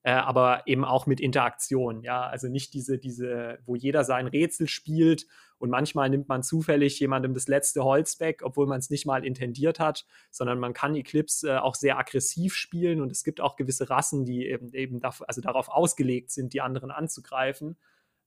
äh, 0.03 0.11
aber 0.11 0.67
eben 0.67 0.85
auch 0.85 1.07
mit 1.07 1.19
Interaktion, 1.19 2.01
ja, 2.01 2.27
also 2.27 2.47
nicht 2.47 2.73
diese, 2.73 2.97
diese, 2.97 3.59
wo 3.65 3.75
jeder 3.75 4.03
sein 4.03 4.27
Rätsel 4.27 4.67
spielt 4.67 5.25
und 5.57 5.69
manchmal 5.69 6.09
nimmt 6.09 6.27
man 6.27 6.43
zufällig 6.43 6.99
jemandem 6.99 7.33
das 7.33 7.47
letzte 7.47 7.83
Holz 7.83 8.19
weg, 8.19 8.41
obwohl 8.43 8.67
man 8.67 8.79
es 8.79 8.89
nicht 8.89 9.05
mal 9.05 9.25
intendiert 9.25 9.79
hat, 9.79 10.05
sondern 10.29 10.59
man 10.59 10.73
kann 10.73 10.95
Eclipse 10.95 11.49
äh, 11.49 11.57
auch 11.57 11.75
sehr 11.75 11.97
aggressiv 11.97 12.53
spielen 12.53 13.01
und 13.01 13.11
es 13.11 13.23
gibt 13.23 13.39
auch 13.39 13.55
gewisse 13.55 13.89
Rassen, 13.89 14.25
die 14.25 14.45
eben, 14.47 14.73
eben 14.73 14.99
dafür, 14.99 15.29
also 15.29 15.41
darauf 15.41 15.69
ausgelegt 15.69 16.31
sind, 16.31 16.53
die 16.53 16.61
anderen 16.61 16.91
anzugreifen. 16.91 17.77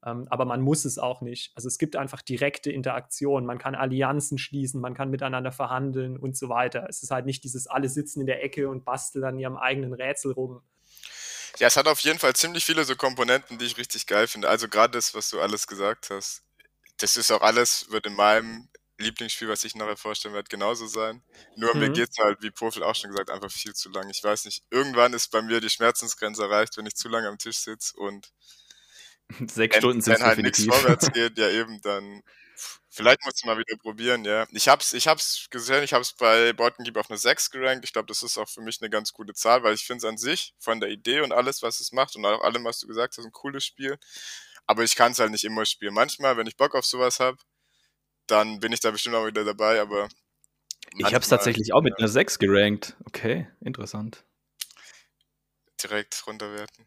Ähm, 0.04 0.26
aber 0.30 0.44
man 0.44 0.60
muss 0.60 0.84
es 0.84 0.98
auch 0.98 1.20
nicht. 1.20 1.52
Also 1.54 1.68
es 1.68 1.78
gibt 1.78 1.96
einfach 1.96 2.22
direkte 2.22 2.70
Interaktion. 2.70 3.44
Man 3.44 3.58
kann 3.58 3.74
Allianzen 3.74 4.38
schließen, 4.38 4.80
man 4.80 4.94
kann 4.94 5.10
miteinander 5.10 5.52
verhandeln 5.52 6.16
und 6.16 6.36
so 6.36 6.48
weiter. 6.48 6.86
Es 6.88 7.02
ist 7.02 7.10
halt 7.10 7.26
nicht 7.26 7.44
dieses 7.44 7.66
alle 7.66 7.88
sitzen 7.88 8.20
in 8.20 8.26
der 8.26 8.42
Ecke 8.42 8.68
und 8.68 8.84
basteln 8.84 9.24
an 9.24 9.38
ihrem 9.38 9.56
eigenen 9.56 9.92
Rätsel 9.92 10.32
rum. 10.32 10.62
Ja, 11.58 11.66
es 11.66 11.76
hat 11.76 11.88
auf 11.88 12.00
jeden 12.00 12.18
Fall 12.18 12.34
ziemlich 12.34 12.64
viele 12.64 12.84
so 12.84 12.94
Komponenten, 12.94 13.58
die 13.58 13.64
ich 13.64 13.76
richtig 13.76 14.06
geil 14.06 14.28
finde. 14.28 14.48
Also 14.48 14.68
gerade 14.68 14.92
das, 14.92 15.14
was 15.14 15.30
du 15.30 15.40
alles 15.40 15.66
gesagt 15.66 16.10
hast. 16.10 16.42
Das 16.98 17.16
ist 17.16 17.32
auch 17.32 17.42
alles, 17.42 17.90
wird 17.90 18.06
in 18.06 18.14
meinem 18.14 18.68
Lieblingsspiel, 18.98 19.48
was 19.48 19.64
ich 19.64 19.74
nachher 19.74 19.96
vorstellen 19.96 20.34
werde, 20.34 20.48
genauso 20.48 20.86
sein. 20.86 21.22
Nur 21.56 21.74
mhm. 21.74 21.80
mir 21.80 21.90
geht 21.90 22.10
es 22.10 22.18
halt, 22.18 22.42
wie 22.42 22.50
Profil 22.50 22.82
auch 22.82 22.94
schon 22.94 23.10
gesagt, 23.10 23.30
einfach 23.30 23.50
viel 23.50 23.74
zu 23.74 23.88
lang. 23.90 24.10
Ich 24.10 24.22
weiß 24.22 24.44
nicht, 24.44 24.64
irgendwann 24.70 25.12
ist 25.14 25.28
bei 25.28 25.40
mir 25.40 25.60
die 25.60 25.70
Schmerzensgrenze 25.70 26.42
erreicht, 26.42 26.76
wenn 26.76 26.86
ich 26.86 26.96
zu 26.96 27.08
lange 27.08 27.28
am 27.28 27.38
Tisch 27.38 27.58
sitze 27.58 27.96
und 27.96 28.32
Sechs 29.50 29.76
wenn, 29.76 29.80
Stunden 29.80 30.00
sind 30.00 30.14
Wenn 30.14 30.26
halt 30.26 30.38
nichts 30.38 30.64
vorwärts 30.64 31.10
geht, 31.12 31.38
ja 31.38 31.50
eben, 31.50 31.80
dann 31.82 32.22
vielleicht 32.88 33.24
muss 33.24 33.34
ich 33.36 33.44
mal 33.44 33.58
wieder 33.58 33.76
probieren, 33.76 34.24
ja. 34.24 34.46
Ich 34.50 34.68
hab's, 34.68 34.92
ich 34.92 35.06
hab's 35.06 35.46
gesehen, 35.50 35.84
ich 35.84 35.92
hab's 35.92 36.14
bei 36.14 36.52
Bottenkeep 36.52 36.96
auf 36.96 37.10
eine 37.10 37.18
6 37.18 37.50
gerankt. 37.50 37.84
Ich 37.84 37.92
glaube, 37.92 38.06
das 38.06 38.22
ist 38.22 38.38
auch 38.38 38.48
für 38.48 38.60
mich 38.60 38.80
eine 38.80 38.90
ganz 38.90 39.12
gute 39.12 39.34
Zahl, 39.34 39.62
weil 39.62 39.74
ich 39.74 39.84
finde 39.84 39.98
es 39.98 40.04
an 40.04 40.18
sich 40.18 40.54
von 40.58 40.80
der 40.80 40.90
Idee 40.90 41.20
und 41.20 41.32
alles, 41.32 41.62
was 41.62 41.80
es 41.80 41.92
macht 41.92 42.16
und 42.16 42.24
auch 42.24 42.42
allem, 42.42 42.64
was 42.64 42.80
du 42.80 42.86
gesagt 42.86 43.16
hast, 43.16 43.24
ein 43.24 43.32
cooles 43.32 43.64
Spiel. 43.64 43.98
Aber 44.66 44.82
ich 44.82 44.96
kann 44.96 45.12
es 45.12 45.18
halt 45.18 45.30
nicht 45.30 45.44
immer 45.44 45.64
spielen. 45.64 45.94
Manchmal, 45.94 46.36
wenn 46.36 46.46
ich 46.46 46.56
Bock 46.56 46.74
auf 46.74 46.84
sowas 46.84 47.20
habe, 47.20 47.38
dann 48.26 48.60
bin 48.60 48.72
ich 48.72 48.80
da 48.80 48.90
bestimmt 48.90 49.14
auch 49.14 49.26
wieder 49.26 49.44
dabei, 49.44 49.80
aber. 49.80 50.08
ich 50.96 51.06
habe 51.06 51.20
es 51.20 51.28
tatsächlich 51.28 51.72
auch 51.72 51.82
mit 51.82 51.94
ja. 51.94 51.98
einer 51.98 52.08
6 52.08 52.38
gerankt. 52.38 52.96
Okay, 53.06 53.48
interessant. 53.60 54.24
Direkt 55.82 56.26
runterwerten. 56.26 56.86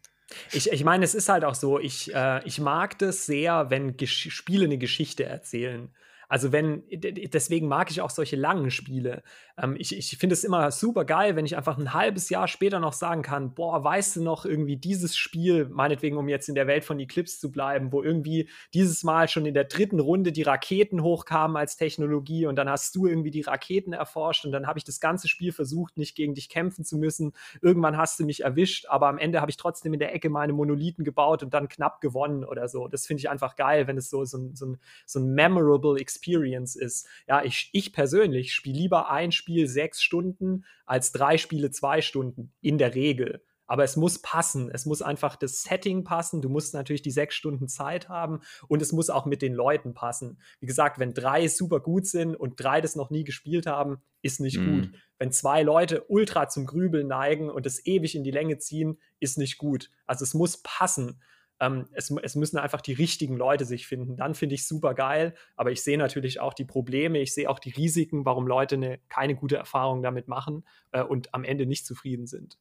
Ich, 0.52 0.70
ich 0.70 0.84
meine, 0.84 1.04
es 1.04 1.14
ist 1.14 1.28
halt 1.28 1.44
auch 1.44 1.54
so, 1.54 1.78
ich, 1.78 2.14
äh, 2.14 2.44
ich 2.44 2.60
mag 2.60 2.98
das 2.98 3.26
sehr, 3.26 3.70
wenn 3.70 3.96
Gesch 3.96 4.30
Spiele 4.30 4.64
eine 4.64 4.78
Geschichte 4.78 5.24
erzählen. 5.24 5.90
Also 6.28 6.50
wenn, 6.50 6.84
deswegen 6.88 7.68
mag 7.68 7.90
ich 7.90 8.00
auch 8.00 8.08
solche 8.08 8.36
langen 8.36 8.70
Spiele. 8.70 9.22
Ähm, 9.58 9.76
ich 9.78 9.96
ich 9.96 10.16
finde 10.18 10.34
es 10.34 10.44
immer 10.44 10.70
super 10.70 11.04
geil, 11.04 11.36
wenn 11.36 11.44
ich 11.44 11.56
einfach 11.56 11.78
ein 11.78 11.92
halbes 11.92 12.28
Jahr 12.30 12.48
später 12.48 12.80
noch 12.80 12.92
sagen 12.92 13.22
kann, 13.22 13.54
boah, 13.54 13.82
weißt 13.82 14.16
du 14.16 14.22
noch 14.22 14.44
irgendwie 14.44 14.76
dieses 14.76 15.16
Spiel, 15.16 15.68
meinetwegen, 15.68 16.16
um 16.16 16.28
jetzt 16.28 16.48
in 16.48 16.54
der 16.54 16.66
Welt 16.66 16.84
von 16.84 16.98
Eclipse 16.98 17.38
zu 17.38 17.50
bleiben, 17.50 17.92
wo 17.92 18.02
irgendwie 18.02 18.48
dieses 18.74 19.04
Mal 19.04 19.28
schon 19.28 19.46
in 19.46 19.54
der 19.54 19.64
dritten 19.64 20.00
Runde 20.00 20.32
die 20.32 20.42
Raketen 20.42 21.02
hochkamen 21.02 21.56
als 21.56 21.76
Technologie 21.76 22.46
und 22.46 22.56
dann 22.56 22.68
hast 22.68 22.94
du 22.96 23.06
irgendwie 23.06 23.30
die 23.30 23.42
Raketen 23.42 23.92
erforscht 23.92 24.44
und 24.44 24.52
dann 24.52 24.66
habe 24.66 24.78
ich 24.78 24.84
das 24.84 25.00
ganze 25.00 25.28
Spiel 25.28 25.52
versucht, 25.52 25.98
nicht 25.98 26.16
gegen 26.16 26.34
dich 26.34 26.48
kämpfen 26.48 26.84
zu 26.84 26.96
müssen. 26.96 27.32
Irgendwann 27.60 27.96
hast 27.96 28.18
du 28.18 28.24
mich 28.24 28.42
erwischt, 28.44 28.86
aber 28.88 29.08
am 29.08 29.18
Ende 29.18 29.40
habe 29.40 29.50
ich 29.50 29.56
trotzdem 29.56 29.92
in 29.92 30.00
der 30.00 30.14
Ecke 30.14 30.30
meine 30.30 30.52
Monolithen 30.52 31.04
gebaut 31.04 31.42
und 31.42 31.52
dann 31.54 31.68
knapp 31.68 32.00
gewonnen 32.00 32.44
oder 32.44 32.68
so. 32.68 32.88
Das 32.88 33.06
finde 33.06 33.20
ich 33.20 33.30
einfach 33.30 33.56
geil, 33.56 33.86
wenn 33.86 33.96
es 33.96 34.10
so, 34.10 34.24
so, 34.24 34.50
so, 34.54 34.76
so 35.06 35.20
ein 35.20 35.34
memorable 35.34 35.98
Experience 36.00 36.22
Experience 36.42 36.76
ist. 36.76 37.08
Ja, 37.28 37.42
ich, 37.42 37.70
ich 37.72 37.92
persönlich 37.92 38.52
spiele 38.52 38.78
lieber 38.78 39.10
ein 39.10 39.32
Spiel 39.32 39.41
sechs 39.66 40.02
Stunden 40.02 40.64
als 40.86 41.12
drei 41.12 41.38
Spiele 41.38 41.70
zwei 41.70 42.00
Stunden, 42.00 42.52
in 42.60 42.78
der 42.78 42.94
Regel. 42.94 43.42
Aber 43.66 43.84
es 43.84 43.96
muss 43.96 44.20
passen. 44.20 44.70
Es 44.70 44.84
muss 44.84 45.00
einfach 45.00 45.34
das 45.36 45.62
Setting 45.62 46.04
passen. 46.04 46.42
Du 46.42 46.50
musst 46.50 46.74
natürlich 46.74 47.00
die 47.00 47.10
sechs 47.10 47.34
Stunden 47.34 47.68
Zeit 47.68 48.10
haben 48.10 48.40
und 48.68 48.82
es 48.82 48.92
muss 48.92 49.08
auch 49.08 49.24
mit 49.24 49.40
den 49.40 49.54
Leuten 49.54 49.94
passen. 49.94 50.38
Wie 50.60 50.66
gesagt, 50.66 50.98
wenn 50.98 51.14
drei 51.14 51.48
super 51.48 51.80
gut 51.80 52.06
sind 52.06 52.36
und 52.36 52.62
drei 52.62 52.82
das 52.82 52.96
noch 52.96 53.08
nie 53.08 53.24
gespielt 53.24 53.66
haben, 53.66 54.02
ist 54.20 54.40
nicht 54.40 54.58
mhm. 54.58 54.82
gut. 54.82 54.90
Wenn 55.18 55.32
zwei 55.32 55.62
Leute 55.62 56.04
ultra 56.08 56.48
zum 56.48 56.66
Grübeln 56.66 57.06
neigen 57.06 57.48
und 57.48 57.64
es 57.64 57.86
ewig 57.86 58.14
in 58.14 58.24
die 58.24 58.30
Länge 58.30 58.58
ziehen, 58.58 58.98
ist 59.20 59.38
nicht 59.38 59.56
gut. 59.56 59.90
Also 60.06 60.24
es 60.24 60.34
muss 60.34 60.58
passen. 60.62 61.22
Ähm, 61.62 61.88
es, 61.92 62.10
es, 62.10 62.34
müssen 62.34 62.58
einfach 62.58 62.80
die 62.80 62.92
richtigen 62.92 63.36
Leute 63.36 63.64
sich 63.64 63.86
finden. 63.86 64.16
Dann 64.16 64.34
finde 64.34 64.56
ich 64.56 64.66
super 64.66 64.94
geil. 64.94 65.34
Aber 65.54 65.70
ich 65.70 65.82
sehe 65.82 65.96
natürlich 65.96 66.40
auch 66.40 66.54
die 66.54 66.64
Probleme, 66.64 67.20
ich 67.20 67.32
sehe 67.32 67.48
auch 67.48 67.60
die 67.60 67.70
Risiken, 67.70 68.24
warum 68.24 68.48
Leute 68.48 68.74
eine, 68.74 68.98
keine 69.08 69.36
gute 69.36 69.56
Erfahrung 69.56 70.02
damit 70.02 70.26
machen 70.26 70.66
äh, 70.90 71.02
und 71.02 71.32
am 71.32 71.44
Ende 71.44 71.64
nicht 71.64 71.86
zufrieden 71.86 72.26
sind. 72.26 72.58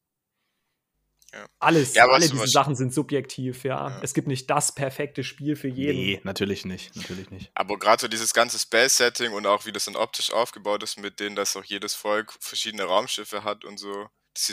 Ja. 1.34 1.48
Alles, 1.60 1.96
ja, 1.96 2.08
alle 2.08 2.28
diese 2.28 2.48
Sachen 2.48 2.76
sind 2.76 2.94
subjektiv, 2.94 3.64
ja. 3.64 3.90
ja. 3.90 4.00
Es 4.04 4.14
gibt 4.14 4.28
nicht 4.28 4.50
das 4.50 4.76
perfekte 4.76 5.24
Spiel 5.24 5.56
für 5.56 5.70
jeden. 5.70 5.98
Nee, 5.98 6.22
natürlich 6.24 6.66
nicht, 6.66 6.96
natürlich 6.96 7.32
nicht. 7.32 7.50
Aber 7.56 7.80
gerade 7.80 8.02
so 8.02 8.08
dieses 8.08 8.34
ganze 8.34 8.60
Space-Setting 8.60 9.32
und 9.32 9.48
auch 9.48 9.66
wie 9.66 9.72
das 9.72 9.86
dann 9.86 9.96
optisch 9.96 10.32
aufgebaut 10.32 10.84
ist, 10.84 11.00
mit 11.00 11.20
denen, 11.20 11.36
dass 11.36 11.56
auch 11.56 11.64
jedes 11.64 11.96
Volk 11.96 12.34
verschiedene 12.40 12.84
Raumschiffe 12.84 13.46
hat 13.46 13.64
und 13.64 13.80
so, 13.80 14.10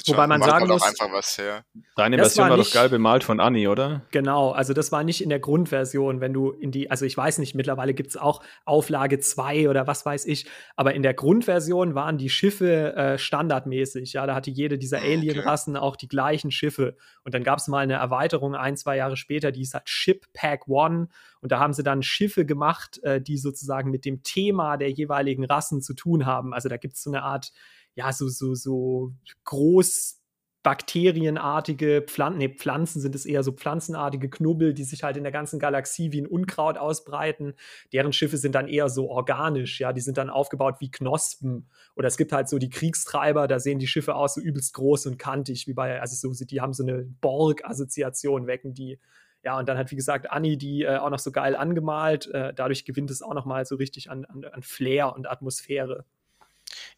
Wobei 0.08 0.26
man 0.26 0.42
sagen 0.42 0.66
muss, 0.66 0.82
einfach 0.82 1.12
was 1.12 1.38
her. 1.38 1.64
Deine 1.94 2.16
Version 2.16 2.44
war, 2.44 2.50
war 2.50 2.56
nicht, 2.56 2.74
doch 2.74 2.80
geil 2.80 2.88
bemalt 2.88 3.22
von 3.22 3.38
Anni, 3.38 3.68
oder? 3.68 4.02
Genau, 4.10 4.50
also 4.50 4.74
das 4.74 4.90
war 4.90 5.04
nicht 5.04 5.22
in 5.22 5.28
der 5.28 5.38
Grundversion, 5.38 6.20
wenn 6.20 6.32
du 6.32 6.50
in 6.50 6.72
die, 6.72 6.90
also 6.90 7.04
ich 7.04 7.16
weiß 7.16 7.38
nicht, 7.38 7.54
mittlerweile 7.54 7.94
gibt 7.94 8.10
es 8.10 8.16
auch 8.16 8.42
Auflage 8.64 9.20
2 9.20 9.70
oder 9.70 9.86
was 9.86 10.04
weiß 10.04 10.26
ich, 10.26 10.46
aber 10.74 10.94
in 10.94 11.04
der 11.04 11.14
Grundversion 11.14 11.94
waren 11.94 12.18
die 12.18 12.28
Schiffe 12.28 12.96
äh, 12.96 13.18
standardmäßig, 13.18 14.14
ja, 14.14 14.26
da 14.26 14.34
hatte 14.34 14.50
jede 14.50 14.78
dieser 14.78 14.98
ah, 14.98 15.04
Alien-Rassen 15.04 15.76
okay. 15.76 15.84
auch 15.84 15.94
die 15.94 16.08
gleichen 16.08 16.50
Schiffe 16.50 16.96
und 17.22 17.34
dann 17.34 17.44
gab 17.44 17.60
es 17.60 17.68
mal 17.68 17.78
eine 17.78 17.94
Erweiterung 17.94 18.56
ein, 18.56 18.76
zwei 18.76 18.96
Jahre 18.96 19.16
später, 19.16 19.52
die 19.52 19.60
hieß 19.60 19.74
halt 19.74 19.88
Ship 19.88 20.26
Pack 20.32 20.66
One 20.66 21.08
und 21.40 21.52
da 21.52 21.60
haben 21.60 21.72
sie 21.72 21.84
dann 21.84 22.02
Schiffe 22.02 22.44
gemacht, 22.44 23.00
äh, 23.04 23.20
die 23.20 23.38
sozusagen 23.38 23.92
mit 23.92 24.04
dem 24.04 24.24
Thema 24.24 24.76
der 24.76 24.90
jeweiligen 24.90 25.44
Rassen 25.44 25.82
zu 25.82 25.94
tun 25.94 26.26
haben, 26.26 26.52
also 26.52 26.68
da 26.68 26.78
gibt 26.78 26.94
es 26.94 27.02
so 27.04 27.10
eine 27.10 27.22
Art 27.22 27.52
ja, 27.98 28.12
so, 28.12 28.28
so, 28.28 28.54
so 28.54 29.12
groß 29.42 30.20
bakterienartige 30.62 32.04
Pflanzen, 32.06 32.38
nee, 32.38 32.48
Pflanzen 32.48 33.00
sind 33.00 33.14
es 33.16 33.26
eher 33.26 33.42
so 33.42 33.52
pflanzenartige 33.52 34.30
Knubbel, 34.30 34.72
die 34.72 34.84
sich 34.84 35.02
halt 35.02 35.16
in 35.16 35.24
der 35.24 35.32
ganzen 35.32 35.58
Galaxie 35.58 36.12
wie 36.12 36.20
ein 36.20 36.26
Unkraut 36.26 36.78
ausbreiten. 36.78 37.54
Deren 37.92 38.12
Schiffe 38.12 38.36
sind 38.36 38.54
dann 38.54 38.68
eher 38.68 38.88
so 38.88 39.10
organisch, 39.10 39.80
ja, 39.80 39.92
die 39.92 40.00
sind 40.00 40.16
dann 40.16 40.30
aufgebaut 40.30 40.76
wie 40.78 40.90
Knospen. 40.92 41.68
Oder 41.96 42.06
es 42.06 42.16
gibt 42.16 42.32
halt 42.32 42.48
so 42.48 42.58
die 42.58 42.70
Kriegstreiber, 42.70 43.48
da 43.48 43.58
sehen 43.58 43.80
die 43.80 43.88
Schiffe 43.88 44.14
aus 44.14 44.34
so 44.34 44.40
übelst 44.40 44.74
groß 44.74 45.06
und 45.06 45.18
kantig, 45.18 45.66
wie 45.66 45.74
bei, 45.74 46.00
also 46.00 46.32
so, 46.32 46.44
die 46.44 46.60
haben 46.60 46.74
so 46.74 46.84
eine 46.84 47.04
Borg-Assoziation, 47.20 48.46
wecken 48.46 48.74
die 48.74 48.98
Ja, 49.42 49.58
und 49.58 49.68
dann 49.68 49.78
hat, 49.78 49.90
wie 49.90 49.96
gesagt, 49.96 50.30
Anni 50.30 50.56
die 50.56 50.82
äh, 50.82 50.98
auch 50.98 51.10
noch 51.10 51.18
so 51.18 51.32
geil 51.32 51.56
angemalt. 51.56 52.28
Äh, 52.28 52.54
dadurch 52.54 52.84
gewinnt 52.84 53.10
es 53.10 53.22
auch 53.22 53.34
noch 53.34 53.46
mal 53.46 53.64
so 53.64 53.76
richtig 53.76 54.10
an, 54.10 54.24
an, 54.26 54.44
an 54.44 54.62
Flair 54.62 55.14
und 55.16 55.28
Atmosphäre. 55.28 56.04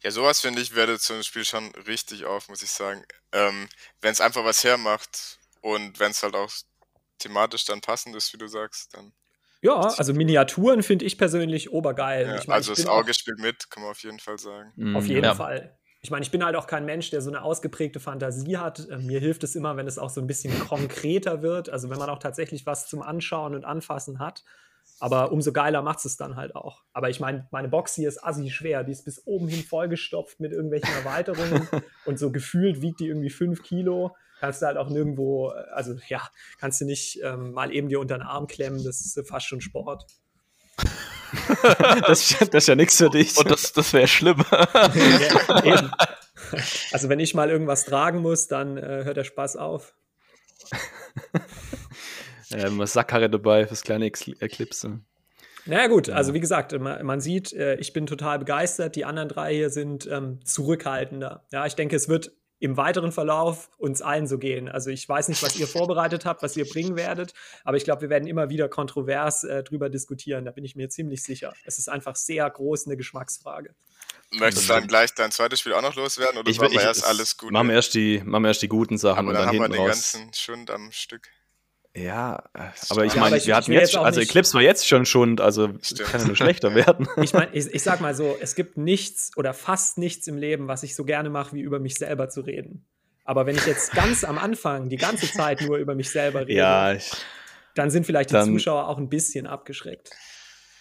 Ja, 0.03 0.11
sowas 0.11 0.41
finde 0.41 0.61
ich, 0.61 0.75
wertet 0.75 1.01
so 1.01 1.13
ein 1.13 1.23
Spiel 1.23 1.45
schon 1.45 1.73
richtig 1.87 2.25
auf, 2.25 2.49
muss 2.49 2.61
ich 2.61 2.71
sagen. 2.71 3.03
Ähm, 3.31 3.67
wenn 4.01 4.11
es 4.11 4.21
einfach 4.21 4.43
was 4.43 4.63
hermacht 4.63 5.39
und 5.61 5.99
wenn 5.99 6.11
es 6.11 6.23
halt 6.23 6.35
auch 6.35 6.51
thematisch 7.19 7.65
dann 7.65 7.81
passend 7.81 8.15
ist, 8.15 8.33
wie 8.33 8.37
du 8.37 8.47
sagst, 8.47 8.95
dann. 8.95 9.13
Ja, 9.61 9.75
also 9.75 10.13
Miniaturen 10.13 10.81
finde 10.81 11.05
ich 11.05 11.19
persönlich 11.19 11.71
obergeil. 11.71 12.25
Ja, 12.25 12.35
ich 12.37 12.47
mein, 12.47 12.55
also 12.55 12.73
das 12.73 12.87
Auge 12.87 13.13
spielt 13.13 13.39
mit, 13.39 13.69
kann 13.69 13.83
man 13.83 13.91
auf 13.91 14.01
jeden 14.01 14.19
Fall 14.19 14.39
sagen. 14.39 14.95
Auf 14.95 15.05
jeden 15.05 15.23
ja. 15.23 15.35
Fall. 15.35 15.77
Ich 16.03 16.09
meine, 16.09 16.23
ich 16.23 16.31
bin 16.31 16.43
halt 16.43 16.55
auch 16.55 16.65
kein 16.65 16.85
Mensch, 16.85 17.11
der 17.11 17.21
so 17.21 17.29
eine 17.29 17.43
ausgeprägte 17.43 17.99
Fantasie 17.99 18.57
hat. 18.57 18.89
Äh, 18.89 18.97
Mir 18.97 19.19
hilft 19.19 19.43
es 19.43 19.55
immer, 19.55 19.77
wenn 19.77 19.85
es 19.85 19.99
auch 19.99 20.09
so 20.09 20.19
ein 20.19 20.25
bisschen 20.25 20.57
konkreter 20.67 21.43
wird. 21.43 21.69
Also 21.69 21.91
wenn 21.91 21.99
man 21.99 22.09
auch 22.09 22.17
tatsächlich 22.17 22.65
was 22.65 22.87
zum 22.87 23.03
Anschauen 23.03 23.53
und 23.53 23.65
Anfassen 23.65 24.19
hat. 24.19 24.43
Aber 25.01 25.31
umso 25.31 25.51
geiler 25.51 25.81
macht 25.81 26.05
es 26.05 26.15
dann 26.15 26.35
halt 26.35 26.55
auch. 26.55 26.83
Aber 26.93 27.09
ich 27.09 27.19
meine, 27.19 27.47
meine 27.49 27.69
Box 27.69 27.95
hier 27.95 28.07
ist 28.07 28.23
assi 28.23 28.51
schwer. 28.51 28.83
Die 28.83 28.91
ist 28.91 29.03
bis 29.03 29.25
oben 29.25 29.47
hin 29.47 29.63
vollgestopft 29.63 30.39
mit 30.39 30.51
irgendwelchen 30.51 30.93
Erweiterungen. 30.93 31.67
und 32.05 32.19
so 32.19 32.31
gefühlt 32.31 32.83
wiegt 32.83 32.99
die 32.99 33.07
irgendwie 33.07 33.31
fünf 33.31 33.63
Kilo. 33.63 34.15
Kannst 34.39 34.61
du 34.61 34.67
halt 34.67 34.77
auch 34.77 34.89
nirgendwo, 34.89 35.49
äh, 35.49 35.71
also 35.73 35.95
ja, 36.07 36.21
kannst 36.59 36.81
du 36.81 36.85
nicht 36.85 37.19
ähm, 37.23 37.51
mal 37.51 37.73
eben 37.73 37.89
dir 37.89 37.99
unter 37.99 38.15
den 38.15 38.21
Arm 38.21 38.45
klemmen. 38.45 38.83
Das 38.83 39.01
ist 39.01 39.19
fast 39.27 39.47
schon 39.47 39.59
Sport. 39.59 40.05
das, 42.05 42.35
das 42.39 42.49
ist 42.51 42.67
ja 42.67 42.75
nichts 42.75 42.97
für 42.97 43.09
dich. 43.09 43.35
Und 43.39 43.49
das, 43.49 43.73
das 43.73 43.93
wäre 43.93 44.07
schlimm. 44.07 44.45
Ja, 44.53 45.63
eben. 45.63 45.91
Also 46.91 47.09
wenn 47.09 47.19
ich 47.19 47.33
mal 47.33 47.49
irgendwas 47.49 47.85
tragen 47.85 48.19
muss, 48.19 48.47
dann 48.47 48.77
äh, 48.77 49.03
hört 49.03 49.17
der 49.17 49.23
Spaß 49.23 49.55
auf. 49.55 49.95
Ähm, 52.53 52.85
Sackkarre 52.85 53.29
dabei 53.29 53.67
fürs 53.67 53.81
kleine 53.83 54.05
Ex- 54.05 54.27
Eclipse. 54.39 54.99
Naja 55.65 55.87
gut, 55.87 56.09
also 56.09 56.33
wie 56.33 56.39
gesagt, 56.39 56.77
man, 56.79 57.05
man 57.05 57.21
sieht, 57.21 57.53
äh, 57.53 57.75
ich 57.75 57.93
bin 57.93 58.07
total 58.07 58.39
begeistert. 58.39 58.95
Die 58.95 59.05
anderen 59.05 59.29
drei 59.29 59.53
hier 59.53 59.69
sind 59.69 60.07
ähm, 60.07 60.39
zurückhaltender. 60.43 61.45
Ja, 61.51 61.65
ich 61.65 61.75
denke, 61.75 61.95
es 61.95 62.09
wird 62.09 62.31
im 62.57 62.77
weiteren 62.77 63.11
Verlauf 63.11 63.69
uns 63.77 64.01
allen 64.01 64.27
so 64.27 64.37
gehen. 64.37 64.69
Also 64.69 64.89
ich 64.91 65.07
weiß 65.07 65.27
nicht, 65.29 65.41
was 65.43 65.55
ihr 65.57 65.67
vorbereitet 65.67 66.25
habt, 66.25 66.41
was 66.43 66.55
ihr 66.57 66.67
bringen 66.67 66.95
werdet, 66.95 67.33
aber 67.63 67.77
ich 67.77 67.83
glaube, 67.83 68.01
wir 68.01 68.09
werden 68.09 68.27
immer 68.27 68.49
wieder 68.49 68.69
kontrovers 68.69 69.43
äh, 69.43 69.63
drüber 69.63 69.89
diskutieren. 69.89 70.45
Da 70.45 70.51
bin 70.51 70.63
ich 70.65 70.75
mir 70.75 70.89
ziemlich 70.89 71.21
sicher. 71.23 71.53
Es 71.63 71.77
ist 71.77 71.89
einfach 71.89 72.15
sehr 72.15 72.49
groß 72.49 72.87
eine 72.87 72.97
Geschmacksfrage. 72.97 73.75
Möchtest 74.33 74.69
du 74.69 74.73
dann 74.73 74.87
gleich 74.87 75.13
dein 75.13 75.29
zweites 75.31 75.59
Spiel 75.59 75.73
auch 75.73 75.81
noch 75.81 75.95
loswerden 75.95 76.39
oder 76.39 76.49
Ich, 76.49 76.57
machen 76.59 76.71
wir 76.71 76.79
ich, 76.79 76.85
erst 76.85 77.05
alles 77.05 77.35
gut? 77.37 77.51
Machen 77.51 77.67
wir 77.67 77.75
erst 77.75 77.93
die, 77.93 78.21
machen 78.23 78.43
wir 78.43 78.47
erst 78.49 78.61
die 78.61 78.67
guten 78.69 78.97
Sachen 78.97 79.19
aber 79.19 79.27
und 79.29 79.33
dann 79.33 79.41
dann 79.41 79.47
haben 79.49 79.55
wir 79.57 79.63
hinten 79.63 79.73
den 79.73 79.81
raus. 79.81 80.13
ganzen 80.13 80.33
Schund 80.33 80.71
am 80.71 80.91
Stück. 80.91 81.27
Ja, 81.95 82.43
äh, 82.53 82.59
aber 82.89 83.03
ich 83.05 83.13
Ja, 83.15 83.19
meine, 83.19 83.27
aber 83.27 83.37
ich- 83.37 83.47
wir 83.47 83.55
hatten 83.55 83.71
jetzt, 83.73 83.93
jetzt 83.93 83.97
also 83.97 84.21
Eclipse 84.21 84.53
war 84.53 84.61
jetzt 84.61 84.87
schon 84.87 85.05
Schund, 85.05 85.41
also 85.41 85.69
Stimmt. 85.81 86.09
kann 86.09 86.21
ja 86.21 86.27
nur 86.27 86.35
schlechter 86.37 86.73
werden. 86.73 87.07
Ich 87.21 87.33
meine, 87.33 87.53
ich, 87.53 87.67
ich 87.67 87.83
sag 87.83 87.99
mal 87.99 88.15
so, 88.15 88.35
es 88.41 88.55
gibt 88.55 88.77
nichts 88.77 89.31
oder 89.35 89.53
fast 89.53 89.97
nichts 89.97 90.25
im 90.27 90.37
Leben, 90.37 90.67
was 90.69 90.83
ich 90.83 90.95
so 90.95 91.03
gerne 91.03 91.29
mache, 91.29 91.53
wie 91.55 91.61
über 91.61 91.79
mich 91.79 91.95
selber 91.95 92.29
zu 92.29 92.41
reden. 92.41 92.85
Aber 93.25 93.45
wenn 93.45 93.55
ich 93.55 93.65
jetzt 93.65 93.91
ganz 93.93 94.23
am 94.23 94.37
Anfang 94.37 94.89
die 94.89 94.97
ganze 94.97 95.31
Zeit 95.31 95.61
nur 95.61 95.77
über 95.77 95.93
mich 95.95 96.09
selber 96.09 96.41
rede, 96.41 96.53
Ja, 96.53 96.93
ich, 96.93 97.11
dann 97.75 97.89
sind 97.91 98.05
vielleicht 98.05 98.29
die 98.29 98.33
Dann- 98.35 98.47
Zuschauer 98.47 98.87
auch 98.87 98.97
ein 98.97 99.09
bisschen 99.09 99.45
abgeschreckt. 99.45 100.09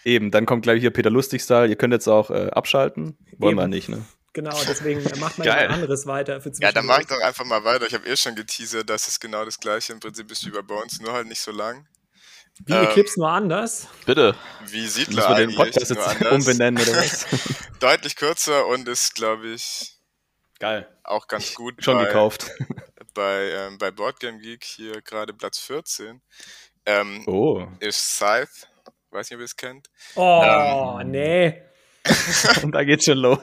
eben, 0.04 0.30
dann 0.30 0.46
kommt 0.46 0.62
gleich 0.62 0.80
hier 0.80 0.90
Peter 0.90 1.10
Lustig-Style. 1.10 1.66
Ihr 1.68 1.76
könnt 1.76 1.92
jetzt 1.92 2.08
auch 2.08 2.30
äh, 2.30 2.50
abschalten. 2.52 3.18
Wollen 3.38 3.56
wir 3.56 3.62
Eben. 3.64 3.70
nicht, 3.70 3.88
ne? 3.88 4.02
Genau, 4.32 4.56
deswegen 4.68 5.02
macht 5.18 5.38
man 5.38 5.46
Geil. 5.46 5.62
jemand 5.62 5.74
anderes 5.82 6.06
weiter. 6.06 6.40
Für 6.40 6.52
Ja, 6.60 6.70
dann 6.72 6.86
mache 6.86 7.02
ich 7.02 7.06
doch 7.08 7.20
einfach 7.20 7.44
mal 7.44 7.64
weiter. 7.64 7.86
Ich 7.86 7.94
habe 7.94 8.08
eh 8.08 8.16
schon 8.16 8.34
geteasert, 8.36 8.88
dass 8.88 9.08
es 9.08 9.18
genau 9.18 9.44
das 9.44 9.58
gleiche 9.58 9.92
im 9.92 10.00
Prinzip 10.00 10.30
ist 10.30 10.46
wie 10.46 10.50
bei 10.50 10.74
uns, 10.76 11.00
nur 11.00 11.12
halt 11.12 11.26
nicht 11.26 11.40
so 11.40 11.50
lang. 11.50 11.88
Wie 12.64 12.72
ähm, 12.72 12.84
Eclipse 12.84 13.18
nur 13.18 13.30
anders. 13.30 13.88
Bitte. 14.06 14.36
Wie 14.66 14.82
Müssen 14.82 15.04
Siedler 15.06 15.28
wir 15.30 15.46
den 15.46 15.54
Podcast 15.56 15.90
nur 15.90 15.98
jetzt 15.98 16.08
anders. 16.08 16.32
umbenennen 16.32 16.82
oder 16.82 16.96
was? 16.96 17.26
Deutlich 17.80 18.16
kürzer 18.16 18.66
und 18.66 18.86
ist, 18.88 19.14
glaube 19.14 19.48
ich, 19.48 19.96
Geil. 20.58 20.86
auch 21.04 21.26
ganz 21.26 21.54
gut 21.54 21.82
Schon 21.82 21.96
bei, 21.96 22.04
gekauft. 22.04 22.50
bei, 23.14 23.50
ähm, 23.50 23.78
bei 23.78 23.90
Boardgame 23.90 24.38
Geek 24.38 24.62
hier 24.64 25.00
gerade 25.02 25.32
Platz 25.32 25.58
14. 25.58 26.20
Ähm, 26.86 27.24
Oh. 27.26 27.66
ist 27.80 28.16
Scythe. 28.16 28.50
Weiß 29.10 29.28
nicht, 29.28 29.36
ob 29.36 29.40
ihr 29.40 29.44
es 29.46 29.56
kennt. 29.56 29.88
Oh, 30.14 30.98
Ähm, 31.00 31.10
nee. 31.10 31.62
Und 32.62 32.72
da 32.72 32.84
geht's 32.84 33.04
schon 33.04 33.18
los. 33.18 33.38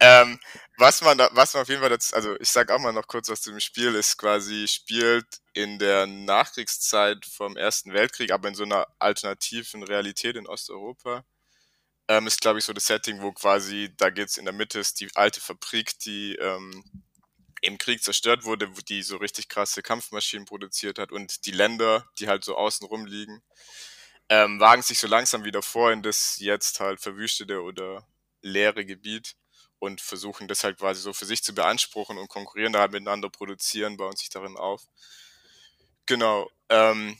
Ähm, 0.00 0.38
was 0.76 1.02
man 1.02 1.16
da, 1.16 1.30
was 1.32 1.54
man 1.54 1.62
auf 1.62 1.68
jeden 1.68 1.80
Fall 1.80 1.90
dazu, 1.90 2.14
also 2.14 2.36
ich 2.40 2.48
sag 2.48 2.70
auch 2.70 2.80
mal 2.80 2.92
noch 2.92 3.06
kurz 3.06 3.26
zu 3.26 3.50
dem 3.50 3.60
Spiel, 3.60 3.94
ist 3.94 4.18
quasi, 4.18 4.66
spielt 4.68 5.26
in 5.52 5.78
der 5.78 6.06
Nachkriegszeit 6.06 7.24
vom 7.24 7.56
Ersten 7.56 7.92
Weltkrieg, 7.92 8.32
aber 8.32 8.48
in 8.48 8.54
so 8.54 8.64
einer 8.64 8.86
alternativen 8.98 9.82
Realität 9.84 10.36
in 10.36 10.46
Osteuropa. 10.46 11.24
Ähm, 12.08 12.26
ist, 12.26 12.40
glaube 12.40 12.58
ich, 12.58 12.64
so 12.66 12.72
das 12.74 12.86
Setting, 12.86 13.22
wo 13.22 13.32
quasi, 13.32 13.90
da 13.96 14.10
geht's 14.10 14.36
in 14.36 14.44
der 14.44 14.52
Mitte, 14.52 14.78
ist 14.78 15.00
die 15.00 15.08
alte 15.14 15.40
Fabrik, 15.40 15.98
die 16.00 16.34
ähm, 16.34 16.84
im 17.62 17.78
Krieg 17.78 18.02
zerstört 18.02 18.44
wurde, 18.44 18.70
die 18.88 19.02
so 19.02 19.16
richtig 19.16 19.48
krasse 19.48 19.80
Kampfmaschinen 19.80 20.44
produziert 20.44 20.98
hat 20.98 21.12
und 21.12 21.46
die 21.46 21.50
Länder, 21.50 22.06
die 22.18 22.28
halt 22.28 22.44
so 22.44 22.56
außen 22.56 22.86
rum 22.86 23.06
liegen, 23.06 23.42
ähm, 24.28 24.60
wagen 24.60 24.82
sich 24.82 24.98
so 24.98 25.06
langsam 25.06 25.44
wieder 25.44 25.62
vor 25.62 25.92
in 25.92 26.02
das 26.02 26.38
jetzt 26.38 26.80
halt 26.80 27.00
verwüstete 27.00 27.62
oder 27.62 28.06
leere 28.40 28.84
Gebiet 28.84 29.36
und 29.78 30.00
versuchen 30.00 30.48
das 30.48 30.64
halt 30.64 30.78
quasi 30.78 31.00
so 31.00 31.12
für 31.12 31.26
sich 31.26 31.42
zu 31.42 31.54
beanspruchen 31.54 32.16
und 32.18 32.28
konkurrieren 32.28 32.72
da 32.72 32.80
halt 32.80 32.92
miteinander, 32.92 33.28
produzieren, 33.28 33.96
bauen 33.96 34.16
sich 34.16 34.30
darin 34.30 34.56
auf. 34.56 34.82
Genau. 36.06 36.50
Ähm, 36.68 37.18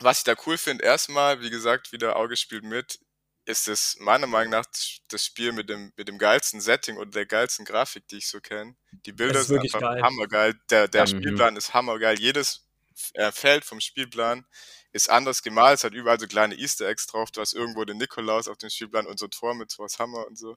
was 0.00 0.18
ich 0.18 0.24
da 0.24 0.34
cool 0.46 0.58
finde, 0.58 0.84
erstmal, 0.84 1.40
wie 1.40 1.50
gesagt, 1.50 1.92
wieder 1.92 2.16
Auge 2.16 2.36
spielt 2.36 2.64
mit, 2.64 2.98
ist 3.46 3.68
es 3.68 3.96
meiner 4.00 4.26
Meinung 4.26 4.50
nach 4.50 4.64
das 5.08 5.24
Spiel 5.24 5.52
mit 5.52 5.68
dem, 5.68 5.92
mit 5.96 6.08
dem 6.08 6.18
geilsten 6.18 6.60
Setting 6.60 6.96
und 6.96 7.14
der 7.14 7.26
geilsten 7.26 7.64
Grafik, 7.64 8.08
die 8.08 8.16
ich 8.16 8.28
so 8.28 8.40
kenne. 8.40 8.74
Die 9.06 9.12
Bilder 9.12 9.42
sind 9.42 9.56
wirklich 9.56 9.74
einfach 9.74 9.92
geil. 9.92 10.02
hammergeil. 10.02 10.60
Der, 10.70 10.88
der 10.88 11.04
Ja, 11.04 11.14
mhm. 11.14 11.20
Spielplan 11.20 11.56
ist 11.56 11.74
hammergeil. 11.74 12.18
Jedes 12.18 12.66
äh, 13.12 13.30
Feld 13.32 13.64
vom 13.64 13.80
Spielplan 13.80 14.46
ist 14.94 15.10
anders 15.10 15.42
gemalt. 15.42 15.78
Es 15.78 15.84
hat 15.84 15.92
überall 15.92 16.20
so 16.20 16.26
kleine 16.26 16.54
Easter 16.54 16.88
Eggs 16.88 17.06
drauf. 17.08 17.30
Du 17.32 17.40
hast 17.40 17.52
irgendwo 17.52 17.84
den 17.84 17.98
Nikolaus 17.98 18.46
auf 18.48 18.56
dem 18.58 18.70
Spielplan 18.70 19.06
und 19.06 19.18
so 19.18 19.26
Tor 19.26 19.54
mit 19.54 19.70
Thors 19.70 19.98
Hammer 19.98 20.26
und 20.26 20.38
so. 20.38 20.56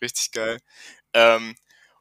Richtig 0.00 0.30
geil. 0.32 0.58
Ähm, 1.14 1.56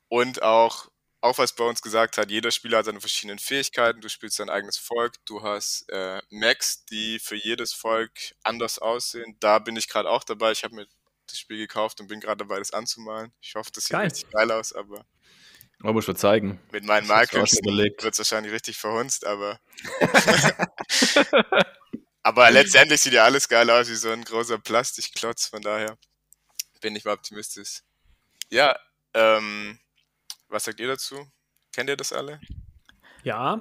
und 0.10 0.42
auch, 0.42 0.90
auch 1.22 1.38
was 1.38 1.54
bei 1.56 1.64
uns 1.64 1.82
gesagt 1.82 2.18
hat, 2.18 2.30
jeder 2.30 2.52
Spieler 2.52 2.80
hat 2.80 2.86
seine 2.86 3.00
verschiedenen 3.00 3.40
Fähigkeiten. 3.40 4.02
Du 4.02 4.10
spielst 4.10 4.38
dein 4.40 4.50
eigenes 4.50 4.78
Volk. 4.78 5.16
Du 5.26 5.44
hast 5.44 5.88
äh, 5.90 6.22
Max, 6.30 6.84
die 6.86 7.20
für 7.20 7.38
jedes 7.38 7.72
Volk 7.74 8.12
anders 8.44 8.78
aussehen. 8.78 9.38
Da 9.40 9.60
bin 9.60 9.78
ich 9.78 9.88
gerade 9.88 10.10
auch 10.10 10.26
dabei. 10.26 10.52
Ich 10.52 10.66
habe 10.66 10.76
mir 10.76 10.88
das 11.28 11.40
Spiel 11.40 11.58
gekauft 11.58 12.02
und 12.02 12.08
bin 12.10 12.20
gerade 12.20 12.40
dabei, 12.40 12.60
das 12.60 12.72
anzumalen. 12.72 13.32
Ich 13.40 13.56
hoffe, 13.56 13.72
das 13.74 13.86
sieht 13.86 13.92
Geil. 13.92 14.08
richtig 14.08 14.30
geil 14.30 14.52
aus, 14.52 14.74
aber 14.74 15.06
Oh, 15.84 15.94
muss 15.94 16.04
ich 16.04 16.08
mal 16.10 16.16
zeigen. 16.16 16.60
mit 16.72 16.84
meinen 16.86 17.06
überlegt. 17.06 18.04
wird 18.04 18.14
es 18.14 18.20
wahrscheinlich 18.20 18.54
richtig 18.54 18.78
verhunzt, 18.78 19.26
aber. 19.26 19.60
aber 22.24 22.52
letztendlich 22.52 23.02
sieht 23.02 23.14
ja 23.14 23.24
alles 23.24 23.48
geil 23.50 23.70
aus, 23.70 23.90
wie 23.90 23.96
so 23.96 24.10
ein 24.12 24.24
großer 24.24 24.58
Plastikklotz, 24.60 25.48
von 25.48 25.62
daher 25.62 25.98
bin 26.82 26.96
ich 26.96 27.06
mal 27.06 27.14
optimistisch. 27.14 27.82
Ja, 28.50 28.76
ähm, 29.14 29.80
was 30.50 30.66
sagt 30.66 30.80
ihr 30.80 30.88
dazu? 30.88 31.26
Kennt 31.74 31.90
ihr 31.90 31.98
das 31.98 32.12
alle? 32.14 32.40
Ja, 33.24 33.60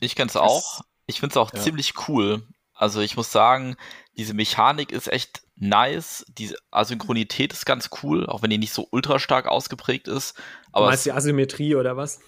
Ich 0.00 0.16
kenn's 0.16 0.36
auch. 0.36 0.80
Ich 1.06 1.20
find's 1.20 1.36
auch 1.36 1.52
Ja. 1.52 1.60
ziemlich 1.60 2.08
cool. 2.08 2.46
Also 2.72 3.00
ich 3.00 3.16
muss 3.16 3.30
sagen, 3.30 3.76
diese 4.16 4.32
Mechanik 4.32 4.90
ist 4.92 5.08
echt 5.08 5.42
nice. 5.60 6.24
Die 6.28 6.54
Asynchronität 6.72 7.52
ist 7.52 7.66
ganz 7.66 7.90
cool, 8.02 8.26
auch 8.26 8.42
wenn 8.42 8.50
die 8.50 8.58
nicht 8.58 8.72
so 8.74 8.88
ultra 8.90 9.18
stark 9.20 9.46
ausgeprägt 9.46 10.08
ist. 10.08 10.36
du 10.74 10.82
Aber 10.82 10.86
meinst 10.86 11.04
es, 11.04 11.04
die 11.04 11.12
Asymmetrie 11.12 11.74
oder 11.76 11.96
was? 11.96 12.20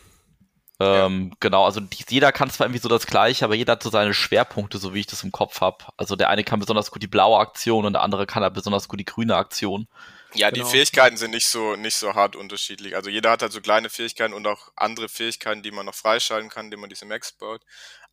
ähm, 0.80 1.32
genau, 1.40 1.64
also 1.64 1.80
die, 1.80 2.04
jeder 2.08 2.32
kann 2.32 2.50
zwar 2.50 2.66
irgendwie 2.66 2.80
so 2.80 2.88
das 2.88 3.06
gleiche, 3.06 3.44
aber 3.44 3.54
jeder 3.54 3.72
hat 3.72 3.82
so 3.82 3.90
seine 3.90 4.14
Schwerpunkte, 4.14 4.78
so 4.78 4.94
wie 4.94 5.00
ich 5.00 5.06
das 5.06 5.22
im 5.22 5.30
Kopf 5.32 5.60
habe. 5.60 5.84
Also 5.96 6.16
der 6.16 6.28
eine 6.30 6.44
kann 6.44 6.58
besonders 6.60 6.90
gut 6.90 7.02
die 7.02 7.06
blaue 7.08 7.38
Aktion 7.38 7.84
und 7.86 7.92
der 7.92 8.02
andere 8.02 8.26
kann 8.26 8.42
halt 8.42 8.54
besonders 8.54 8.88
gut 8.88 8.98
die 9.00 9.04
grüne 9.04 9.36
Aktion. 9.36 9.86
Ja, 10.34 10.50
Genau. 10.50 10.64
die 10.64 10.64
Fähigkeiten 10.64 11.16
sind 11.16 11.32
nicht 11.32 11.46
so, 11.46 11.76
nicht 11.76 11.96
so 11.96 12.14
hart 12.14 12.36
unterschiedlich. 12.36 12.96
Also 12.96 13.10
jeder 13.10 13.30
hat 13.30 13.42
halt 13.42 13.52
so 13.52 13.60
kleine 13.60 13.90
Fähigkeiten 13.90 14.34
und 14.34 14.46
auch 14.46 14.72
andere 14.76 15.08
Fähigkeiten, 15.08 15.62
die 15.62 15.70
man 15.70 15.86
noch 15.86 15.94
freischalten 15.94 16.50
kann, 16.50 16.66
indem 16.66 16.80
man 16.80 16.88
diese 16.90 17.04
Max 17.06 17.32
baut. 17.32 17.62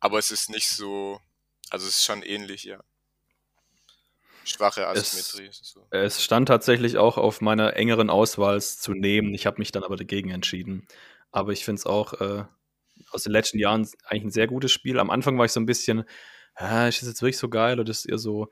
Aber 0.00 0.18
es 0.18 0.30
ist 0.30 0.50
nicht 0.50 0.68
so, 0.68 1.20
also 1.70 1.86
es 1.86 1.96
ist 1.96 2.04
schon 2.04 2.22
ähnlich, 2.22 2.64
ja. 2.64 2.80
Schwache 4.50 4.82
Es- 4.92 5.14
Asymmetrie. 5.14 5.50
So. 5.52 5.86
Es 5.90 6.22
stand 6.22 6.48
tatsächlich 6.48 6.98
auch 6.98 7.16
auf 7.16 7.40
meiner 7.40 7.76
engeren 7.76 8.10
Auswahl 8.10 8.56
es 8.56 8.78
zu 8.78 8.92
nehmen. 8.92 9.34
Ich 9.34 9.46
habe 9.46 9.58
mich 9.58 9.72
dann 9.72 9.84
aber 9.84 9.96
dagegen 9.96 10.30
entschieden. 10.30 10.86
Aber 11.32 11.52
ich 11.52 11.64
finde 11.64 11.80
es 11.80 11.86
auch 11.86 12.14
äh, 12.20 12.44
aus 13.10 13.22
den 13.22 13.32
letzten 13.32 13.58
Jahren 13.58 13.88
eigentlich 14.04 14.24
ein 14.24 14.30
sehr 14.30 14.46
gutes 14.46 14.72
Spiel. 14.72 14.98
Am 14.98 15.10
Anfang 15.10 15.38
war 15.38 15.44
ich 15.46 15.52
so 15.52 15.60
ein 15.60 15.66
bisschen, 15.66 16.04
ah, 16.54 16.88
ist 16.88 17.00
das 17.02 17.08
jetzt 17.08 17.22
wirklich 17.22 17.38
so 17.38 17.48
geil 17.48 17.80
oder 17.80 17.90
ist 17.90 18.04
eher 18.06 18.18
so. 18.18 18.50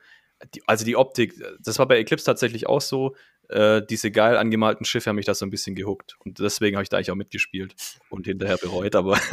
Die, 0.55 0.63
also 0.67 0.85
die 0.85 0.97
Optik, 0.97 1.35
das 1.61 1.79
war 1.79 1.87
bei 1.89 1.99
Eclipse 1.99 2.25
tatsächlich 2.25 2.67
auch 2.69 2.81
so. 2.81 3.17
Äh, 3.49 3.83
diese 3.85 4.11
geil 4.11 4.37
angemalten 4.37 4.85
Schiffe 4.85 5.09
haben 5.09 5.17
mich 5.17 5.27
da 5.27 5.35
so 5.35 5.47
ein 5.47 5.51
bisschen 5.51 5.75
gehuckt. 5.75 6.17
Und 6.25 6.39
deswegen 6.39 6.77
habe 6.77 6.83
ich 6.83 6.89
da 6.89 6.97
eigentlich 6.97 7.11
auch 7.11 7.17
mitgespielt 7.17 7.75
und 8.11 8.27
hinterher 8.27 8.59
bereut, 8.59 8.95
aber 8.95 9.19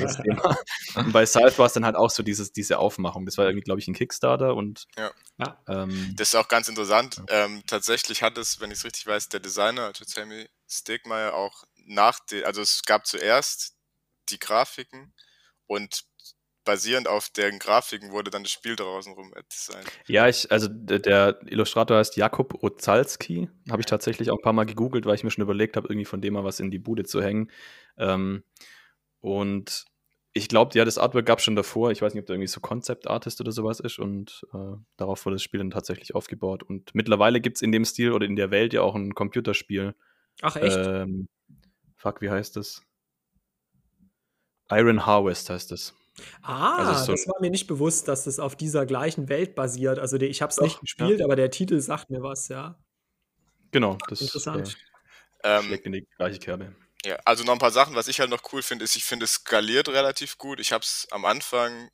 das 0.00 0.16
Thema. 0.22 0.56
Und 0.94 1.12
bei 1.12 1.26
Scythe 1.26 1.58
war 1.58 1.66
es 1.66 1.74
dann 1.74 1.84
halt 1.84 1.96
auch 1.96 2.10
so 2.10 2.22
dieses, 2.22 2.52
diese 2.52 2.78
Aufmachung. 2.78 3.26
Das 3.26 3.36
war 3.38 3.46
irgendwie, 3.46 3.64
glaube 3.64 3.80
ich, 3.80 3.88
ein 3.88 3.94
Kickstarter 3.94 4.54
und 4.54 4.86
ja. 4.96 5.12
Ähm, 5.68 6.14
das 6.16 6.28
ist 6.28 6.34
auch 6.34 6.48
ganz 6.48 6.68
interessant. 6.68 7.22
Ja. 7.28 7.44
Ähm, 7.44 7.62
tatsächlich 7.66 8.22
hat 8.22 8.38
es, 8.38 8.60
wenn 8.60 8.70
ich 8.70 8.78
es 8.78 8.84
richtig 8.84 9.06
weiß, 9.06 9.28
der 9.28 9.40
Designer, 9.40 9.86
also 9.86 10.04
Tammy 10.04 10.48
Stegmeier, 10.68 11.34
auch 11.34 11.64
nach 11.76 12.20
den, 12.20 12.44
also 12.44 12.62
es 12.62 12.82
gab 12.82 13.06
zuerst 13.06 13.74
die 14.28 14.38
Grafiken 14.38 15.12
und 15.66 16.04
basierend 16.70 17.08
auf 17.08 17.30
deren 17.30 17.58
Grafiken 17.58 18.12
wurde 18.12 18.30
dann 18.30 18.44
das 18.44 18.52
Spiel 18.52 18.76
draußen 18.76 19.12
rum 19.12 19.32
designt. 19.52 19.90
Ja, 20.06 20.28
ich, 20.28 20.52
also 20.52 20.68
der 20.70 21.40
Illustrator 21.46 21.96
heißt 21.96 22.16
Jakub 22.16 22.62
Ozalski. 22.62 23.48
Habe 23.68 23.82
ich 23.82 23.86
tatsächlich 23.86 24.30
auch 24.30 24.38
ein 24.38 24.42
paar 24.42 24.52
Mal 24.52 24.66
gegoogelt, 24.66 25.04
weil 25.04 25.16
ich 25.16 25.24
mir 25.24 25.32
schon 25.32 25.42
überlegt 25.42 25.76
habe, 25.76 25.88
irgendwie 25.88 26.04
von 26.04 26.20
dem 26.20 26.34
mal 26.34 26.44
was 26.44 26.60
in 26.60 26.70
die 26.70 26.78
Bude 26.78 27.04
zu 27.04 27.20
hängen. 27.20 27.50
Ähm, 27.98 28.44
und 29.18 29.84
ich 30.32 30.46
glaube, 30.46 30.78
ja, 30.78 30.84
das 30.84 30.96
Artwork 30.96 31.26
gab 31.26 31.40
es 31.40 31.44
schon 31.44 31.56
davor. 31.56 31.90
Ich 31.90 32.02
weiß 32.02 32.14
nicht, 32.14 32.22
ob 32.22 32.26
da 32.26 32.34
irgendwie 32.34 32.46
so 32.46 32.60
Concept 32.60 33.08
Artist 33.08 33.40
oder 33.40 33.50
sowas 33.50 33.80
ist. 33.80 33.98
Und 33.98 34.46
äh, 34.54 34.76
darauf 34.96 35.26
wurde 35.26 35.34
das 35.34 35.42
Spiel 35.42 35.58
dann 35.58 35.72
tatsächlich 35.72 36.14
aufgebaut. 36.14 36.62
Und 36.62 36.94
mittlerweile 36.94 37.40
gibt 37.40 37.56
es 37.56 37.62
in 37.62 37.72
dem 37.72 37.84
Stil 37.84 38.12
oder 38.12 38.26
in 38.26 38.36
der 38.36 38.52
Welt 38.52 38.72
ja 38.72 38.82
auch 38.82 38.94
ein 38.94 39.12
Computerspiel. 39.12 39.96
Ach, 40.40 40.54
echt? 40.54 40.76
Ähm, 40.76 41.28
fuck, 41.96 42.20
wie 42.20 42.30
heißt 42.30 42.54
das? 42.54 42.82
Iron 44.70 45.04
Harvest 45.04 45.50
heißt 45.50 45.72
es. 45.72 45.94
Ah, 46.42 46.88
also 46.88 47.04
so 47.04 47.12
das 47.12 47.26
war 47.26 47.40
mir 47.40 47.50
nicht 47.50 47.66
bewusst, 47.66 48.08
dass 48.08 48.24
das 48.24 48.38
auf 48.38 48.56
dieser 48.56 48.86
gleichen 48.86 49.28
Welt 49.28 49.54
basiert. 49.54 49.98
Also 49.98 50.18
der, 50.18 50.28
ich 50.28 50.42
habe 50.42 50.50
es 50.50 50.60
nicht 50.60 50.80
gespielt, 50.80 51.20
ja. 51.20 51.24
aber 51.24 51.36
der 51.36 51.50
Titel 51.50 51.80
sagt 51.80 52.10
mir 52.10 52.22
was, 52.22 52.48
ja. 52.48 52.78
Genau, 53.70 53.98
das 54.08 54.20
Interessant. 54.20 54.76
Äh, 55.42 55.58
ähm, 55.58 55.64
schlägt 55.64 55.86
in 55.86 55.92
die 55.92 56.06
gleiche 56.16 56.38
Kerbe. 56.38 56.74
Ja, 57.04 57.16
also 57.24 57.44
noch 57.44 57.54
ein 57.54 57.58
paar 57.58 57.70
Sachen, 57.70 57.94
was 57.94 58.08
ich 58.08 58.20
halt 58.20 58.30
noch 58.30 58.42
cool 58.52 58.62
finde, 58.62 58.84
ist, 58.84 58.96
ich 58.96 59.04
finde 59.04 59.24
es 59.24 59.34
skaliert 59.34 59.88
relativ 59.88 60.36
gut. 60.36 60.60
Ich 60.60 60.72
habe 60.72 60.82
es 60.82 61.08
am 61.10 61.24
Anfang 61.24 61.90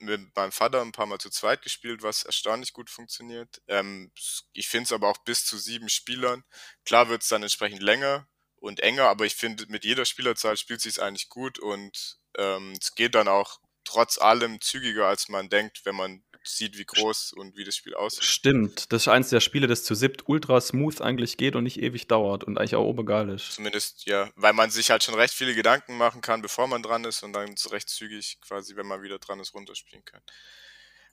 mit 0.00 0.36
meinem 0.36 0.52
Vater 0.52 0.80
ein 0.80 0.92
paar 0.92 1.06
Mal 1.06 1.18
zu 1.18 1.30
zweit 1.30 1.62
gespielt, 1.62 2.02
was 2.02 2.22
erstaunlich 2.22 2.72
gut 2.72 2.90
funktioniert. 2.90 3.62
Ähm, 3.68 4.12
ich 4.52 4.68
finde 4.68 4.84
es 4.84 4.92
aber 4.92 5.08
auch 5.08 5.18
bis 5.18 5.44
zu 5.44 5.58
sieben 5.58 5.88
Spielern. 5.88 6.44
Klar 6.84 7.08
wird 7.08 7.22
es 7.22 7.28
dann 7.28 7.42
entsprechend 7.42 7.82
länger 7.82 8.28
und 8.56 8.80
enger, 8.80 9.08
aber 9.08 9.24
ich 9.24 9.34
finde, 9.34 9.66
mit 9.68 9.84
jeder 9.84 10.04
Spielerzahl 10.04 10.56
spielt 10.56 10.80
sich 10.80 11.00
eigentlich 11.02 11.28
gut 11.28 11.58
und 11.58 12.18
ähm, 12.38 12.72
es 12.80 12.94
geht 12.94 13.14
dann 13.14 13.28
auch 13.28 13.60
trotz 13.84 14.18
allem 14.18 14.60
zügiger, 14.60 15.06
als 15.06 15.28
man 15.28 15.48
denkt, 15.48 15.84
wenn 15.84 15.96
man 15.96 16.22
sieht, 16.44 16.78
wie 16.78 16.84
groß 16.84 17.34
und 17.34 17.56
wie 17.56 17.64
das 17.64 17.76
Spiel 17.76 17.94
aussieht. 17.94 18.24
Stimmt, 18.24 18.92
das 18.92 19.02
ist 19.02 19.08
eins 19.08 19.28
der 19.28 19.40
Spiele, 19.40 19.66
das 19.66 19.84
zu 19.84 19.94
siebt 19.94 20.28
ultra 20.28 20.60
smooth 20.60 21.00
eigentlich 21.00 21.36
geht 21.36 21.56
und 21.56 21.64
nicht 21.64 21.80
ewig 21.80 22.06
dauert 22.06 22.44
und 22.44 22.58
eigentlich 22.58 22.74
auch 22.74 22.84
obegal 22.84 23.28
ist. 23.28 23.52
Zumindest, 23.52 24.06
ja, 24.06 24.30
weil 24.36 24.52
man 24.52 24.70
sich 24.70 24.90
halt 24.90 25.02
schon 25.02 25.14
recht 25.14 25.34
viele 25.34 25.54
Gedanken 25.54 25.96
machen 25.96 26.20
kann, 26.20 26.42
bevor 26.42 26.66
man 26.66 26.82
dran 26.82 27.04
ist 27.04 27.22
und 27.22 27.32
dann 27.32 27.56
so 27.56 27.70
recht 27.70 27.88
zügig 27.88 28.38
quasi, 28.40 28.76
wenn 28.76 28.86
man 28.86 29.02
wieder 29.02 29.18
dran 29.18 29.40
ist, 29.40 29.54
runterspielen 29.54 30.04
kann. 30.04 30.22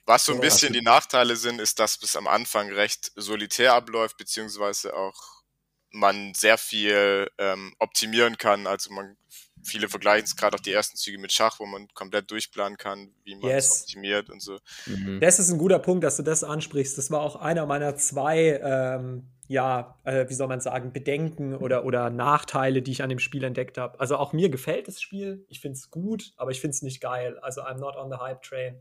Was 0.05 0.25
so 0.25 0.33
ein 0.33 0.39
bisschen 0.39 0.71
die 0.71 0.83
Nachteile 0.83 1.35
sind, 1.35 1.59
ist, 1.59 1.79
dass 1.79 2.01
es 2.01 2.15
am 2.15 2.27
Anfang 2.27 2.71
recht 2.71 3.11
solitär 3.15 3.73
abläuft, 3.73 4.17
beziehungsweise 4.17 4.95
auch 4.95 5.19
man 5.89 6.33
sehr 6.35 6.59
viel 6.59 7.31
ähm, 7.39 7.73
optimieren 7.79 8.37
kann. 8.37 8.67
Also 8.67 8.93
man 8.93 9.17
viele 9.65 9.89
vergleichen 9.89 10.25
es 10.25 10.35
gerade 10.35 10.55
auch 10.55 10.61
die 10.61 10.71
ersten 10.71 10.95
Züge 10.97 11.17
mit 11.17 11.31
Schach, 11.31 11.59
wo 11.59 11.65
man 11.65 11.87
komplett 11.93 12.31
durchplanen 12.31 12.77
kann, 12.77 13.11
wie 13.23 13.35
man 13.35 13.49
yes. 13.49 13.81
optimiert 13.81 14.29
und 14.29 14.41
so. 14.41 14.59
Mhm. 14.85 15.19
Das 15.19 15.39
ist 15.39 15.51
ein 15.51 15.57
guter 15.57 15.79
Punkt, 15.79 16.03
dass 16.03 16.17
du 16.17 16.23
das 16.23 16.43
ansprichst. 16.43 16.97
Das 16.97 17.11
war 17.11 17.21
auch 17.21 17.35
einer 17.35 17.65
meiner 17.65 17.95
zwei, 17.95 18.59
ähm, 18.63 19.27
ja, 19.47 19.99
äh, 20.03 20.29
wie 20.29 20.33
soll 20.33 20.47
man 20.47 20.61
sagen, 20.61 20.93
Bedenken 20.93 21.55
oder, 21.55 21.85
oder 21.85 22.09
Nachteile, 22.09 22.81
die 22.81 22.91
ich 22.91 23.03
an 23.03 23.09
dem 23.09 23.19
Spiel 23.19 23.43
entdeckt 23.43 23.77
habe. 23.77 23.99
Also 23.99 24.17
auch 24.17 24.33
mir 24.33 24.49
gefällt 24.49 24.87
das 24.87 25.01
Spiel. 25.01 25.45
Ich 25.49 25.59
finde 25.59 25.77
es 25.77 25.89
gut, 25.89 26.33
aber 26.37 26.51
ich 26.51 26.61
finde 26.61 26.75
es 26.75 26.81
nicht 26.81 27.01
geil. 27.01 27.37
Also 27.39 27.61
I'm 27.61 27.79
not 27.79 27.95
on 27.95 28.09
the 28.09 28.17
hype 28.17 28.41
train. 28.41 28.79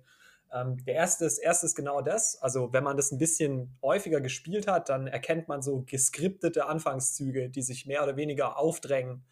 Ähm, 0.53 0.77
der 0.85 0.95
erste 0.95 1.25
ist, 1.25 1.39
erste 1.39 1.67
ist 1.67 1.75
genau 1.75 2.01
das. 2.01 2.41
Also, 2.41 2.73
wenn 2.73 2.85
man 2.85 2.97
das 2.97 3.11
ein 3.11 3.19
bisschen 3.19 3.77
häufiger 3.83 4.21
gespielt 4.21 4.69
hat, 4.69 4.89
dann 4.89 5.09
erkennt 5.09 5.49
man 5.49 5.63
so 5.63 5.83
geskriptete 5.85 6.67
Anfangszüge, 6.67 7.51
die 7.51 7.63
sich 7.63 7.87
mehr 7.87 8.05
oder 8.05 8.17
weniger 8.17 8.57
aufdrängen 8.57 9.25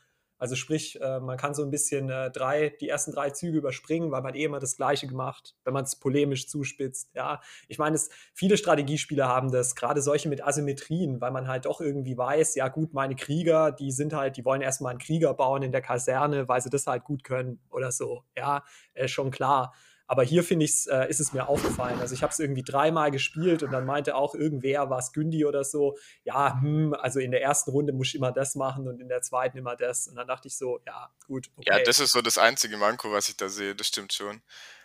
also 0.42 0.56
sprich, 0.56 1.00
äh, 1.00 1.20
man 1.20 1.36
kann 1.36 1.54
so 1.54 1.62
ein 1.62 1.70
bisschen 1.70 2.10
äh, 2.10 2.28
drei, 2.32 2.70
die 2.80 2.88
ersten 2.88 3.12
drei 3.12 3.30
Züge 3.30 3.58
überspringen, 3.58 4.10
weil 4.10 4.22
man 4.22 4.34
eh 4.34 4.42
immer 4.42 4.58
das 4.58 4.76
Gleiche 4.76 5.06
gemacht, 5.06 5.54
wenn 5.62 5.72
man 5.72 5.84
es 5.84 5.94
polemisch 5.94 6.48
zuspitzt. 6.48 7.10
Ja, 7.14 7.40
ich 7.68 7.78
meine, 7.78 7.96
viele 8.34 8.56
Strategiespiele 8.56 9.24
haben 9.28 9.52
das, 9.52 9.76
gerade 9.76 10.02
solche 10.02 10.28
mit 10.28 10.42
Asymmetrien, 10.44 11.20
weil 11.20 11.30
man 11.30 11.46
halt 11.46 11.66
doch 11.66 11.80
irgendwie 11.80 12.18
weiß, 12.18 12.56
ja 12.56 12.66
gut, 12.66 12.92
meine 12.92 13.14
Krieger, 13.14 13.70
die 13.70 13.92
sind 13.92 14.14
halt, 14.14 14.36
die 14.36 14.44
wollen 14.44 14.62
erstmal 14.62 14.90
einen 14.90 14.98
Krieger 14.98 15.32
bauen 15.32 15.62
in 15.62 15.70
der 15.70 15.80
Kaserne, 15.80 16.48
weil 16.48 16.60
sie 16.60 16.70
das 16.70 16.88
halt 16.88 17.04
gut 17.04 17.22
können 17.22 17.60
oder 17.70 17.92
so. 17.92 18.24
Ja, 18.36 18.64
äh, 18.94 19.06
schon 19.06 19.30
klar. 19.30 19.72
Aber 20.12 20.24
hier 20.24 20.44
finde 20.44 20.66
ich, 20.66 20.86
äh, 20.90 21.08
ist 21.08 21.20
es 21.20 21.32
mir 21.32 21.48
aufgefallen. 21.48 21.98
Also 21.98 22.14
ich 22.14 22.22
habe 22.22 22.30
es 22.30 22.38
irgendwie 22.38 22.62
dreimal 22.62 23.10
gespielt 23.10 23.62
und 23.62 23.72
dann 23.72 23.86
meinte 23.86 24.14
auch 24.14 24.34
irgendwer, 24.34 24.90
war 24.90 24.98
es 24.98 25.14
Gündi 25.14 25.46
oder 25.46 25.64
so, 25.64 25.96
ja, 26.22 26.60
hm, 26.60 26.92
also 26.92 27.18
in 27.18 27.30
der 27.30 27.40
ersten 27.40 27.70
Runde 27.70 27.94
muss 27.94 28.08
ich 28.08 28.16
immer 28.16 28.30
das 28.30 28.54
machen 28.54 28.86
und 28.88 29.00
in 29.00 29.08
der 29.08 29.22
zweiten 29.22 29.56
immer 29.56 29.74
das. 29.74 30.08
Und 30.08 30.16
dann 30.16 30.28
dachte 30.28 30.48
ich 30.48 30.58
so, 30.58 30.80
ja, 30.86 31.10
gut. 31.26 31.48
Okay. 31.56 31.70
Ja, 31.70 31.82
das 31.82 31.98
ist 31.98 32.12
so 32.12 32.20
das 32.20 32.36
einzige 32.36 32.76
Manko, 32.76 33.10
was 33.10 33.30
ich 33.30 33.38
da 33.38 33.48
sehe, 33.48 33.74
das 33.74 33.86
stimmt 33.86 34.12
schon. 34.12 34.42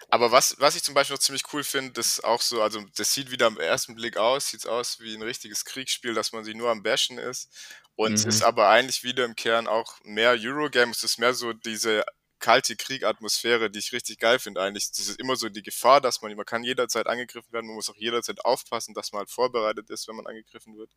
Aber 0.08 0.32
was, 0.32 0.56
was 0.60 0.78
ich 0.78 0.84
zum 0.84 0.94
Beispiel 0.94 1.16
noch 1.16 1.22
ziemlich 1.22 1.44
cool 1.52 1.66
finde, 1.66 1.92
das 1.92 2.24
auch 2.24 2.42
so, 2.42 2.62
also 2.62 2.82
das 2.96 3.12
sieht 3.12 3.30
wieder 3.30 3.48
am 3.48 3.58
ersten 3.58 3.96
Blick 3.96 4.16
aus, 4.16 4.48
sieht 4.48 4.66
aus 4.66 5.02
wie 5.02 5.14
ein 5.14 5.24
richtiges 5.24 5.66
Kriegsspiel, 5.66 6.14
dass 6.14 6.32
man 6.32 6.46
sich 6.46 6.56
nur 6.56 6.70
am 6.70 6.84
Bashen 6.84 7.18
ist. 7.18 7.50
Und 7.98 8.12
mhm. 8.12 8.30
ist 8.30 8.44
aber 8.44 8.70
eigentlich 8.70 9.04
wieder 9.04 9.26
im 9.26 9.36
Kern 9.36 9.68
auch 9.68 9.96
mehr 10.04 10.38
Eurogame. 10.40 10.92
Es 10.94 11.04
ist 11.04 11.18
mehr 11.18 11.34
so 11.34 11.52
diese 11.52 12.06
kalte 12.40 12.76
Kriegatmosphäre, 12.76 13.70
die 13.70 13.80
ich 13.80 13.94
richtig 13.94 14.20
geil 14.20 14.40
finde 14.40 14.62
eigentlich. 14.62 14.92
Das 14.92 15.08
ist 15.08 15.20
immer 15.20 15.36
so 15.36 15.50
die 15.50 15.64
Gefahr, 15.64 16.02
dass 16.02 16.22
man, 16.22 16.36
man 16.36 16.46
kann 16.46 16.64
jederzeit 16.64 17.08
angegriffen 17.08 17.52
werden, 17.52 17.68
man 17.68 17.76
muss 17.76 17.90
auch 17.90 17.96
jederzeit 17.96 18.44
aufpassen, 18.46 18.94
dass 18.94 19.12
man 19.12 19.20
halt 19.20 19.30
vorbereitet 19.30 19.90
ist, 19.90 20.08
wenn 20.08 20.16
man 20.16 20.28
angegriffen 20.28 20.78
wird. 20.78 20.92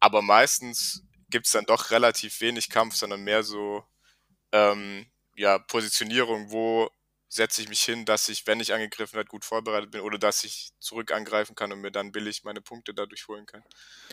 Aber 0.00 0.22
meistens 0.22 1.02
gibt 1.30 1.46
es 1.46 1.52
dann 1.52 1.64
doch 1.64 1.90
relativ 1.90 2.40
wenig 2.40 2.70
Kampf, 2.70 2.94
sondern 2.94 3.22
mehr 3.22 3.42
so 3.42 3.84
ähm, 4.52 5.06
ja, 5.34 5.58
Positionierung, 5.58 6.50
wo 6.50 6.90
setze 7.32 7.62
ich 7.62 7.68
mich 7.70 7.80
hin, 7.80 8.04
dass 8.04 8.28
ich, 8.28 8.46
wenn 8.46 8.60
ich 8.60 8.74
angegriffen 8.74 9.14
werde, 9.14 9.28
gut 9.28 9.44
vorbereitet 9.44 9.90
bin 9.90 10.02
oder 10.02 10.18
dass 10.18 10.44
ich 10.44 10.72
zurück 10.80 11.12
angreifen 11.12 11.54
kann 11.54 11.72
und 11.72 11.80
mir 11.80 11.90
dann 11.90 12.12
billig 12.12 12.44
meine 12.44 12.60
Punkte 12.60 12.92
dadurch 12.92 13.26
holen 13.26 13.46
kann. 13.46 13.62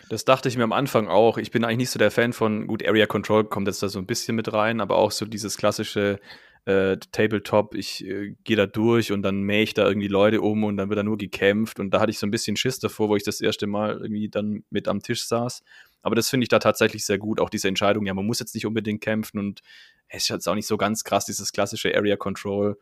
Das 0.10 0.24
dachte 0.24 0.48
ich 0.48 0.56
mir 0.56 0.64
am 0.64 0.72
Anfang 0.72 1.10
auch. 1.10 1.38
Ich 1.38 1.52
bin 1.52 1.66
eigentlich 1.66 1.78
nicht 1.78 1.90
so 1.90 2.00
der 2.00 2.12
Fan 2.12 2.32
von, 2.32 2.66
gut, 2.66 2.86
Area 2.88 3.08
Control 3.08 3.44
kommt 3.44 3.68
jetzt 3.68 3.84
da 3.84 3.90
so 3.90 4.00
ein 4.00 4.06
bisschen 4.06 4.36
mit 4.36 4.54
rein, 4.54 4.80
aber 4.80 4.96
auch 4.98 5.12
so 5.12 5.26
dieses 5.26 5.58
klassische 5.58 6.22
äh, 6.64 6.96
Tabletop, 7.12 7.76
ich 7.76 8.06
äh, 8.06 8.36
gehe 8.46 8.56
da 8.56 8.66
durch 8.66 9.12
und 9.12 9.22
dann 9.22 9.42
mähe 9.42 9.64
ich 9.64 9.74
da 9.74 9.86
irgendwie 9.86 10.08
Leute 10.08 10.40
um 10.40 10.64
und 10.64 10.78
dann 10.78 10.88
wird 10.88 11.00
da 11.00 11.04
nur 11.04 11.18
gekämpft 11.18 11.82
und 11.82 11.92
da 11.92 12.00
hatte 12.00 12.12
ich 12.12 12.20
so 12.20 12.28
ein 12.28 12.32
bisschen 12.32 12.56
Schiss 12.56 12.80
davor, 12.80 13.10
wo 13.10 13.18
ich 13.18 13.24
das 13.24 13.42
erste 13.42 13.68
Mal 13.68 14.00
irgendwie 14.02 14.30
dann 14.30 14.64
mit 14.70 14.88
am 14.88 15.02
Tisch 15.02 15.26
saß. 15.26 15.62
Aber 16.02 16.16
das 16.16 16.30
finde 16.30 16.46
ich 16.46 16.50
da 16.50 16.60
tatsächlich 16.60 17.06
sehr 17.06 17.18
gut, 17.18 17.42
auch 17.42 17.50
diese 17.50 17.68
Entscheidung, 17.68 18.06
ja, 18.06 18.14
man 18.14 18.26
muss 18.26 18.40
jetzt 18.40 18.56
nicht 18.56 18.66
unbedingt 18.66 19.02
kämpfen 19.02 19.40
und 19.40 19.62
es 20.08 20.24
ist 20.24 20.30
jetzt 20.30 20.48
auch 20.48 20.56
nicht 20.56 20.68
so 20.68 20.78
ganz 20.78 21.04
krass, 21.04 21.26
dieses 21.26 21.52
klassische 21.52 21.94
Area 21.94 22.16
Control 22.16 22.78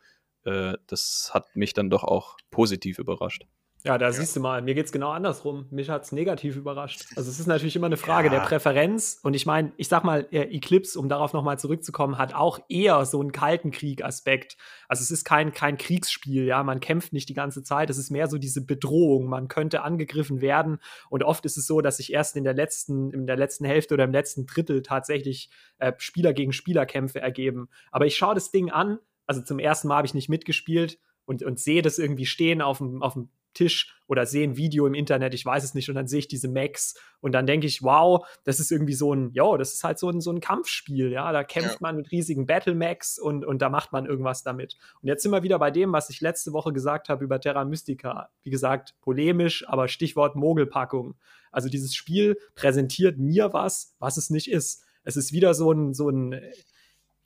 äh, 0.48 0.78
das 0.88 1.32
hat 1.34 1.56
mich 1.56 1.74
dann 1.74 1.90
doch 1.90 2.04
auch 2.04 2.38
positiv 2.50 3.00
überrascht. 3.00 3.46
Ja, 3.84 3.98
da 3.98 4.08
ja. 4.08 4.12
siehst 4.12 4.36
du 4.36 4.40
mal, 4.40 4.62
mir 4.62 4.74
geht 4.74 4.88
es 4.88 4.92
genau 4.92 5.12
andersrum. 5.12 5.68
Mich 5.70 5.90
hat 5.90 6.04
es 6.04 6.12
negativ 6.12 6.56
überrascht. 6.56 7.06
Also 7.16 7.30
es 7.30 7.40
ist 7.40 7.46
natürlich 7.46 7.76
immer 7.76 7.86
eine 7.86 7.96
Frage 7.96 8.28
ja. 8.28 8.34
der 8.34 8.42
Präferenz. 8.42 9.20
Und 9.24 9.34
ich 9.34 9.46
meine, 9.46 9.72
ich 9.78 9.88
sag 9.88 10.04
mal, 10.04 10.28
äh, 10.32 10.42
Eclipse, 10.56 11.00
um 11.00 11.08
darauf 11.10 11.32
nochmal 11.32 11.60
zurückzukommen, 11.60 12.18
hat 12.18 12.34
auch 12.34 12.60
eher 12.70 13.06
so 13.06 13.22
einen 13.22 13.32
kalten 13.32 13.72
Krieg-Aspekt. 13.72 14.58
Also 14.88 15.04
es 15.04 15.12
ist 15.12 15.26
kein, 15.26 15.54
kein 15.54 15.78
Kriegsspiel, 15.78 16.46
ja, 16.46 16.64
man 16.64 16.80
kämpft 16.80 17.14
nicht 17.14 17.30
die 17.30 17.34
ganze 17.34 17.64
Zeit. 17.64 17.90
Es 17.90 17.98
ist 17.98 18.10
mehr 18.10 18.28
so 18.28 18.38
diese 18.38 18.66
Bedrohung. 18.66 19.28
Man 19.28 19.48
könnte 19.48 19.84
angegriffen 19.84 20.42
werden. 20.42 20.80
Und 21.10 21.24
oft 21.24 21.46
ist 21.46 21.58
es 21.58 21.68
so, 21.68 21.80
dass 21.80 21.98
sich 21.98 22.12
erst 22.12 22.36
in 22.36 22.44
der 22.44 22.56
letzten, 22.56 23.12
in 23.12 23.28
der 23.28 23.38
letzten 23.38 23.64
Hälfte 23.64 23.94
oder 23.94 24.06
im 24.06 24.12
letzten 24.12 24.48
Drittel 24.48 24.82
tatsächlich 24.82 25.50
äh, 25.78 25.94
Spieler 25.98 26.34
gegen 26.34 26.52
Spielerkämpfe 26.52 27.22
ergeben. 27.22 27.70
Aber 27.92 28.06
ich 28.06 28.18
schaue 28.18 28.36
das 28.36 28.52
Ding 28.52 28.72
an, 28.72 29.00
also 29.28 29.42
zum 29.42 29.60
ersten 29.60 29.88
Mal 29.88 29.98
habe 29.98 30.08
ich 30.08 30.14
nicht 30.14 30.30
mitgespielt 30.30 30.98
und, 31.26 31.44
und 31.44 31.60
sehe 31.60 31.82
das 31.82 32.00
irgendwie 32.00 32.26
stehen 32.26 32.62
auf 32.62 32.80
dem, 32.80 33.04
auf 33.04 33.14
dem 33.14 33.30
Tisch 33.58 33.96
oder 34.06 34.26
sehe 34.26 34.44
ein 34.44 34.56
Video 34.56 34.86
im 34.86 34.94
Internet, 34.94 35.34
ich 35.34 35.44
weiß 35.44 35.64
es 35.64 35.74
nicht, 35.74 35.90
und 35.90 35.96
dann 35.96 36.08
sehe 36.08 36.20
ich 36.20 36.28
diese 36.28 36.48
Max 36.48 36.94
und 37.22 37.32
dann 37.32 37.48
denke 37.48 37.66
ich, 37.66 37.82
wow, 37.82 38.26
das 38.46 38.60
ist 38.60 38.72
irgendwie 38.72 38.94
so 38.94 39.14
ein, 39.14 39.32
ja, 39.34 39.58
das 39.58 39.74
ist 39.74 39.84
halt 39.84 39.98
so 39.98 40.10
ein, 40.10 40.22
so 40.22 40.32
ein 40.32 40.40
Kampfspiel, 40.40 41.12
ja, 41.12 41.32
da 41.32 41.44
kämpft 41.44 41.72
ja. 41.72 41.78
man 41.82 41.98
mit 41.98 42.12
riesigen 42.12 42.46
Battle 42.46 42.76
Max 42.76 43.18
und, 43.18 43.44
und 43.44 43.62
da 43.62 43.70
macht 43.70 43.92
man 43.92 44.06
irgendwas 44.06 44.44
damit. 44.44 44.78
Und 45.02 45.08
jetzt 45.08 45.24
sind 45.24 45.32
wir 45.32 45.44
wieder 45.44 45.58
bei 45.58 45.72
dem, 45.72 45.92
was 45.92 46.10
ich 46.10 46.22
letzte 46.22 46.54
Woche 46.54 46.72
gesagt 46.72 47.10
habe 47.10 47.24
über 47.26 47.42
Terra 47.42 47.66
Mystica. 47.66 48.30
Wie 48.44 48.52
gesagt, 48.52 48.94
polemisch, 49.02 49.68
aber 49.68 49.88
Stichwort 49.88 50.36
Mogelpackung. 50.36 51.16
Also 51.52 51.68
dieses 51.68 51.96
Spiel 51.96 52.38
präsentiert 52.54 53.18
mir 53.18 53.54
was, 53.54 53.96
was 53.98 54.18
es 54.18 54.30
nicht 54.30 54.52
ist. 54.52 54.86
Es 55.04 55.18
ist 55.18 55.32
wieder 55.32 55.54
so 55.56 55.72
ein, 55.72 55.94
so 55.94 56.10
ein 56.10 56.40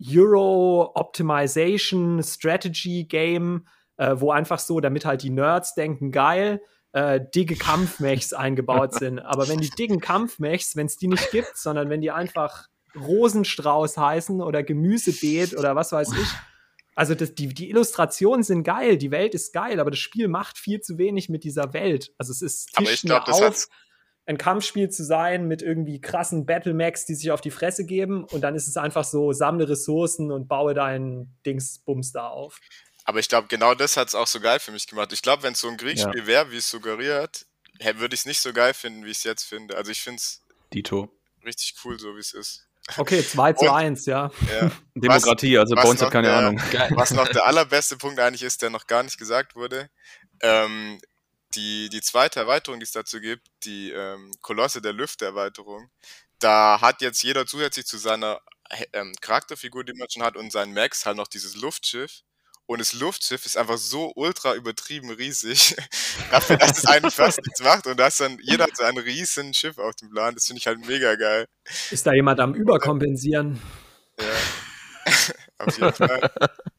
Euro 0.03 0.91
Optimization 0.95 2.21
Strategy 2.23 3.05
Game, 3.05 3.67
äh, 3.97 4.15
wo 4.15 4.31
einfach 4.31 4.59
so, 4.59 4.79
damit 4.79 5.05
halt 5.05 5.23
die 5.23 5.29
Nerds 5.29 5.73
denken, 5.75 6.11
geil, 6.11 6.61
äh, 6.93 7.19
dicke 7.33 7.55
Kampfmechs 7.55 8.33
eingebaut 8.33 8.93
sind. 8.93 9.19
Aber 9.19 9.47
wenn 9.47 9.59
die 9.59 9.69
dicken 9.69 9.99
Kampfmechs, 9.99 10.75
wenn 10.75 10.87
es 10.87 10.97
die 10.97 11.07
nicht 11.07 11.31
gibt, 11.31 11.57
sondern 11.57 11.89
wenn 11.89 12.01
die 12.01 12.11
einfach 12.11 12.67
Rosenstrauß 12.95 13.97
heißen 13.97 14.41
oder 14.41 14.63
Gemüsebeet 14.63 15.57
oder 15.57 15.75
was 15.75 15.91
weiß 15.91 16.11
ich, 16.13 16.27
also 16.95 17.15
das, 17.15 17.33
die, 17.35 17.47
die 17.47 17.69
Illustrationen 17.69 18.43
sind 18.43 18.63
geil, 18.63 18.97
die 18.97 19.11
Welt 19.11 19.33
ist 19.33 19.53
geil, 19.53 19.79
aber 19.79 19.91
das 19.91 19.99
Spiel 19.99 20.27
macht 20.27 20.57
viel 20.57 20.81
zu 20.81 20.97
wenig 20.97 21.29
mit 21.29 21.43
dieser 21.43 21.73
Welt. 21.73 22.13
Also 22.17 22.31
es 22.31 22.41
ist 22.41 22.69
aber 22.75 22.91
ich 22.91 23.01
glaub, 23.01 23.25
das 23.25 23.41
auf, 23.41 23.67
ein 24.31 24.37
Kampfspiel 24.37 24.89
zu 24.89 25.03
sein 25.03 25.47
mit 25.47 25.61
irgendwie 25.61 26.01
krassen 26.01 26.45
Battle-Max, 26.45 27.05
die 27.05 27.15
sich 27.15 27.31
auf 27.31 27.41
die 27.41 27.51
Fresse 27.51 27.85
geben 27.85 28.23
und 28.23 28.41
dann 28.41 28.55
ist 28.55 28.67
es 28.67 28.77
einfach 28.77 29.03
so, 29.03 29.33
sammle 29.33 29.69
Ressourcen 29.69 30.31
und 30.31 30.47
baue 30.47 30.73
deinen 30.73 31.37
Dingsbums 31.45 32.11
da 32.11 32.27
auf. 32.27 32.59
Aber 33.03 33.19
ich 33.19 33.29
glaube, 33.29 33.47
genau 33.47 33.75
das 33.75 33.97
hat 33.97 34.07
es 34.07 34.15
auch 34.15 34.27
so 34.27 34.39
geil 34.39 34.59
für 34.59 34.71
mich 34.71 34.87
gemacht. 34.87 35.11
Ich 35.11 35.21
glaube, 35.21 35.43
wenn 35.43 35.53
es 35.53 35.59
so 35.59 35.67
ein 35.67 35.77
Kriegsspiel 35.77 36.21
ja. 36.21 36.27
wäre, 36.27 36.51
wie 36.51 36.57
es 36.57 36.69
suggeriert, 36.69 37.45
würde 37.95 38.13
ich 38.13 38.21
es 38.21 38.25
nicht 38.25 38.39
so 38.39 38.53
geil 38.53 38.73
finden, 38.73 39.05
wie 39.05 39.11
ich 39.11 39.17
es 39.17 39.23
jetzt 39.23 39.43
finde. 39.43 39.75
Also 39.75 39.91
ich 39.91 40.01
finde 40.01 40.19
es 40.19 40.41
richtig 41.43 41.75
cool, 41.83 41.99
so 41.99 42.15
wie 42.15 42.19
es 42.19 42.33
ist. 42.33 42.67
Okay, 42.97 43.23
2 43.27 43.53
zu 43.53 43.73
1, 43.73 44.05
ja. 44.05 44.31
ja. 44.51 44.71
Demokratie, 44.95 45.57
also 45.57 45.75
bei 45.75 45.83
uns 45.83 46.01
hat 46.01 46.11
keine 46.11 46.27
der, 46.27 46.37
Ahnung. 46.37 46.61
Was 46.91 47.11
noch 47.11 47.27
der 47.27 47.45
allerbeste 47.45 47.97
Punkt 47.97 48.19
eigentlich 48.19 48.43
ist, 48.43 48.61
der 48.61 48.69
noch 48.69 48.87
gar 48.87 49.03
nicht 49.03 49.17
gesagt 49.17 49.55
wurde, 49.55 49.89
ähm, 50.41 50.99
die, 51.55 51.89
die 51.89 52.01
zweite 52.01 52.39
Erweiterung, 52.39 52.79
die 52.79 52.85
es 52.85 52.91
dazu 52.91 53.19
gibt, 53.19 53.47
die 53.63 53.91
ähm, 53.91 54.31
Kolosse 54.41 54.81
der 54.81 54.93
Lüfte-Erweiterung, 54.93 55.89
da 56.39 56.81
hat 56.81 57.01
jetzt 57.01 57.21
jeder 57.23 57.45
zusätzlich 57.45 57.85
zu 57.85 57.97
seiner 57.97 58.41
ähm, 58.93 59.13
Charakterfigur, 59.21 59.83
die 59.83 59.93
man 59.93 60.09
schon 60.09 60.23
hat, 60.23 60.37
und 60.37 60.51
seinen 60.51 60.73
Max 60.73 61.05
halt 61.05 61.17
noch 61.17 61.27
dieses 61.27 61.55
Luftschiff. 61.55 62.21
Und 62.65 62.79
das 62.79 62.93
Luftschiff 62.93 63.45
ist 63.45 63.57
einfach 63.57 63.77
so 63.77 64.13
ultra 64.15 64.55
übertrieben 64.55 65.09
riesig, 65.09 65.75
dafür, 66.31 66.57
dass 66.57 66.77
es 66.77 66.85
eigentlich 66.85 67.15
fast 67.15 67.39
nichts 67.39 67.61
macht. 67.61 67.85
Und 67.85 67.99
das 67.99 68.17
dann, 68.17 68.37
jeder 68.41 68.65
hat 68.65 68.77
so 68.77 68.83
ein 68.83 68.97
riesen 68.97 69.53
Schiff 69.53 69.77
auf 69.77 69.95
dem 69.95 70.09
Plan. 70.09 70.33
Das 70.35 70.45
finde 70.45 70.59
ich 70.59 70.67
halt 70.67 70.85
mega 70.87 71.15
geil. 71.15 71.47
Ist 71.89 72.07
da 72.07 72.13
jemand 72.13 72.39
am 72.39 72.53
Überkompensieren? 72.53 73.59
Ja, 74.19 75.05
auf 75.57 75.77
jeden 75.77 75.93
Fall. 75.93 76.31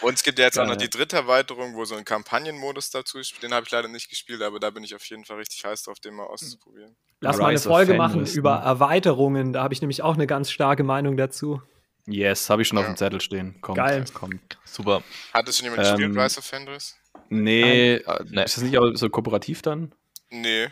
Und 0.00 0.14
es 0.14 0.22
gibt 0.22 0.38
ja 0.38 0.46
jetzt 0.46 0.58
auch 0.58 0.66
noch 0.66 0.76
die 0.76 0.90
dritte 0.90 1.16
Erweiterung, 1.16 1.74
wo 1.74 1.84
so 1.84 1.94
ein 1.94 2.04
Kampagnenmodus 2.04 2.90
dazu 2.90 3.18
ist. 3.18 3.42
Den 3.42 3.52
habe 3.52 3.64
ich 3.66 3.72
leider 3.72 3.88
nicht 3.88 4.08
gespielt, 4.08 4.42
aber 4.42 4.60
da 4.60 4.70
bin 4.70 4.84
ich 4.84 4.94
auf 4.94 5.04
jeden 5.04 5.24
Fall 5.24 5.38
richtig 5.38 5.64
heiß 5.64 5.84
drauf, 5.84 6.00
den 6.00 6.14
mal 6.14 6.24
auszuprobieren. 6.24 6.96
Lass 7.20 7.38
mal 7.38 7.48
eine 7.48 7.58
Folge 7.58 7.94
machen 7.94 8.26
über 8.26 8.56
Erweiterungen. 8.56 9.52
Da 9.52 9.62
habe 9.62 9.74
ich 9.74 9.80
nämlich 9.80 10.02
auch 10.02 10.14
eine 10.14 10.26
ganz 10.26 10.50
starke 10.50 10.84
Meinung 10.84 11.16
dazu. 11.16 11.62
Yes, 12.06 12.50
habe 12.50 12.62
ich 12.62 12.68
schon 12.68 12.78
ja. 12.78 12.82
auf 12.82 12.88
dem 12.88 12.96
Zettel 12.96 13.20
stehen. 13.20 13.60
Kommt, 13.60 13.78
Geil. 13.78 14.04
Kommt. 14.14 14.58
Super. 14.64 15.02
Hat 15.32 15.48
es 15.48 15.58
schon 15.58 15.64
jemand 15.64 15.86
ähm, 15.86 15.96
gespielt, 15.96 16.16
Rise 16.16 16.38
of 16.38 16.44
Fenris? 16.44 16.96
Nee, 17.28 18.00
nee, 18.28 18.44
ist 18.44 18.56
das 18.56 18.62
nicht 18.62 18.78
auch 18.78 18.92
so 18.94 19.10
kooperativ 19.10 19.62
dann? 19.62 19.92
Nee. 20.30 20.68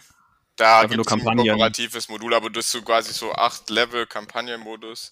Da 0.57 0.85
gibt 0.85 1.05
es 1.05 1.13
ein 1.13 1.21
kooperatives 1.21 2.09
Modul, 2.09 2.33
aber 2.35 2.51
du 2.51 2.59
hast 2.59 2.71
so 2.71 2.83
quasi 2.83 3.13
so 3.13 3.33
acht 3.33 3.71
Level 3.71 4.07
Kampagnenmodus. 4.07 5.11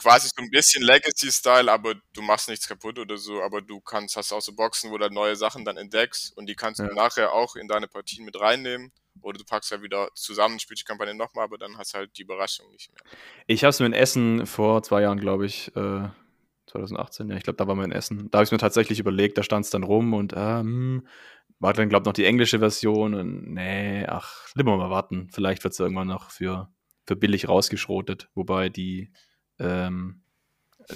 Quasi 0.00 0.28
so 0.28 0.42
ein 0.42 0.50
bisschen 0.50 0.82
Legacy-Style, 0.82 1.70
aber 1.70 1.94
du 2.12 2.22
machst 2.22 2.48
nichts 2.48 2.66
kaputt 2.66 2.98
oder 2.98 3.16
so, 3.16 3.42
aber 3.42 3.60
du 3.60 3.80
kannst, 3.80 4.16
hast 4.16 4.32
auch 4.32 4.40
so 4.40 4.52
Boxen, 4.54 4.90
wo 4.90 4.98
du 4.98 5.08
neue 5.10 5.36
Sachen 5.36 5.64
dann 5.64 5.76
entdeckst 5.76 6.36
und 6.36 6.46
die 6.46 6.54
kannst 6.54 6.80
ja. 6.80 6.86
du 6.86 6.94
nachher 6.94 7.32
auch 7.32 7.56
in 7.56 7.68
deine 7.68 7.88
Partien 7.88 8.24
mit 8.24 8.38
reinnehmen. 8.38 8.92
Oder 9.22 9.38
du 9.38 9.44
packst 9.44 9.70
ja 9.70 9.82
wieder 9.82 10.08
zusammen, 10.14 10.58
spielst 10.58 10.82
die 10.82 10.86
Kampagne 10.86 11.14
nochmal, 11.14 11.44
aber 11.44 11.58
dann 11.58 11.76
hast 11.76 11.94
halt 11.94 12.16
die 12.16 12.22
Überraschung 12.22 12.70
nicht 12.70 12.90
mehr. 12.92 13.02
Ich 13.46 13.64
habe 13.64 13.70
es 13.70 13.80
mir 13.80 13.86
in 13.86 13.92
Essen 13.92 14.46
vor 14.46 14.82
zwei 14.82 15.02
Jahren, 15.02 15.20
glaube 15.20 15.46
ich, 15.46 15.74
äh, 15.76 16.08
2018, 16.70 17.28
ja, 17.28 17.36
ich 17.36 17.42
glaube, 17.42 17.56
da 17.56 17.66
war 17.66 17.74
wir 17.74 17.84
in 17.84 17.92
Essen. 17.92 18.30
Da 18.30 18.38
habe 18.38 18.44
ich 18.44 18.52
mir 18.52 18.58
tatsächlich 18.58 18.98
überlegt, 18.98 19.36
da 19.36 19.42
stand 19.42 19.64
es 19.64 19.70
dann 19.70 19.82
rum 19.82 20.14
und 20.14 20.32
ähm, 20.36 21.06
war 21.58 21.72
dann, 21.72 21.88
glaube 21.88 22.04
ich, 22.04 22.06
noch 22.06 22.12
die 22.14 22.24
englische 22.24 22.58
Version 22.58 23.14
und 23.14 23.52
nee, 23.52 24.06
ach, 24.06 24.46
lieber 24.54 24.76
mal 24.76 24.90
warten. 24.90 25.28
Vielleicht 25.32 25.64
wird 25.64 25.72
es 25.72 25.80
irgendwann 25.80 26.08
noch 26.08 26.30
für, 26.30 26.72
für 27.06 27.16
billig 27.16 27.48
rausgeschrotet, 27.48 28.30
wobei 28.34 28.68
die, 28.68 29.12
ähm, 29.60 30.22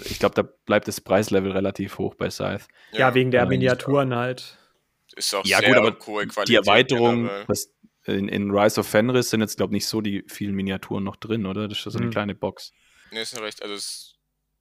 ich 0.04 0.18
glaube, 0.18 0.34
da 0.34 0.42
bleibt 0.42 0.88
das 0.88 1.00
Preislevel 1.00 1.52
relativ 1.52 1.98
hoch 1.98 2.14
bei 2.14 2.30
Scythe. 2.30 2.64
Ja, 2.92 3.00
ja 3.00 3.14
wegen 3.14 3.30
der 3.30 3.46
Miniaturen 3.46 4.14
halt. 4.14 4.58
Ist 5.14 5.34
auch 5.34 5.44
ja, 5.44 5.58
sehr 5.58 5.68
gut, 5.68 5.76
aber 5.76 6.06
hohe 6.06 6.26
Qualität. 6.26 6.48
Die 6.48 6.56
Erweiterung, 6.56 7.30
das, 7.46 7.72
in, 8.04 8.28
in 8.28 8.50
Rise 8.50 8.80
of 8.80 8.88
Fenris 8.88 9.30
sind 9.30 9.40
jetzt, 9.40 9.56
glaube 9.56 9.70
ich, 9.72 9.74
nicht 9.74 9.86
so 9.86 10.00
die 10.00 10.24
vielen 10.26 10.54
Miniaturen 10.54 11.04
noch 11.04 11.16
drin, 11.16 11.46
oder? 11.46 11.68
Das 11.68 11.78
ist 11.78 11.92
so 11.92 11.98
eine 11.98 12.06
mhm. 12.06 12.10
kleine 12.10 12.34
Box. 12.34 12.72
Nee, 13.12 13.22
ist 13.22 13.40
recht. 13.40 13.62
Also, 13.62 13.74
es 13.74 14.13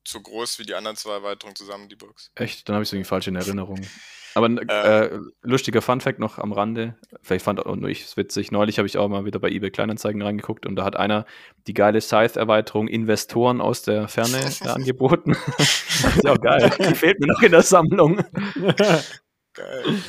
so 0.06 0.22
groß 0.22 0.60
wie 0.60 0.63
die 0.63 0.76
anderen 0.76 0.96
zwei 0.98 1.13
Erweiterungen 1.13 1.56
zusammen, 1.56 1.89
die 1.89 1.96
Box. 1.96 2.32
Echt? 2.36 2.68
Dann 2.68 2.76
habe 2.76 2.84
ich 2.84 2.89
es 2.89 2.94
irgendwie 2.94 3.08
falsch 3.08 3.28
in 3.28 3.36
Erinnerung. 3.36 3.82
Aber 4.36 4.48
äh, 4.48 5.06
äh, 5.06 5.20
lustiger 5.44 5.82
Funfact 5.82 6.20
noch 6.20 6.39
am 6.39 6.54
Rande. 6.54 6.96
Vielleicht 7.22 7.46
fand 7.46 7.63
auch 7.63 7.76
nur 7.76 7.89
ich 7.89 8.04
es 8.04 8.18
witzig. 8.18 8.52
Neulich 8.52 8.80
habe 8.80 8.88
ich 8.88 8.98
auch 8.98 9.08
mal 9.08 9.26
wieder 9.26 9.39
bei 9.39 9.50
eBay 9.50 9.70
Kleinanzeigen 9.70 10.22
reingeguckt 10.22 10.66
und 10.66 10.76
da 10.76 10.84
hat 10.84 10.96
einer 10.96 11.26
die 11.68 11.74
geile 11.74 12.02
Scythe-Erweiterung 12.02 12.88
Investoren 12.88 13.62
aus 13.62 13.84
der 13.84 14.08
Ferne 14.08 14.39
angeboten. 14.66 15.38
ist 15.60 16.24
ja 16.24 16.32
auch 16.32 16.42
geil. 16.42 16.72
Die 16.80 16.96
fehlt 16.96 17.20
mir 17.20 17.28
noch 17.28 17.42
in 17.44 17.52
der 17.52 17.62
Sammlung. 17.62 18.24
geil. 19.54 20.02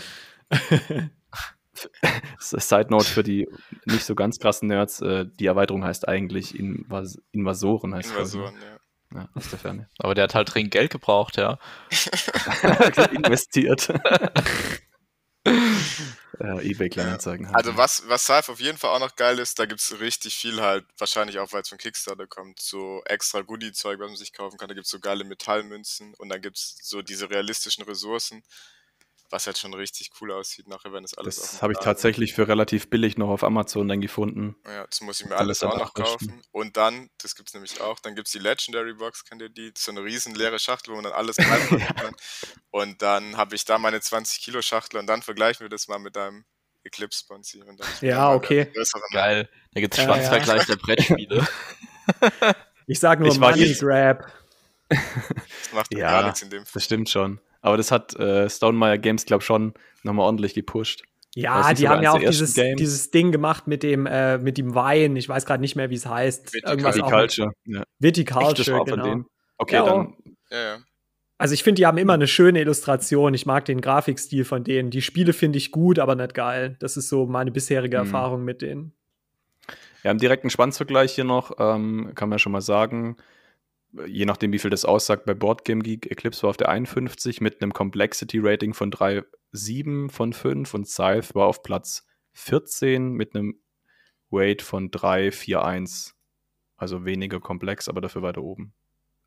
Side 2.39 2.87
Note 2.89 3.05
für 3.05 3.23
die 3.23 3.47
nicht 3.85 4.05
so 4.05 4.15
ganz 4.15 4.39
krassen 4.39 4.69
Nerds: 4.69 5.03
äh, 5.03 5.27
Die 5.39 5.47
Erweiterung 5.47 5.85
heißt 5.85 6.09
eigentlich 6.09 6.59
Invas 6.59 7.19
Invasoren. 7.33 7.95
Heißt 7.95 8.11
Invasoren, 8.13 8.55
ja. 8.55 8.79
Ja, 9.12 9.29
aus 9.35 9.51
der 9.51 9.59
Ferne. 9.59 9.88
Aber 9.99 10.14
der 10.14 10.25
hat 10.25 10.35
halt 10.35 10.55
dringend 10.55 10.73
Geld 10.73 10.90
gebraucht, 10.90 11.37
ja. 11.37 11.59
Investiert. 13.12 13.88
ja, 15.47 16.61
eBay 16.61 16.88
Kleinanzeigen. 16.88 17.47
Halt. 17.47 17.57
Also 17.57 17.77
was, 17.77 18.09
was 18.09 18.25
Scythe 18.25 18.51
auf 18.51 18.61
jeden 18.61 18.79
Fall 18.79 18.90
auch 18.90 19.01
noch 19.01 19.14
geil 19.17 19.38
ist, 19.38 19.59
da 19.59 19.67
gibt 19.67 19.81
es 19.81 20.01
richtig 20.01 20.35
viel 20.35 20.61
halt, 20.61 20.85
wahrscheinlich 20.99 21.38
auch, 21.38 21.53
weil 21.53 21.62
es 21.62 21.69
von 21.69 21.79
Kickstarter 21.79 22.27
kommt, 22.27 22.61
so 22.61 23.03
extra 23.05 23.43
Goodie-Zeug, 23.43 24.01
was 24.01 24.09
man 24.09 24.17
sich 24.17 24.33
kaufen 24.33 24.59
kann. 24.59 24.69
Da 24.69 24.75
gibt 24.75 24.87
es 24.87 24.90
so 24.90 25.01
geile 25.01 25.25
Metallmünzen 25.25 26.14
und 26.14 26.29
dann 26.29 26.40
gibt 26.40 26.57
es 26.57 26.77
so 26.83 27.03
diese 27.03 27.31
realistischen 27.31 27.85
Ressourcen 27.85 28.43
was 29.31 29.47
halt 29.47 29.59
schon 29.59 29.75
richtig 29.75 30.11
cool 30.21 30.33
aussieht 30.33 30.69
nachher, 30.69 30.93
wenn 30.93 31.05
es 31.05 31.15
alles 31.15 31.37
Das 31.37 31.63
habe 31.63 31.73
ich 31.73 31.79
tatsächlich 31.79 32.35
für 32.35 32.47
relativ 32.47 32.89
billig 32.91 33.17
noch 33.19 33.29
auf 33.29 33.43
Amazon 33.43 33.89
dann 33.89 34.01
gefunden. 34.01 34.57
Ja, 34.67 34.87
das 34.87 35.01
muss 35.01 35.21
ich 35.21 35.27
mir 35.27 35.37
alles, 35.37 35.63
alles 35.63 35.75
auch 35.75 35.79
noch 35.79 35.95
kaufen. 35.95 36.43
Und 36.53 36.77
dann, 36.77 37.11
das 37.19 37.35
gibt 37.35 37.49
es 37.49 37.55
nämlich 37.55 37.81
auch, 37.81 37.99
dann 38.01 38.15
gibt 38.15 38.29
es 38.29 38.33
die 38.33 38.39
Legendary 38.39 38.95
Box, 38.95 39.25
kennt 39.25 39.43
ihr 39.43 39.49
die? 39.49 39.73
so 39.77 39.91
eine 39.91 40.05
riesen 40.05 40.35
leere 40.35 40.59
Schachtel, 40.59 40.93
wo 40.93 40.97
man 40.97 41.05
dann 41.05 41.15
alles 41.15 41.39
reinpacken 41.39 41.97
kann. 41.97 42.17
Und 42.71 43.03
dann 43.03 43.37
habe 43.37 43.55
ich 43.55 43.65
da 43.65 43.79
meine 43.79 44.01
20 44.01 44.41
Kilo 44.41 44.63
Schachtel 44.63 44.99
und 44.99 45.07
dann 45.07 45.23
vergleichen 45.23 45.65
wir 45.65 45.69
das 45.69 45.89
mal 45.89 45.99
mit 45.99 46.17
einem 46.17 46.45
Eclipse 46.85 47.25
Bonzi. 47.27 47.63
Ja, 48.03 48.33
okay. 48.33 48.71
Geil. 49.13 49.49
Da 49.73 49.81
gibt 49.81 49.97
es 49.97 50.05
Schwanzvergleich 50.05 50.61
ja. 50.61 50.75
der 50.75 50.77
Brettspiele. 50.77 51.49
ich 52.87 53.01
sage 53.01 53.23
nur 53.25 53.33
ich 53.33 53.41
Money 53.41 53.75
Grab. 53.75 54.31
Das 54.88 55.73
macht 55.73 55.94
ja, 55.94 56.11
gar 56.11 56.25
nichts 56.25 56.42
in 56.42 56.51
dem 56.51 56.64
Fall. 56.64 56.73
Das 56.75 56.85
stimmt 56.85 57.09
schon. 57.09 57.40
Aber 57.61 57.77
das 57.77 57.90
hat 57.90 58.14
äh, 58.16 58.49
Stonemeyer 58.49 58.99
Games, 58.99 59.25
glaube 59.25 59.42
ich, 59.42 59.47
schon 59.47 59.75
nochmal 60.03 60.27
ordentlich 60.27 60.55
gepusht. 60.55 61.03
Ja, 61.35 61.73
die 61.75 61.88
haben 61.88 62.03
ja 62.03 62.12
auch 62.12 62.18
dieses, 62.18 62.55
dieses 62.55 63.11
Ding 63.11 63.33
gemacht 63.33 63.66
mit 63.66 63.83
dem, 63.83 64.07
äh, 64.07 64.38
mit 64.38 64.57
dem 64.57 64.75
Wein. 64.75 65.16
Ich 65.16 65.29
weiß 65.29 65.47
gerade 65.47 65.61
nicht 65.61 65.75
mehr, 65.75 65.90
wie 65.90 65.97
es 65.97 66.07
heißt. 66.07 66.53
Viticulture. 66.55 67.53
Ja. 67.64 67.83
Viticulture, 67.99 68.85
genau. 68.85 69.25
Okay, 69.59 69.77
ja, 69.77 69.85
dann. 69.85 70.14
Ja, 70.51 70.59
ja. 70.59 70.79
Also 71.37 71.55
ich 71.55 71.64
finde, 71.64 71.81
die 71.81 71.87
haben 71.87 71.99
immer 71.99 72.12
eine 72.12 72.29
schöne 72.29 72.61
Illustration. 72.61 73.35
Ich 73.35 73.47
mag 73.47 73.64
den 73.64 73.81
Grafikstil 73.81 74.44
von 74.44 74.62
denen. 74.62 74.90
Die 74.90 75.03
Spiele 75.03 75.33
finde 75.33 75.59
ich 75.59 75.73
gut, 75.73 75.99
aber 75.99 76.14
nicht 76.14 76.35
geil. 76.35 76.77
Das 76.79 76.97
ist 76.97 77.09
so 77.09 77.27
meine 77.27 77.51
bisherige 77.51 77.99
hm. 77.99 78.07
Erfahrung 78.07 78.44
mit 78.44 78.62
denen. 78.62 78.92
Ja, 80.05 80.11
im 80.12 80.18
direkten 80.18 80.51
Spannungsvergleich 80.51 81.14
hier 81.14 81.25
noch 81.25 81.53
ähm, 81.59 82.12
kann 82.14 82.29
man 82.29 82.37
ja 82.37 82.38
schon 82.38 82.53
mal 82.53 82.61
sagen, 82.61 83.16
je 84.07 84.25
nachdem, 84.25 84.53
wie 84.53 84.59
viel 84.59 84.71
das 84.71 84.85
aussagt, 84.85 85.25
bei 85.25 85.35
Boardgame 85.35 85.83
Geek 85.83 86.11
Eclipse 86.11 86.43
war 86.43 86.51
auf 86.51 86.57
der 86.57 86.69
51 86.69 87.40
mit 87.40 87.63
einem 87.63 87.73
Complexity 87.73 88.38
Rating 88.40 88.75
von 88.75 88.90
3,7 88.90 90.11
von 90.11 90.33
5 90.33 90.75
und 90.75 90.88
Scythe 90.88 91.35
war 91.35 91.47
auf 91.47 91.63
Platz 91.63 92.07
14 92.33 93.13
mit 93.13 93.35
einem 93.35 93.61
Weight 94.31 94.63
von 94.63 94.90
3,41. 94.90 96.13
Also 96.77 97.05
weniger 97.05 97.40
komplex, 97.40 97.88
aber 97.88 98.01
dafür 98.01 98.23
weiter 98.23 98.42
oben. 98.42 98.75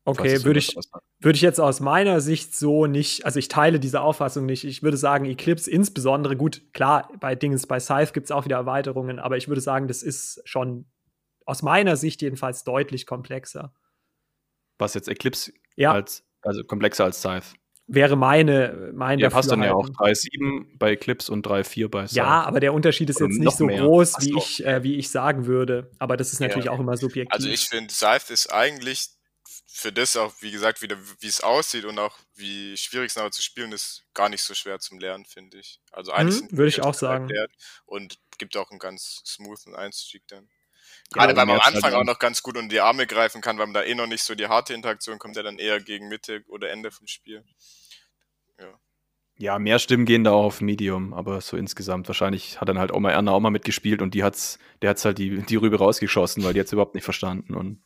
Okay, 0.04 0.42
würde 0.44 0.58
ich, 0.58 0.74
würd 1.20 1.36
ich 1.36 1.42
jetzt 1.42 1.60
aus 1.60 1.80
meiner 1.80 2.20
Sicht 2.20 2.56
so 2.56 2.86
nicht, 2.86 3.26
also 3.26 3.38
ich 3.38 3.48
teile 3.48 3.78
diese 3.78 4.00
Auffassung 4.00 4.46
nicht. 4.46 4.64
Ich 4.64 4.82
würde 4.82 4.96
sagen, 4.96 5.26
Eclipse 5.26 5.70
insbesondere, 5.70 6.36
gut, 6.36 6.72
klar, 6.72 7.10
bei 7.20 7.34
Dingens, 7.34 7.66
bei 7.66 7.78
Scythe 7.78 8.12
gibt 8.12 8.24
es 8.24 8.30
auch 8.30 8.46
wieder 8.46 8.56
Erweiterungen, 8.56 9.18
aber 9.18 9.36
ich 9.36 9.48
würde 9.48 9.60
sagen, 9.60 9.86
das 9.86 10.02
ist 10.02 10.40
schon 10.44 10.86
aus 11.44 11.62
meiner 11.62 11.96
Sicht 11.96 12.22
jedenfalls 12.22 12.64
deutlich 12.64 13.06
komplexer. 13.06 13.72
Was 14.78 14.94
jetzt 14.94 15.08
Eclipse 15.08 15.52
ja. 15.76 15.92
als, 15.92 16.24
also 16.42 16.64
komplexer 16.64 17.04
als 17.04 17.18
Scythe. 17.18 17.46
Wäre 17.90 18.16
meine, 18.16 18.92
mein 18.92 19.18
Ja, 19.18 19.30
passt 19.30 19.50
dann 19.50 19.62
ja 19.62 19.72
auch 19.72 19.88
3.7 19.88 20.76
bei 20.78 20.92
Eclipse 20.92 21.32
und 21.32 21.46
3.4 21.46 21.88
bei 21.88 22.06
Scythe. 22.06 22.18
Ja, 22.18 22.42
aber 22.42 22.60
der 22.60 22.74
Unterschied 22.74 23.08
ist 23.08 23.18
jetzt 23.18 23.38
nicht 23.38 23.56
so 23.56 23.64
mehr. 23.64 23.80
groß, 23.80 24.16
wie 24.20 24.36
ich, 24.36 24.64
äh, 24.64 24.82
wie 24.82 24.96
ich 24.96 25.10
sagen 25.10 25.46
würde. 25.46 25.90
Aber 25.98 26.18
das 26.18 26.34
ist 26.34 26.40
natürlich 26.40 26.66
ja. 26.66 26.72
auch 26.72 26.80
immer 26.80 26.98
subjektiv. 26.98 27.32
Also 27.32 27.48
ich 27.48 27.66
finde, 27.66 27.92
Scythe 27.92 28.30
ist 28.30 28.52
eigentlich 28.52 29.08
für 29.78 29.92
das 29.92 30.16
auch, 30.16 30.34
wie 30.40 30.50
gesagt, 30.50 30.82
wieder, 30.82 30.96
wie 31.20 31.28
es 31.28 31.40
aussieht 31.40 31.84
und 31.84 31.98
auch 31.98 32.18
wie 32.34 32.76
schwierig 32.76 33.10
es 33.10 33.16
nachher 33.16 33.30
zu 33.30 33.42
spielen 33.42 33.72
ist, 33.72 34.04
gar 34.12 34.28
nicht 34.28 34.42
so 34.42 34.52
schwer 34.52 34.80
zum 34.80 34.98
Lernen, 34.98 35.24
finde 35.24 35.58
ich. 35.58 35.80
Also 35.92 36.12
eigentlich 36.12 36.42
mhm, 36.50 36.58
würde 36.58 36.68
ich 36.68 36.82
auch 36.82 36.94
sagen. 36.94 37.30
Und 37.86 38.18
gibt 38.38 38.56
auch 38.56 38.70
einen 38.70 38.80
ganz 38.80 39.22
smoothen 39.24 39.74
Einstieg 39.74 40.26
dann. 40.26 40.48
Gerade 41.12 41.34
weil 41.36 41.46
man 41.46 41.60
am 41.60 41.74
Anfang 41.74 41.94
auch 41.94 42.04
noch 42.04 42.18
ganz 42.18 42.42
gut 42.42 42.56
unter 42.56 42.68
die 42.68 42.80
Arme 42.80 43.06
greifen 43.06 43.40
kann, 43.40 43.58
weil 43.58 43.66
man 43.66 43.74
da 43.74 43.82
eh 43.82 43.94
noch 43.94 44.06
nicht 44.06 44.22
so 44.22 44.34
die 44.34 44.48
harte 44.48 44.74
Interaktion 44.74 45.18
kommt, 45.18 45.36
ja 45.36 45.42
dann 45.42 45.58
eher 45.58 45.80
gegen 45.80 46.08
Mitte 46.08 46.44
oder 46.48 46.70
Ende 46.70 46.90
vom 46.90 47.06
Spiel. 47.06 47.44
Ja. 48.58 48.78
Ja, 49.40 49.58
mehr 49.60 49.78
Stimmen 49.78 50.04
gehen 50.04 50.24
da 50.24 50.32
auch 50.32 50.44
auf 50.44 50.60
Medium, 50.60 51.14
aber 51.14 51.40
so 51.40 51.56
insgesamt. 51.56 52.08
Wahrscheinlich 52.08 52.60
hat 52.60 52.68
dann 52.68 52.78
halt 52.78 52.92
Oma 52.92 53.12
Erna 53.12 53.30
auch 53.30 53.40
mal 53.40 53.50
mitgespielt 53.50 54.02
und 54.02 54.12
die 54.14 54.24
hat's, 54.24 54.58
der 54.82 54.90
hat's 54.90 55.04
halt 55.04 55.18
die, 55.18 55.42
die 55.42 55.56
Rübe 55.56 55.78
rausgeschossen, 55.78 56.42
weil 56.42 56.54
die 56.54 56.60
hat's 56.60 56.72
überhaupt 56.72 56.96
nicht 56.96 57.04
verstanden. 57.04 57.54
Und 57.54 57.80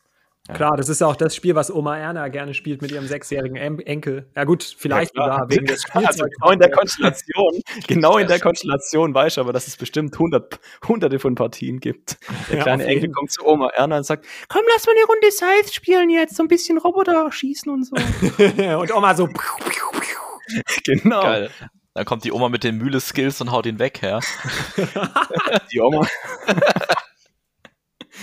ja. 0.47 0.55
Klar, 0.55 0.75
das 0.75 0.89
ist 0.89 1.01
auch 1.01 1.15
das 1.15 1.33
Spiel, 1.33 1.55
was 1.55 1.73
Oma 1.73 1.97
Erna 1.97 2.27
gerne 2.27 2.53
spielt 2.53 2.81
mit 2.81 2.91
ihrem 2.91 3.07
sechsjährigen 3.07 3.55
Enkel. 3.55 4.27
Ja 4.35 4.43
gut, 4.43 4.75
vielleicht 4.77 5.15
ja, 5.15 5.23
sogar 5.23 5.49
wegen 5.49 5.65
des 5.65 5.83
Spiels. 5.83 6.05
Also 6.05 6.25
genau 6.25 6.51
in 6.51 6.59
der 6.59 6.69
Konstellation, 6.69 7.61
genau 7.87 8.17
in 8.17 8.27
der 8.27 8.41
Konstellation 8.41 9.13
weiß 9.13 9.33
ich 9.33 9.39
aber, 9.39 9.53
dass 9.53 9.67
es 9.67 9.77
bestimmt 9.77 10.19
hundert, 10.19 10.59
hunderte 10.85 11.17
von 11.19 11.35
Partien 11.35 11.79
gibt. 11.79 12.17
Der 12.49 12.57
ja, 12.57 12.63
kleine 12.63 12.85
Enkel 12.85 13.11
kommt 13.11 13.31
zu 13.31 13.45
Oma 13.45 13.69
Erna 13.69 13.97
und 13.97 14.03
sagt, 14.03 14.25
komm, 14.49 14.63
lass 14.73 14.85
mal 14.85 14.93
eine 14.97 15.05
Runde 15.05 15.31
Scythe 15.31 15.73
spielen 15.73 16.09
jetzt, 16.09 16.35
so 16.35 16.43
ein 16.43 16.49
bisschen 16.49 16.77
Roboter 16.77 17.31
schießen 17.31 17.71
und 17.71 17.85
so. 17.85 17.95
und 18.79 18.93
Oma 18.93 19.15
so 19.15 19.29
Genau. 20.83 21.21
Geil. 21.21 21.49
Dann 21.93 22.05
kommt 22.05 22.25
die 22.25 22.31
Oma 22.33 22.49
mit 22.49 22.63
den 22.65 22.77
Mühle-Skills 22.77 23.39
und 23.39 23.51
haut 23.51 23.65
ihn 23.65 23.79
weg, 23.79 24.01
ja. 24.01 24.19
die 25.71 25.79
Oma. 25.79 26.05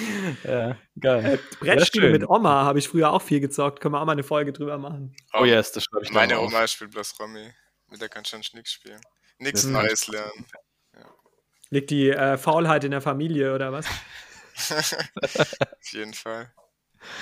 ja, 0.44 0.76
geil. 0.98 1.34
Äh, 1.34 1.64
Brettspiele 1.64 2.10
mit 2.10 2.28
Oma 2.28 2.64
habe 2.64 2.78
ich 2.78 2.88
früher 2.88 3.12
auch 3.12 3.22
viel 3.22 3.40
gezockt. 3.40 3.80
Können 3.80 3.94
wir 3.94 4.00
auch 4.00 4.06
mal 4.06 4.12
eine 4.12 4.22
Folge 4.22 4.52
drüber 4.52 4.78
machen. 4.78 5.14
Oh, 5.32 5.40
oh 5.40 5.44
yes, 5.44 5.72
das 5.72 5.84
schreibe 5.84 6.04
ich 6.04 6.12
Meine 6.12 6.40
Oma 6.40 6.64
auf. 6.64 6.70
spielt 6.70 6.92
bloß 6.92 7.18
Romy. 7.20 7.52
Mit 7.88 8.00
der 8.00 8.08
kann 8.08 8.24
schon 8.24 8.40
nichts 8.54 8.72
spielen. 8.72 9.00
Nichts 9.38 9.64
Neues 9.64 10.06
lernen. 10.08 10.46
Ja. 10.94 11.06
Liegt 11.70 11.90
die 11.90 12.10
äh, 12.10 12.36
Faulheit 12.36 12.84
in 12.84 12.90
der 12.90 13.00
Familie 13.00 13.54
oder 13.54 13.72
was? 13.72 13.86
Auf 14.70 15.92
jeden 15.92 16.14
Fall. 16.14 16.52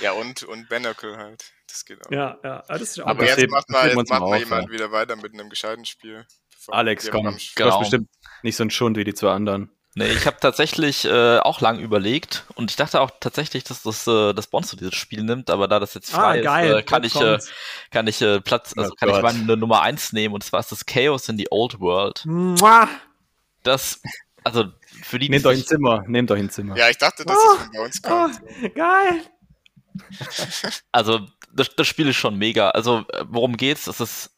Ja, 0.01 0.13
und, 0.13 0.43
und 0.43 0.69
Benacle 0.69 1.17
halt. 1.17 1.53
Das 1.69 1.85
geht 1.85 2.05
auch. 2.05 2.11
Ja, 2.11 2.39
ja. 2.43 2.65
Das 2.67 2.83
ist 2.83 3.01
auch 3.01 3.07
Aber 3.07 3.25
jetzt 3.25 3.39
hebt, 3.39 3.53
macht 3.53 3.69
mal, 3.71 3.89
jetzt 3.89 4.11
macht 4.11 4.21
mal 4.21 4.39
jemand 4.39 4.67
ja. 4.67 4.73
wieder 4.73 4.91
weiter 4.91 5.17
mit 5.17 5.33
einem 5.35 5.49
gescheiten 5.49 5.85
Spiel. 5.85 6.27
Alex, 6.69 7.11
komm. 7.11 7.39
Du 7.57 7.65
hast 7.65 7.79
bestimmt 7.79 8.09
nicht 8.43 8.57
so 8.57 8.65
ein 8.65 8.71
Schund 8.71 8.97
wie 8.97 9.05
die 9.05 9.15
zwei 9.15 9.33
anderen. 9.33 9.71
Nee, 9.95 10.09
ich 10.09 10.27
habe 10.27 10.37
tatsächlich 10.39 11.05
äh, 11.07 11.39
auch 11.39 11.61
lang 11.61 11.81
überlegt 11.81 12.45
und 12.55 12.71
ich 12.71 12.77
dachte 12.77 13.01
auch 13.01 13.11
tatsächlich, 13.21 13.65
dass 13.65 13.83
das 13.83 14.07
äh, 14.07 14.33
das 14.33 14.47
Bonzo 14.47 14.77
dieses 14.77 14.95
Spiel 14.95 15.25
nimmt, 15.25 15.51
aber 15.51 15.67
da 15.67 15.81
das 15.81 15.95
jetzt 15.95 16.15
ah, 16.15 16.19
frei 16.19 16.49
ah, 16.49 16.61
ist, 16.61 16.73
äh, 16.73 16.83
kann, 16.83 17.05
ich, 17.05 17.17
äh, 17.17 17.39
kann 17.91 18.07
ich 18.07 18.21
äh, 18.23 18.41
Platz, 18.41 18.75
also 18.77 18.93
oh 18.93 18.95
kann 18.95 19.09
Gott. 19.09 19.19
ich 19.19 19.23
meine 19.23 19.57
Nummer 19.57 19.83
1 19.83 20.13
nehmen 20.13 20.35
und 20.35 20.45
zwar 20.45 20.61
ist 20.61 20.71
das 20.71 20.87
Chaos 20.87 21.29
in 21.29 21.37
the 21.37 21.49
Old 21.51 21.81
World. 21.81 22.23
Mua. 22.27 22.89
Das, 23.63 24.01
also 24.45 24.67
für 25.03 25.19
die. 25.19 25.29
Nehmt 25.29 25.47
euch 25.47 25.61
ein 25.61 25.67
Zimmer, 25.67 26.05
nehmt 26.07 26.31
euch 26.31 26.41
ein 26.41 26.51
Zimmer. 26.51 26.77
Ja, 26.77 26.89
ich 26.89 26.99
dachte, 26.99 27.25
dass 27.25 27.37
oh, 27.37 27.57
es 27.61 27.71
bei 27.73 27.85
uns 27.85 28.03
kommt. 28.03 28.41
Oh, 28.43 28.69
geil. 28.75 29.23
Also, 30.93 31.27
das, 31.53 31.75
das 31.75 31.87
Spiel 31.87 32.09
ist 32.09 32.17
schon 32.17 32.37
mega. 32.37 32.71
Also, 32.71 33.05
worum 33.25 33.57
geht's? 33.57 33.87
Es 33.87 34.01
ist, 34.01 34.31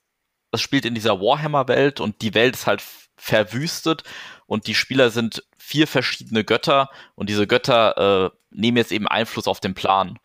das 0.50 0.60
spielt 0.60 0.84
in 0.84 0.94
dieser 0.94 1.20
Warhammer-Welt 1.20 2.00
und 2.00 2.22
die 2.22 2.34
Welt 2.34 2.54
ist 2.54 2.66
halt 2.66 2.82
verwüstet 3.20 4.02
und 4.46 4.66
die 4.66 4.74
Spieler 4.74 5.10
sind 5.10 5.44
vier 5.56 5.86
verschiedene 5.86 6.42
Götter 6.42 6.90
und 7.14 7.28
diese 7.28 7.46
Götter 7.46 8.26
äh, 8.26 8.36
nehmen 8.50 8.76
jetzt 8.76 8.92
eben 8.92 9.06
Einfluss 9.06 9.46
auf 9.46 9.60
den 9.60 9.74
Plan. 9.74 10.18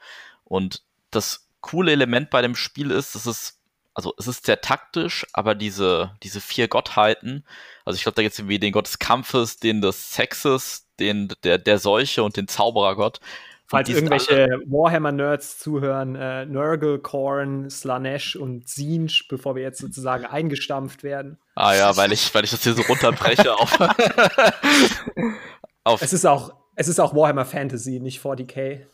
Und 0.43 0.81
das 1.11 1.47
coole 1.61 1.91
Element 1.91 2.29
bei 2.29 2.41
dem 2.41 2.55
Spiel 2.55 2.91
ist, 2.91 3.15
es 3.15 3.27
ist, 3.27 3.59
also 3.93 4.13
es 4.17 4.27
ist 4.27 4.45
sehr 4.45 4.61
taktisch, 4.61 5.25
aber 5.33 5.55
diese, 5.55 6.15
diese 6.23 6.41
vier 6.41 6.67
Gottheiten, 6.67 7.45
also 7.85 7.97
ich 7.97 8.03
glaube, 8.03 8.15
da 8.15 8.21
gibt 8.23 8.33
es 8.33 8.39
irgendwie 8.39 8.59
den 8.59 8.71
Gott 8.71 8.87
des 8.87 8.99
Kampfes, 8.99 9.57
den 9.57 9.81
des 9.81 10.11
Sexes, 10.13 10.87
den 10.99 11.33
der, 11.43 11.57
der 11.57 11.79
Seuche 11.79 12.23
und 12.23 12.37
den 12.37 12.47
Zauberergott. 12.47 13.19
Falls 13.67 13.89
irgendwelche 13.89 14.47
Warhammer-Nerds 14.67 15.57
zuhören, 15.57 16.15
äh, 16.15 16.45
Nurgle, 16.45 16.99
Korn, 16.99 17.69
Slanesh 17.69 18.35
und 18.35 18.67
Zinj, 18.67 19.23
bevor 19.27 19.55
wir 19.55 19.63
jetzt 19.63 19.79
sozusagen 19.79 20.25
eingestampft 20.25 21.01
werden. 21.01 21.39
Ah 21.55 21.73
ja, 21.73 21.97
weil 21.97 22.11
ich, 22.11 22.33
weil 22.35 22.43
ich 22.43 22.51
das 22.51 22.63
hier 22.63 22.73
so 22.73 22.83
runterbreche 22.83 23.55
auf, 23.55 23.79
auf. 25.83 26.01
Es 26.01 26.13
ist 26.13 26.25
auch, 26.25 26.53
es 26.75 26.87
ist 26.87 26.99
auch 26.99 27.15
Warhammer 27.15 27.45
Fantasy, 27.45 27.99
nicht 27.99 28.21
40k. 28.21 28.85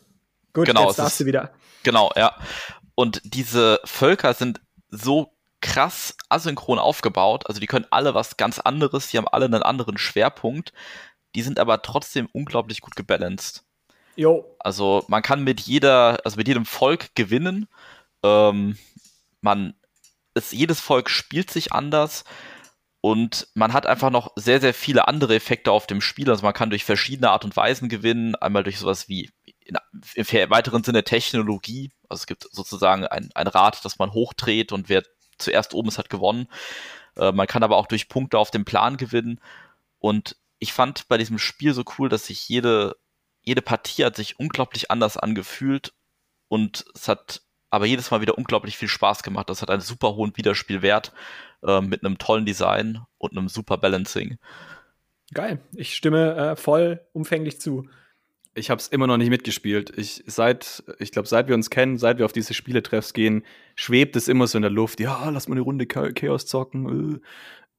Gut, 0.53 0.67
genau, 0.67 0.87
jetzt 0.87 0.99
darfst 0.99 1.13
ist, 1.13 1.19
du 1.21 1.25
wieder. 1.25 1.51
Genau, 1.83 2.11
ja. 2.15 2.37
Und 2.95 3.21
diese 3.23 3.79
Völker 3.83 4.33
sind 4.33 4.61
so 4.89 5.33
krass 5.61 6.15
asynchron 6.29 6.79
aufgebaut. 6.79 7.47
Also 7.47 7.59
die 7.59 7.67
können 7.67 7.87
alle 7.89 8.13
was 8.13 8.37
ganz 8.37 8.59
anderes, 8.59 9.09
die 9.09 9.17
haben 9.17 9.27
alle 9.27 9.45
einen 9.45 9.63
anderen 9.63 9.97
Schwerpunkt. 9.97 10.73
Die 11.35 11.41
sind 11.41 11.59
aber 11.59 11.81
trotzdem 11.81 12.27
unglaublich 12.33 12.81
gut 12.81 12.95
gebalanced. 12.95 13.63
Jo. 14.15 14.55
Also 14.59 15.05
man 15.07 15.21
kann 15.21 15.43
mit 15.43 15.61
jeder, 15.61 16.19
also 16.25 16.37
mit 16.37 16.47
jedem 16.47 16.65
Volk 16.65 17.15
gewinnen. 17.15 17.67
Ähm, 18.23 18.77
man, 19.41 19.73
es, 20.33 20.51
jedes 20.51 20.79
Volk 20.79 21.09
spielt 21.09 21.49
sich 21.51 21.71
anders 21.71 22.23
und 23.01 23.47
man 23.55 23.73
hat 23.73 23.87
einfach 23.87 24.11
noch 24.11 24.31
sehr, 24.35 24.61
sehr 24.61 24.75
viele 24.75 25.07
andere 25.07 25.35
Effekte 25.35 25.71
auf 25.71 25.87
dem 25.87 26.01
Spiel. 26.01 26.29
Also 26.29 26.43
man 26.43 26.53
kann 26.53 26.69
durch 26.69 26.85
verschiedene 26.85 27.31
Art 27.31 27.43
und 27.43 27.55
Weisen 27.55 27.89
gewinnen. 27.89 28.35
Einmal 28.35 28.63
durch 28.63 28.77
sowas 28.77 29.09
wie 29.09 29.31
in, 29.65 29.77
im 30.13 30.25
weiteren 30.49 30.83
Sinne 30.83 31.03
Technologie. 31.03 31.91
Also 32.09 32.21
es 32.21 32.27
gibt 32.27 32.47
sozusagen 32.51 33.07
ein, 33.07 33.29
ein 33.33 33.47
Rad, 33.47 33.83
das 33.83 33.97
man 33.97 34.13
hochdreht 34.13 34.71
und 34.71 34.87
wer 34.87 35.03
zuerst 35.39 35.73
oben 35.73 35.87
ist, 35.87 35.97
hat 35.97 36.09
gewonnen. 36.09 36.47
Äh, 37.17 37.31
man 37.31 37.47
kann 37.47 37.63
aber 37.63 37.77
auch 37.77 37.87
durch 37.87 38.07
Punkte 38.07 38.37
auf 38.37 38.51
dem 38.51 38.65
Plan 38.65 38.97
gewinnen. 38.97 39.41
Und 39.99 40.35
ich 40.59 40.73
fand 40.73 41.07
bei 41.07 41.17
diesem 41.17 41.39
Spiel 41.39 41.73
so 41.73 41.83
cool, 41.97 42.07
dass 42.07 42.27
sich 42.27 42.47
jede 42.47 42.95
jede 43.43 43.61
Partie 43.61 44.05
hat 44.05 44.15
sich 44.15 44.39
unglaublich 44.39 44.91
anders 44.91 45.17
angefühlt 45.17 45.93
und 46.47 46.85
es 46.93 47.07
hat 47.07 47.41
aber 47.69 47.85
jedes 47.85 48.11
Mal 48.11 48.21
wieder 48.21 48.37
unglaublich 48.37 48.77
viel 48.77 48.89
Spaß 48.89 49.23
gemacht. 49.23 49.49
Das 49.49 49.61
hat 49.61 49.71
einen 49.71 49.81
super 49.81 50.15
hohen 50.15 50.35
Wiederspielwert 50.35 51.13
äh, 51.63 51.81
mit 51.81 52.03
einem 52.03 52.17
tollen 52.17 52.45
Design 52.45 52.99
und 53.17 53.31
einem 53.31 53.47
super 53.47 53.77
Balancing. 53.77 54.37
Geil, 55.33 55.61
ich 55.75 55.95
stimme 55.95 56.35
äh, 56.35 56.55
voll 56.57 56.99
umfänglich 57.13 57.61
zu. 57.61 57.87
Ich 58.53 58.69
habe 58.69 58.79
es 58.79 58.89
immer 58.89 59.07
noch 59.07 59.15
nicht 59.15 59.29
mitgespielt. 59.29 59.97
Ich 59.97 60.23
seit, 60.27 60.83
ich 60.99 61.13
glaube, 61.13 61.29
seit 61.29 61.47
wir 61.47 61.55
uns 61.55 61.69
kennen, 61.69 61.97
seit 61.97 62.17
wir 62.17 62.25
auf 62.25 62.33
diese 62.33 62.53
Spieletreffs 62.53 63.13
gehen, 63.13 63.45
schwebt 63.75 64.17
es 64.17 64.27
immer 64.27 64.45
so 64.45 64.57
in 64.57 64.63
der 64.63 64.71
Luft. 64.71 64.99
Ja, 64.99 65.29
lass 65.29 65.47
mal 65.47 65.55
eine 65.55 65.61
Runde 65.61 65.85
Chaos 65.85 66.45
zocken. 66.45 67.21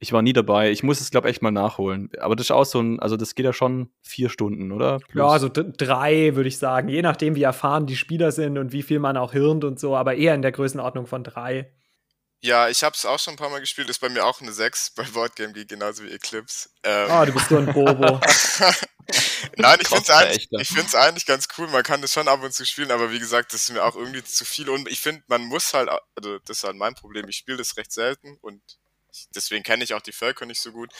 Ich 0.02 0.12
war 0.12 0.20
nie 0.20 0.32
dabei. 0.32 0.72
Ich 0.72 0.82
muss 0.82 1.00
es, 1.00 1.12
glaube 1.12 1.28
ich, 1.28 1.36
echt 1.36 1.42
mal 1.42 1.52
nachholen. 1.52 2.10
Aber 2.18 2.34
das 2.34 2.46
ist 2.46 2.50
auch 2.50 2.64
so 2.64 2.80
ein, 2.80 2.98
also 2.98 3.16
das 3.16 3.36
geht 3.36 3.46
ja 3.46 3.52
schon 3.52 3.88
vier 4.02 4.30
Stunden, 4.30 4.72
oder? 4.72 4.98
Plus. 4.98 5.14
Ja, 5.14 5.28
also 5.28 5.48
drei, 5.48 6.34
würde 6.34 6.48
ich 6.48 6.58
sagen. 6.58 6.88
Je 6.88 7.02
nachdem, 7.02 7.36
wie 7.36 7.44
erfahren 7.44 7.86
die 7.86 7.94
Spieler 7.94 8.32
sind 8.32 8.58
und 8.58 8.72
wie 8.72 8.82
viel 8.82 8.98
man 8.98 9.16
auch 9.16 9.30
hirnt 9.30 9.62
und 9.62 9.78
so, 9.78 9.94
aber 9.94 10.16
eher 10.16 10.34
in 10.34 10.42
der 10.42 10.50
Größenordnung 10.50 11.06
von 11.06 11.22
drei. 11.22 11.72
Ja, 12.40 12.68
ich 12.68 12.82
habe 12.82 12.96
es 12.96 13.06
auch 13.06 13.20
schon 13.20 13.34
ein 13.34 13.36
paar 13.36 13.50
Mal 13.50 13.60
gespielt. 13.60 13.88
Ist 13.90 14.00
bei 14.00 14.08
mir 14.08 14.26
auch 14.26 14.40
eine 14.40 14.52
6 14.52 14.94
bei 14.96 15.04
Boardgame 15.04 15.52
Geek, 15.52 15.68
genauso 15.68 16.02
wie 16.02 16.10
Eclipse. 16.10 16.68
Ähm, 16.82 17.08
ah, 17.08 17.24
du 17.24 17.32
bist 17.32 17.48
so 17.48 17.58
ein 17.58 17.66
Bobo. 17.66 18.20
Nein, 19.56 19.78
ich 19.80 19.86
finde 19.86 20.02
es 20.02 20.10
eigentlich, 20.10 20.96
eigentlich 20.96 21.26
ganz 21.26 21.46
cool. 21.56 21.68
Man 21.68 21.84
kann 21.84 22.02
das 22.02 22.12
schon 22.12 22.26
ab 22.26 22.42
und 22.42 22.52
zu 22.52 22.66
spielen, 22.66 22.90
aber 22.90 23.12
wie 23.12 23.20
gesagt, 23.20 23.52
das 23.52 23.62
ist 23.62 23.72
mir 23.72 23.84
auch 23.84 23.94
irgendwie 23.94 24.24
zu 24.24 24.44
viel. 24.44 24.68
Und 24.68 24.88
ich 24.88 25.00
finde, 25.00 25.22
man 25.28 25.42
muss 25.42 25.72
halt, 25.74 25.88
also 26.16 26.40
das 26.40 26.58
ist 26.58 26.64
halt 26.64 26.74
mein 26.74 26.96
Problem. 26.96 27.28
Ich 27.28 27.36
spiele 27.36 27.58
das 27.58 27.76
recht 27.76 27.92
selten 27.92 28.36
und 28.40 28.60
deswegen 29.34 29.62
kenne 29.62 29.84
ich 29.84 29.94
auch 29.94 30.00
die 30.00 30.12
Völker 30.12 30.46
nicht 30.46 30.60
so 30.60 30.72
gut. 30.72 30.92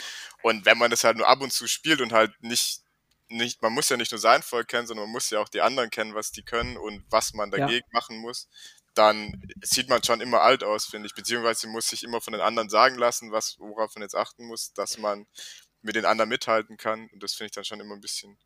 Und 0.42 0.64
wenn 0.64 0.78
man 0.78 0.90
das 0.90 1.04
halt 1.04 1.16
nur 1.16 1.28
ab 1.28 1.40
und 1.40 1.52
zu 1.52 1.66
spielt 1.66 2.00
und 2.00 2.12
halt 2.12 2.32
nicht, 2.42 2.82
nicht, 3.28 3.62
man 3.62 3.72
muss 3.72 3.88
ja 3.88 3.96
nicht 3.96 4.12
nur 4.12 4.20
sein 4.20 4.42
Volk 4.42 4.68
kennen, 4.68 4.86
sondern 4.86 5.06
man 5.06 5.12
muss 5.12 5.30
ja 5.30 5.40
auch 5.40 5.48
die 5.48 5.60
anderen 5.60 5.90
kennen, 5.90 6.14
was 6.14 6.32
die 6.32 6.42
können 6.42 6.76
und 6.76 7.04
was 7.10 7.34
man 7.34 7.50
dagegen 7.50 7.86
ja. 7.92 7.98
machen 7.98 8.18
muss, 8.18 8.48
dann 8.94 9.42
sieht 9.62 9.88
man 9.88 10.02
schon 10.02 10.20
immer 10.20 10.42
alt 10.42 10.64
aus, 10.64 10.86
finde 10.86 11.06
ich. 11.06 11.14
Beziehungsweise 11.14 11.66
muss 11.66 11.88
sich 11.88 12.02
immer 12.02 12.20
von 12.20 12.32
den 12.32 12.42
anderen 12.42 12.68
sagen 12.68 12.98
lassen, 12.98 13.32
was, 13.32 13.58
worauf 13.58 13.94
man 13.94 14.02
jetzt 14.02 14.14
achten 14.14 14.46
muss, 14.46 14.72
dass 14.74 14.98
man 14.98 15.26
mit 15.80 15.96
den 15.96 16.04
anderen 16.04 16.28
mithalten 16.28 16.76
kann. 16.76 17.08
Und 17.12 17.22
das 17.22 17.34
finde 17.34 17.46
ich 17.46 17.52
dann 17.52 17.64
schon 17.64 17.80
immer 17.80 17.94
ein 17.94 18.00
bisschen 18.00 18.38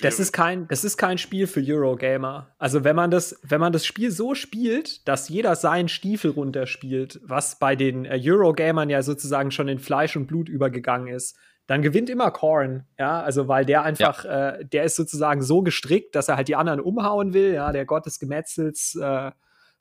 das 0.00 0.18
ist, 0.18 0.32
kein, 0.32 0.66
das 0.68 0.84
ist 0.84 0.96
kein 0.96 1.18
Spiel 1.18 1.46
für 1.46 1.62
Eurogamer. 1.62 2.54
Also 2.58 2.84
wenn 2.84 2.96
man 2.96 3.10
das, 3.10 3.38
wenn 3.42 3.60
man 3.60 3.72
das 3.72 3.84
Spiel 3.84 4.10
so 4.10 4.34
spielt, 4.34 5.06
dass 5.06 5.28
jeder 5.28 5.56
seinen 5.56 5.88
Stiefel 5.88 6.30
runterspielt, 6.30 7.20
was 7.22 7.58
bei 7.58 7.76
den 7.76 8.04
äh, 8.04 8.18
Eurogamern 8.22 8.88
ja 8.88 9.02
sozusagen 9.02 9.50
schon 9.50 9.68
in 9.68 9.78
Fleisch 9.78 10.16
und 10.16 10.26
Blut 10.26 10.48
übergegangen 10.48 11.08
ist, 11.08 11.36
dann 11.66 11.82
gewinnt 11.82 12.10
immer 12.10 12.30
Korn, 12.30 12.86
ja, 12.98 13.22
also 13.22 13.48
weil 13.48 13.64
der 13.64 13.82
einfach, 13.82 14.24
ja. 14.24 14.50
äh, 14.50 14.64
der 14.66 14.84
ist 14.84 14.96
sozusagen 14.96 15.42
so 15.42 15.62
gestrickt, 15.62 16.14
dass 16.14 16.28
er 16.28 16.36
halt 16.36 16.48
die 16.48 16.56
anderen 16.56 16.80
umhauen 16.80 17.32
will, 17.32 17.54
ja, 17.54 17.72
der 17.72 17.86
Gott 17.86 18.04
des 18.04 18.18
Gemetzels, 18.18 18.98
äh, 19.00 19.30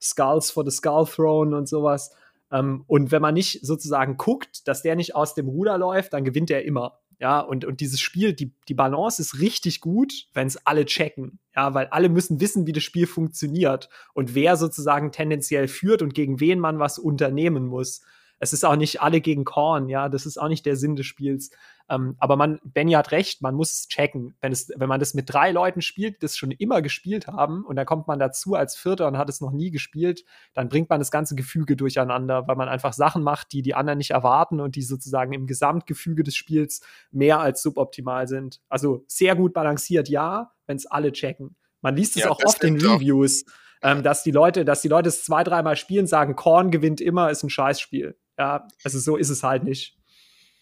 Skulls 0.02 0.52
for 0.52 0.64
the 0.66 0.72
Skull 0.72 1.06
Throne 1.06 1.56
und 1.56 1.68
sowas. 1.68 2.12
Ähm, 2.52 2.84
und 2.88 3.12
wenn 3.12 3.22
man 3.22 3.34
nicht 3.34 3.66
sozusagen 3.66 4.18
guckt, 4.18 4.68
dass 4.68 4.82
der 4.82 4.96
nicht 4.96 5.16
aus 5.16 5.34
dem 5.34 5.48
Ruder 5.48 5.78
läuft, 5.78 6.14
dann 6.14 6.24
gewinnt 6.24 6.52
er 6.52 6.64
immer. 6.64 7.00
Ja, 7.24 7.40
und, 7.40 7.64
und 7.64 7.80
dieses 7.80 8.02
Spiel, 8.02 8.34
die, 8.34 8.54
die 8.68 8.74
Balance 8.74 9.22
ist 9.22 9.40
richtig 9.40 9.80
gut, 9.80 10.28
wenn 10.34 10.46
es 10.46 10.58
alle 10.68 10.84
checken. 10.84 11.40
Ja, 11.56 11.74
weil 11.74 11.88
alle 11.88 12.10
müssen 12.10 12.42
wissen, 12.42 12.68
wie 12.68 12.74
das 12.74 12.84
Spiel 12.84 13.08
funktioniert 13.08 13.88
und 14.14 14.36
wer 14.36 14.58
sozusagen 14.58 15.14
tendenziell 15.14 15.70
führt 15.70 16.02
und 16.02 16.14
gegen 16.14 16.42
wen 16.42 16.60
man 16.60 16.80
was 16.80 17.00
unternehmen 17.00 17.66
muss 17.66 18.02
es 18.44 18.54
ist 18.54 18.66
auch 18.66 18.76
nicht 18.76 19.02
alle 19.02 19.22
gegen 19.22 19.46
Korn, 19.46 19.90
ja, 19.90 20.10
das 20.10 20.26
ist 20.26 20.38
auch 20.38 20.50
nicht 20.50 20.66
der 20.66 20.76
Sinn 20.76 20.96
des 20.96 21.06
Spiels. 21.06 21.50
Ähm, 21.90 22.16
aber 22.20 22.36
man, 22.36 22.60
Benny 22.64 22.92
hat 22.94 23.12
recht, 23.12 23.42
man 23.42 23.56
muss 23.56 23.72
es 23.72 23.88
checken. 23.88 24.36
Wenn, 24.42 24.52
es, 24.52 24.70
wenn 24.76 24.90
man 24.90 25.00
das 25.00 25.14
mit 25.14 25.34
drei 25.34 25.52
Leuten 25.52 25.82
spielt, 25.82 26.16
die 26.16 26.20
das 26.20 26.38
schon 26.38 26.52
immer 26.52 26.82
gespielt 26.82 27.28
haben, 27.28 27.66
und 27.66 27.76
dann 27.76 27.86
kommt 27.86 28.08
man 28.08 28.20
dazu 28.20 28.56
als 28.56 28.76
Vierter 28.76 29.08
und 29.08 29.18
hat 29.18 29.30
es 29.30 29.42
noch 29.42 29.52
nie 29.52 29.72
gespielt, 29.72 30.26
dann 30.54 30.70
bringt 30.70 30.90
man 30.90 31.00
das 31.00 31.10
ganze 31.10 31.36
Gefüge 31.36 31.76
durcheinander, 31.76 32.48
weil 32.48 32.56
man 32.56 32.70
einfach 32.70 32.94
Sachen 32.94 33.24
macht, 33.24 33.54
die 33.54 33.62
die 33.62 33.76
anderen 33.76 33.98
nicht 33.98 34.12
erwarten 34.12 34.60
und 34.60 34.76
die 34.76 34.82
sozusagen 34.82 35.34
im 35.34 35.48
Gesamtgefüge 35.48 36.24
des 36.24 36.36
Spiels 36.36 36.82
mehr 37.12 37.40
als 37.40 37.62
suboptimal 37.62 38.28
sind. 38.28 38.62
Also 38.70 39.06
sehr 39.08 39.36
gut 39.36 39.54
balanciert, 39.54 40.10
ja, 40.10 40.52
wenn 40.68 40.78
es 40.78 40.86
alle 40.86 41.12
checken. 41.12 41.56
Man 41.82 41.96
liest 41.96 42.18
es 42.18 42.24
ja, 42.24 42.30
auch 42.30 42.40
oft 42.44 42.64
in 42.64 42.80
Reviews. 42.80 43.46
Ähm, 43.86 44.02
dass 44.02 44.24
die 44.24 44.32
Leute, 44.32 44.64
dass 44.64 44.82
die 44.82 44.88
Leute 44.88 45.10
es 45.10 45.26
zwei, 45.26 45.44
dreimal 45.44 45.76
spielen, 45.76 46.08
sagen, 46.08 46.38
Korn 46.38 46.72
gewinnt 46.72 47.02
immer, 47.02 47.30
ist 47.30 47.44
ein 47.44 47.50
Scheißspiel. 47.50 48.16
Ja, 48.38 48.68
also 48.84 49.00
so 49.00 49.18
ist 49.18 49.30
es 49.30 49.44
halt 49.44 49.64
nicht. 49.64 49.96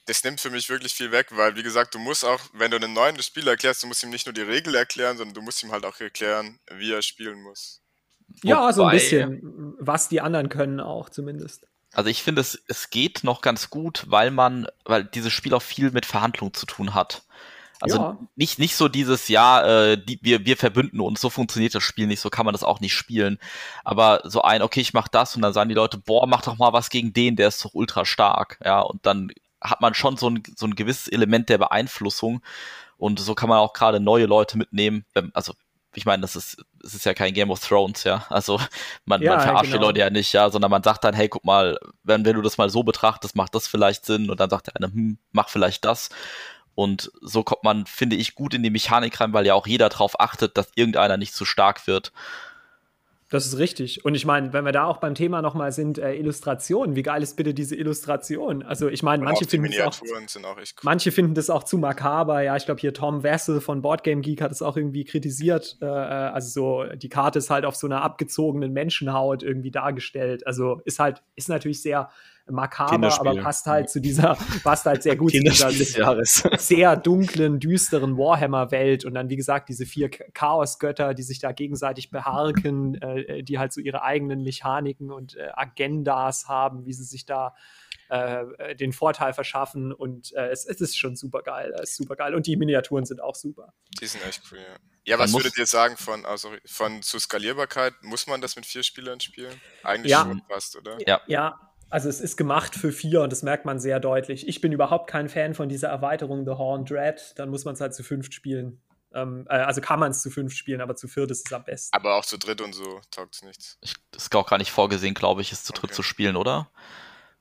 Das 0.05 0.23
nimmt 0.23 0.41
für 0.41 0.49
mich 0.49 0.67
wirklich 0.69 0.93
viel 0.93 1.11
weg, 1.11 1.27
weil, 1.31 1.55
wie 1.55 1.63
gesagt, 1.63 1.93
du 1.93 1.99
musst 1.99 2.25
auch, 2.25 2.39
wenn 2.53 2.71
du 2.71 2.77
einen 2.77 2.93
neuen 2.93 3.21
Spiel 3.21 3.47
erklärst, 3.47 3.83
du 3.83 3.87
musst 3.87 4.03
ihm 4.03 4.09
nicht 4.09 4.25
nur 4.25 4.33
die 4.33 4.41
Regel 4.41 4.73
erklären, 4.75 5.17
sondern 5.17 5.35
du 5.35 5.41
musst 5.41 5.61
ihm 5.63 5.71
halt 5.71 5.85
auch 5.85 5.99
erklären, 5.99 6.59
wie 6.71 6.91
er 6.91 7.01
spielen 7.01 7.41
muss. 7.41 7.81
Ja, 8.43 8.61
Wobei, 8.61 8.71
so 8.71 8.85
ein 8.85 8.91
bisschen, 8.91 9.75
was 9.79 10.09
die 10.09 10.21
anderen 10.21 10.49
können 10.49 10.79
auch 10.79 11.09
zumindest. 11.09 11.67
Also 11.93 12.09
ich 12.09 12.23
finde, 12.23 12.41
es, 12.41 12.61
es 12.67 12.89
geht 12.89 13.23
noch 13.23 13.41
ganz 13.41 13.69
gut, 13.69 14.05
weil 14.07 14.31
man, 14.31 14.67
weil 14.85 15.03
dieses 15.03 15.33
Spiel 15.33 15.53
auch 15.53 15.61
viel 15.61 15.91
mit 15.91 16.05
Verhandlung 16.05 16.53
zu 16.53 16.65
tun 16.65 16.93
hat. 16.93 17.23
Also 17.81 17.97
ja. 17.97 18.17
nicht, 18.35 18.59
nicht 18.59 18.75
so 18.75 18.87
dieses, 18.87 19.27
ja, 19.27 19.61
äh, 19.63 19.97
die, 19.97 20.19
wir, 20.21 20.45
wir 20.45 20.55
verbünden 20.55 20.99
uns, 20.99 21.19
so 21.19 21.29
funktioniert 21.29 21.75
das 21.75 21.83
Spiel 21.83 22.07
nicht, 22.07 22.19
so 22.19 22.29
kann 22.29 22.45
man 22.45 22.53
das 22.53 22.63
auch 22.63 22.79
nicht 22.79 22.93
spielen. 22.93 23.39
Aber 23.83 24.21
so 24.23 24.41
ein, 24.41 24.61
okay, 24.61 24.81
ich 24.81 24.93
mach 24.93 25.07
das 25.07 25.35
und 25.35 25.41
dann 25.41 25.53
sagen 25.53 25.69
die 25.69 25.75
Leute, 25.75 25.97
boah, 25.97 26.27
mach 26.27 26.41
doch 26.41 26.57
mal 26.57 26.73
was 26.73 26.89
gegen 26.89 27.13
den, 27.13 27.35
der 27.35 27.47
ist 27.47 27.63
doch 27.65 27.73
ultra 27.73 28.05
stark. 28.05 28.59
Ja, 28.63 28.81
und 28.81 29.05
dann 29.05 29.31
hat 29.61 29.81
man 29.81 29.93
schon 29.93 30.17
so 30.17 30.29
ein, 30.29 30.43
so 30.55 30.65
ein 30.65 30.75
gewisses 30.75 31.07
Element 31.07 31.49
der 31.49 31.57
Beeinflussung. 31.57 32.41
Und 32.97 33.19
so 33.19 33.33
kann 33.33 33.49
man 33.49 33.57
auch 33.57 33.73
gerade 33.73 33.99
neue 33.99 34.25
Leute 34.27 34.57
mitnehmen. 34.57 35.05
Also 35.33 35.53
ich 35.95 36.05
meine, 36.05 36.21
das 36.21 36.35
ist, 36.35 36.63
es 36.83 36.93
ist 36.93 37.05
ja 37.05 37.13
kein 37.13 37.33
Game 37.33 37.51
of 37.51 37.59
Thrones, 37.59 38.03
ja. 38.03 38.25
Also 38.29 38.59
man, 39.05 39.21
ja, 39.21 39.35
man 39.35 39.41
verarscht 39.41 39.71
genau. 39.71 39.77
die 39.77 39.85
Leute 39.85 39.99
ja 39.99 40.09
nicht, 40.09 40.31
ja, 40.33 40.49
sondern 40.49 40.71
man 40.71 40.83
sagt 40.83 41.03
dann, 41.03 41.13
hey, 41.13 41.27
guck 41.27 41.43
mal, 41.43 41.77
wenn, 42.03 42.23
wenn 42.25 42.35
du 42.35 42.41
das 42.41 42.57
mal 42.57 42.69
so 42.69 42.83
betrachtest, 42.83 43.35
macht 43.35 43.55
das 43.55 43.67
vielleicht 43.67 44.05
Sinn 44.05 44.29
und 44.29 44.39
dann 44.39 44.49
sagt 44.49 44.67
der 44.67 44.75
eine, 44.77 44.87
hm, 44.87 45.17
mach 45.31 45.49
vielleicht 45.49 45.83
das. 45.83 46.09
Und 46.75 47.11
so 47.21 47.43
kommt 47.43 47.63
man, 47.63 47.85
finde 47.85 48.15
ich, 48.15 48.35
gut 48.35 48.53
in 48.53 48.63
die 48.63 48.69
Mechanik 48.69 49.19
rein, 49.19 49.33
weil 49.33 49.45
ja 49.45 49.53
auch 49.53 49.67
jeder 49.67 49.89
darauf 49.89 50.19
achtet, 50.19 50.57
dass 50.57 50.71
irgendeiner 50.75 51.17
nicht 51.17 51.33
zu 51.33 51.45
stark 51.45 51.87
wird. 51.87 52.11
Das 53.31 53.45
ist 53.45 53.57
richtig. 53.57 54.03
Und 54.03 54.13
ich 54.13 54.25
meine, 54.25 54.51
wenn 54.51 54.65
wir 54.65 54.73
da 54.73 54.83
auch 54.83 54.97
beim 54.97 55.15
Thema 55.15 55.41
nochmal 55.41 55.71
sind, 55.71 55.97
äh, 55.97 56.15
Illustrationen, 56.15 56.97
wie 56.97 57.01
geil 57.01 57.23
ist 57.23 57.37
bitte 57.37 57.53
diese 57.53 57.77
Illustration? 57.77 58.61
Also 58.61 58.89
ich 58.89 59.03
meine, 59.03 59.23
manche 59.23 59.45
finden 59.45 59.71
auch, 59.81 59.87
auch 59.87 60.01
cool. 60.01 60.27
manche 60.81 61.13
finden 61.13 61.33
das 61.33 61.49
auch 61.49 61.63
zu 61.63 61.77
makaber. 61.77 62.41
Ja, 62.41 62.57
ich 62.57 62.65
glaube 62.65 62.81
hier 62.81 62.93
Tom 62.93 63.23
Wessel 63.23 63.61
von 63.61 63.81
Boardgame 63.81 64.19
Geek 64.19 64.41
hat 64.41 64.51
es 64.51 64.61
auch 64.61 64.75
irgendwie 64.75 65.05
kritisiert. 65.05 65.77
Äh, 65.81 65.85
äh, 65.85 65.87
also 65.87 66.49
so 66.49 66.93
die 66.93 67.07
Karte 67.07 67.39
ist 67.39 67.49
halt 67.49 67.63
auf 67.63 67.77
so 67.77 67.87
einer 67.87 68.01
abgezogenen 68.01 68.73
Menschenhaut 68.73 69.43
irgendwie 69.43 69.71
dargestellt. 69.71 70.45
Also 70.45 70.81
ist 70.83 70.99
halt 70.99 71.23
ist 71.37 71.47
natürlich 71.47 71.81
sehr 71.81 72.09
makaber, 72.51 73.19
aber 73.19 73.35
passt 73.41 73.65
halt 73.65 73.89
zu 73.89 73.99
dieser, 73.99 74.37
passt 74.63 74.85
halt 74.85 75.03
sehr 75.03 75.15
gut 75.15 75.31
zu 75.31 75.39
dieser 75.39 76.23
sehr 76.57 76.95
dunklen, 76.95 77.59
düsteren 77.59 78.17
Warhammer-Welt. 78.17 79.05
Und 79.05 79.13
dann, 79.13 79.29
wie 79.29 79.35
gesagt, 79.35 79.69
diese 79.69 79.85
vier 79.85 80.09
Chaosgötter, 80.09 81.13
die 81.13 81.23
sich 81.23 81.39
da 81.39 81.51
gegenseitig 81.51 82.11
beharken, 82.11 82.95
äh, 83.01 83.43
die 83.43 83.59
halt 83.59 83.73
so 83.73 83.81
ihre 83.81 84.03
eigenen 84.03 84.43
Mechaniken 84.43 85.11
und 85.11 85.35
äh, 85.35 85.49
Agendas 85.53 86.47
haben, 86.47 86.85
wie 86.85 86.93
sie 86.93 87.03
sich 87.03 87.25
da 87.25 87.55
äh, 88.09 88.75
den 88.75 88.91
Vorteil 88.93 89.33
verschaffen. 89.33 89.93
Und 89.93 90.33
äh, 90.33 90.49
es, 90.49 90.65
es, 90.65 90.81
ist 90.81 90.97
schon 90.97 91.15
super 91.15 91.41
geil. 91.43 91.73
Es 91.81 91.91
ist 91.91 91.97
super 91.97 92.15
geil. 92.15 92.35
Und 92.35 92.45
die 92.45 92.57
Miniaturen 92.57 93.05
sind 93.05 93.21
auch 93.21 93.35
super. 93.35 93.73
Die 94.01 94.05
sind 94.05 94.25
echt 94.25 94.43
cool, 94.51 94.57
ja. 94.57 94.75
Ja, 95.03 95.17
was 95.17 95.33
würdet 95.33 95.57
ihr 95.57 95.65
sagen 95.65 95.97
von, 95.97 96.25
also 96.25 96.51
von 96.65 97.01
zur 97.01 97.19
Skalierbarkeit? 97.19 97.93
Muss 98.03 98.27
man 98.27 98.39
das 98.39 98.55
mit 98.55 98.65
vier 98.65 98.83
Spielern 98.83 99.19
spielen? 99.19 99.59
Eigentlich 99.83 100.11
ja. 100.11 100.21
schon 100.21 100.43
fast, 100.47 100.75
oder? 100.75 100.97
Ja. 101.07 101.21
ja, 101.25 101.70
also 101.91 102.09
es 102.09 102.21
ist 102.21 102.37
gemacht 102.37 102.73
für 102.73 102.91
vier 102.91 103.21
und 103.21 103.31
das 103.31 103.43
merkt 103.43 103.65
man 103.65 103.79
sehr 103.79 103.99
deutlich. 103.99 104.47
Ich 104.47 104.61
bin 104.61 104.71
überhaupt 104.71 105.09
kein 105.09 105.29
Fan 105.29 105.53
von 105.53 105.69
dieser 105.69 105.89
Erweiterung 105.89 106.45
The 106.45 106.51
Horn 106.51 106.85
Dread. 106.85 107.33
Dann 107.37 107.49
muss 107.49 107.65
man 107.65 107.75
es 107.75 107.81
halt 107.81 107.93
zu 107.93 108.03
fünft 108.03 108.33
spielen. 108.33 108.81
Ähm, 109.13 109.45
äh, 109.49 109.55
also 109.55 109.81
kann 109.81 109.99
man 109.99 110.11
es 110.11 110.21
zu 110.21 110.31
fünft 110.31 110.57
spielen, 110.57 110.79
aber 110.81 110.95
zu 110.95 111.07
viert 111.07 111.29
ist 111.31 111.45
es 111.45 111.53
am 111.53 111.65
besten. 111.65 111.95
Aber 111.95 112.15
auch 112.15 112.25
zu 112.25 112.37
dritt 112.37 112.61
und 112.61 112.73
so 112.73 113.01
taugt 113.11 113.35
es 113.35 113.43
nichts. 113.43 113.77
Ich, 113.81 113.95
das 114.11 114.23
ist 114.23 114.35
auch 114.35 114.49
gar 114.49 114.57
nicht 114.57 114.71
vorgesehen, 114.71 115.13
glaube 115.13 115.41
ich, 115.41 115.51
es 115.51 115.63
zu 115.65 115.73
okay. 115.73 115.81
dritt 115.81 115.95
zu 115.95 116.01
spielen, 116.01 116.37
oder? 116.37 116.71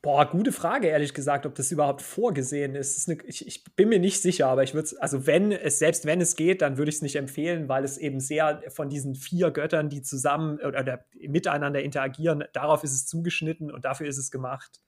Boah, 0.03 0.25
gute 0.31 0.51
Frage, 0.51 0.89
ehrlich 0.89 1.13
gesagt, 1.13 1.45
ob 1.45 1.55
das 1.55 1.71
überhaupt 1.71 2.01
vorgesehen 2.01 2.75
ist. 2.75 2.97
ist 2.97 3.09
eine, 3.11 3.19
ich, 3.27 3.47
ich, 3.47 3.65
bin 3.77 3.91
mir 3.91 3.99
nicht 3.99 4.23
sicher, 4.23 4.47
aber 4.47 4.63
ich 4.63 4.73
würde 4.73 4.87
es, 4.87 4.97
also 4.97 5.27
wenn 5.27 5.53
es, 5.53 5.79
selbst 5.79 6.07
wenn 6.07 6.23
es 6.23 6.37
geht, 6.37 6.63
dann 6.63 6.79
würde 6.79 6.89
ich 6.89 6.97
es 6.97 7.03
nicht 7.03 7.17
empfehlen, 7.17 7.69
weil 7.69 7.85
es 7.85 7.99
eben 7.99 8.19
sehr 8.19 8.63
von 8.69 8.89
diesen 8.89 9.15
vier 9.15 9.51
Göttern, 9.51 9.91
die 9.91 10.01
zusammen 10.01 10.59
oder, 10.61 10.81
oder 10.81 11.05
miteinander 11.29 11.83
interagieren, 11.83 12.45
darauf 12.55 12.83
ist 12.83 12.95
es 12.95 13.07
zugeschnitten 13.07 13.71
und 13.71 13.85
dafür 13.85 14.07
ist 14.09 14.17
es 14.17 14.31
gemacht. 14.31 14.81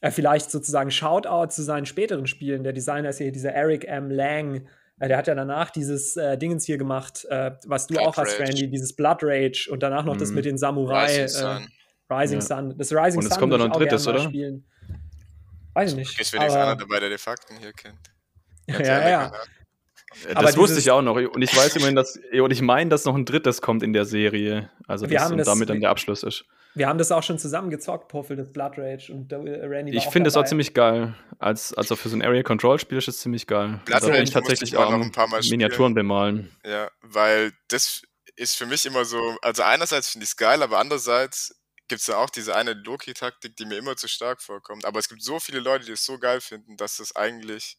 Äh, 0.00 0.10
vielleicht 0.10 0.50
sozusagen 0.50 0.90
Shoutout 0.90 1.50
zu 1.50 1.62
seinen 1.62 1.86
späteren 1.86 2.26
Spielen. 2.26 2.64
Der 2.64 2.72
Designer 2.72 3.10
ist 3.10 3.18
hier 3.18 3.30
dieser 3.30 3.52
Eric 3.52 3.84
M. 3.84 4.10
Lang. 4.10 4.66
Äh, 4.98 5.06
der 5.06 5.18
hat 5.18 5.28
ja 5.28 5.36
danach 5.36 5.70
dieses 5.70 6.16
äh, 6.16 6.36
Dingens 6.36 6.64
hier 6.64 6.78
gemacht, 6.78 7.26
äh, 7.30 7.52
was 7.64 7.86
du 7.86 7.94
Blood 7.94 8.06
auch 8.08 8.16
hast, 8.16 8.40
Rage. 8.40 8.48
Randy, 8.48 8.68
dieses 8.68 8.96
Blood 8.96 9.18
Rage 9.22 9.68
und 9.70 9.84
danach 9.84 10.04
noch 10.04 10.16
mhm. 10.16 10.18
das 10.18 10.32
mit 10.32 10.44
den 10.46 10.58
Samurai. 10.58 11.22
Rising 11.22 11.68
ja. 12.38 12.40
Sun. 12.40 12.76
Das 12.76 12.92
Rising 12.92 13.20
Und 13.20 13.30
es 13.30 13.38
kommt 13.38 13.52
dann 13.52 13.60
noch 13.60 13.66
ein 13.66 13.72
drittes, 13.72 14.06
oder? 14.06 14.20
Spielen. 14.20 14.64
Weiß 15.74 15.90
ich 15.90 15.96
nicht. 15.96 16.20
Ist 16.20 16.32
wenigstens 16.32 16.62
einer 16.62 16.76
dabei, 16.76 17.00
der 17.00 17.10
die 17.10 17.18
Fakten 17.18 17.56
hier 17.58 17.72
kennt. 17.72 17.98
Ja, 18.68 18.80
ja. 18.80 19.08
ja. 19.10 19.32
Das 20.24 20.36
aber 20.36 20.56
wusste 20.56 20.78
ich 20.78 20.90
auch 20.90 21.02
noch. 21.02 21.16
Und 21.16 21.42
ich 21.42 21.56
weiß 21.56 21.76
immerhin, 21.76 21.96
dass, 21.96 22.18
und 22.32 22.50
ich 22.50 22.60
meine, 22.60 22.90
dass 22.90 23.04
noch 23.04 23.14
ein 23.14 23.24
drittes 23.24 23.62
kommt 23.62 23.82
in 23.82 23.92
der 23.92 24.04
Serie. 24.04 24.70
Also 24.86 25.06
das, 25.06 25.30
und 25.30 25.38
das, 25.38 25.46
damit 25.46 25.70
dann 25.70 25.80
der 25.80 25.90
Abschluss 25.90 26.22
ist. 26.22 26.44
Wir 26.74 26.88
haben 26.88 26.98
das 26.98 27.12
auch 27.12 27.22
schon 27.22 27.38
zusammen 27.38 27.70
gezockt, 27.70 28.08
Puffel, 28.08 28.36
das 28.36 28.52
Blood 28.52 28.78
Rage 28.78 29.12
und 29.12 29.32
Randy. 29.32 29.96
Ich 29.96 30.06
finde 30.06 30.28
es 30.28 30.36
auch 30.36 30.44
ziemlich 30.44 30.72
geil. 30.74 31.14
Als, 31.38 31.74
also 31.74 31.96
für 31.96 32.08
so 32.08 32.16
ein 32.16 32.22
Area 32.22 32.42
Control 32.42 32.78
Spiel 32.78 32.98
ist 32.98 33.08
es 33.08 33.20
ziemlich 33.20 33.46
geil. 33.46 33.80
Blood 33.84 34.04
Rage 34.04 34.22
ich 34.22 34.30
tatsächlich 34.30 34.76
auch 34.76 34.90
noch 34.90 35.00
ein 35.00 35.12
paar 35.12 35.28
Mal 35.28 35.40
Miniaturen 35.48 35.94
bemalen. 35.94 36.50
Ja, 36.64 36.90
weil 37.02 37.52
das 37.68 38.02
ist 38.36 38.56
für 38.56 38.66
mich 38.66 38.86
immer 38.86 39.04
so, 39.04 39.36
also 39.42 39.62
einerseits 39.62 40.10
finde 40.10 40.24
ich 40.24 40.30
es 40.30 40.36
geil, 40.36 40.62
aber 40.62 40.78
andererseits 40.78 41.61
gibt 41.92 42.00
es 42.00 42.06
ja 42.06 42.16
auch 42.16 42.30
diese 42.30 42.56
eine 42.56 42.72
Loki-Taktik, 42.72 43.54
die 43.56 43.66
mir 43.66 43.76
immer 43.76 43.96
zu 43.96 44.08
stark 44.08 44.40
vorkommt. 44.40 44.86
Aber 44.86 44.98
es 44.98 45.10
gibt 45.10 45.22
so 45.22 45.38
viele 45.38 45.60
Leute, 45.60 45.84
die 45.84 45.92
es 45.92 46.06
so 46.06 46.18
geil 46.18 46.40
finden, 46.40 46.78
dass 46.78 46.98
es 47.00 47.14
eigentlich 47.14 47.76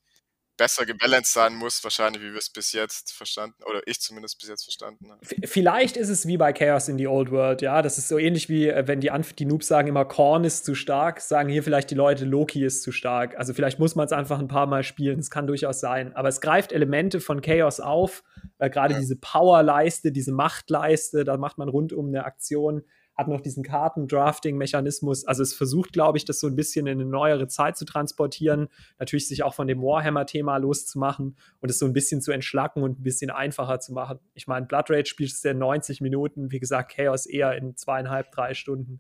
besser 0.56 0.86
gebalanced 0.86 1.34
sein 1.34 1.56
muss, 1.56 1.84
wahrscheinlich, 1.84 2.22
wie 2.22 2.32
wir 2.32 2.38
es 2.38 2.52
bis 2.52 2.74
jetzt 2.74 3.12
verstanden, 3.12 3.64
oder 3.64 3.82
ich 3.88 4.00
zumindest 4.00 4.38
bis 4.38 4.50
jetzt 4.50 4.66
verstanden 4.66 5.10
habe. 5.10 5.26
Vielleicht 5.48 5.98
ist 5.98 6.10
es 6.10 6.28
wie 6.28 6.38
bei 6.38 6.54
Chaos 6.54 6.90
in 6.90 7.00
the 7.00 7.08
Old 7.08 7.32
World, 7.32 7.64
ja. 7.64 7.82
Das 7.82 7.98
ist 7.98 8.08
so 8.08 8.20
ähnlich 8.20 8.50
wie, 8.50 8.68
äh, 8.68 8.88
wenn 8.88 9.00
die, 9.02 9.10
Anf 9.10 9.34
die 9.34 9.46
Noobs 9.46 9.68
sagen 9.68 9.88
immer, 9.88 10.06
Korn 10.06 10.44
ist 10.44 10.64
zu 10.64 10.76
stark, 10.76 11.20
sagen 11.20 11.50
hier 11.50 11.64
vielleicht 11.64 11.90
die 11.90 11.96
Leute, 11.96 12.24
Loki 12.24 12.64
ist 12.64 12.84
zu 12.84 12.92
stark. 12.92 13.36
Also 13.40 13.56
vielleicht 13.56 13.80
muss 13.80 13.96
man 13.96 14.06
es 14.06 14.12
einfach 14.12 14.38
ein 14.38 14.48
paar 14.48 14.68
Mal 14.68 14.84
spielen, 14.84 15.18
das 15.18 15.32
kann 15.32 15.48
durchaus 15.48 15.80
sein. 15.80 16.16
Aber 16.16 16.30
es 16.30 16.40
greift 16.40 16.72
Elemente 16.72 17.20
von 17.20 17.42
Chaos 17.42 17.80
auf, 17.80 18.24
äh, 18.60 18.70
gerade 18.70 18.94
ja. 18.94 19.00
diese 19.00 19.16
Powerleiste, 19.16 20.12
diese 20.12 20.34
Machtleiste, 20.34 21.24
da 21.24 21.36
macht 21.38 21.58
man 21.58 21.68
rundum 21.68 22.10
eine 22.10 22.26
Aktion 22.26 22.84
hat 23.16 23.28
noch 23.28 23.42
diesen 23.42 23.64
Karten-Drafting-Mechanismus. 23.64 25.26
Also 25.26 25.44
es 25.44 25.54
versucht, 25.54 25.94
glaube 25.94 26.18
ich, 26.18 26.26
das 26.26 26.40
so 26.40 26.48
ein 26.48 26.56
bisschen 26.56 26.88
in 26.88 27.00
eine 27.00 27.10
neuere 27.10 27.48
Zeit 27.48 27.78
zu 27.78 27.86
transportieren, 27.86 28.68
natürlich 29.00 29.28
sich 29.28 29.44
auch 29.44 29.54
von 29.54 29.68
dem 29.68 29.82
Warhammer-Thema 29.82 30.58
loszumachen 30.58 31.38
und 31.60 31.70
es 31.70 31.80
so 31.80 31.86
ein 31.86 31.94
bisschen 31.94 32.22
zu 32.22 32.32
entschlacken 32.32 32.82
und 32.82 33.00
ein 33.00 33.04
bisschen 33.04 33.30
einfacher 33.30 33.80
zu 33.80 33.94
machen. 33.94 34.20
Ich 34.34 34.48
meine, 34.48 34.66
Blood 34.66 34.90
Rage 34.90 35.06
spielst 35.06 35.44
du 35.46 35.50
in 35.50 35.60
90 35.60 36.02
Minuten, 36.02 36.52
wie 36.52 36.60
gesagt, 36.60 36.96
Chaos 36.96 37.26
eher 37.26 37.56
in 37.56 37.76
zweieinhalb, 37.76 38.32
drei 38.32 38.54
Stunden. 38.54 39.00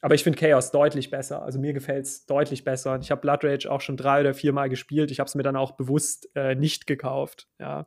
Aber 0.00 0.14
ich 0.14 0.22
finde 0.22 0.38
Chaos 0.38 0.70
deutlich 0.70 1.10
besser. 1.10 1.42
Also 1.42 1.58
mir 1.58 1.72
gefällt 1.72 2.04
es 2.04 2.26
deutlich 2.26 2.62
besser. 2.62 2.98
Ich 3.00 3.10
habe 3.10 3.22
Blood 3.22 3.42
Rage 3.42 3.72
auch 3.72 3.80
schon 3.80 3.96
drei 3.96 4.20
oder 4.20 4.34
vier 4.34 4.52
Mal 4.52 4.68
gespielt. 4.68 5.10
Ich 5.10 5.18
habe 5.18 5.28
es 5.28 5.34
mir 5.34 5.42
dann 5.42 5.56
auch 5.56 5.72
bewusst 5.72 6.28
äh, 6.34 6.54
nicht 6.54 6.86
gekauft. 6.86 7.48
Ja 7.58 7.86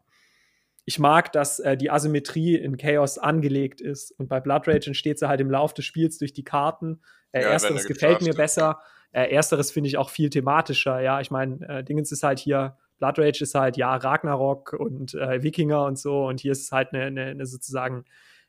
ich 0.87 0.99
mag, 0.99 1.33
dass 1.33 1.59
äh, 1.59 1.75
die 1.75 1.91
Asymmetrie 1.91 2.55
in 2.55 2.77
Chaos 2.77 3.17
angelegt 3.17 3.81
ist. 3.81 4.11
Und 4.11 4.29
bei 4.29 4.39
Blood 4.39 4.69
Rage 4.69 4.87
entsteht 4.87 5.19
sie 5.19 5.27
halt 5.27 5.41
im 5.41 5.51
Lauf 5.51 5.73
des 5.73 5.83
Spiels 5.83 6.17
durch 6.17 6.31
die 6.31 6.45
Karten. 6.45 7.01
Äh, 7.33 7.41
ja, 7.41 7.49
ersteres 7.49 7.85
gefällt 7.85 8.21
mir 8.21 8.33
besser. 8.33 8.79
Äh, 9.11 9.29
ersteres 9.33 9.69
finde 9.69 9.89
ich 9.89 9.97
auch 9.97 10.09
viel 10.09 10.29
thematischer. 10.29 11.01
Ja, 11.01 11.19
ich 11.19 11.29
meine, 11.29 11.59
äh, 11.67 11.83
Dingens 11.83 12.13
ist 12.13 12.23
halt 12.23 12.39
hier, 12.39 12.77
Blood 12.99 13.19
Rage 13.19 13.43
ist 13.43 13.53
halt, 13.53 13.75
ja, 13.75 13.97
Ragnarok 13.97 14.71
und 14.79 15.13
äh, 15.13 15.43
Wikinger 15.43 15.83
und 15.83 15.99
so. 15.99 16.25
Und 16.25 16.39
hier 16.39 16.53
ist 16.53 16.61
es 16.61 16.71
halt 16.71 16.93
eine, 16.93 17.03
eine, 17.03 17.25
eine 17.25 17.45
sozusagen 17.45 18.05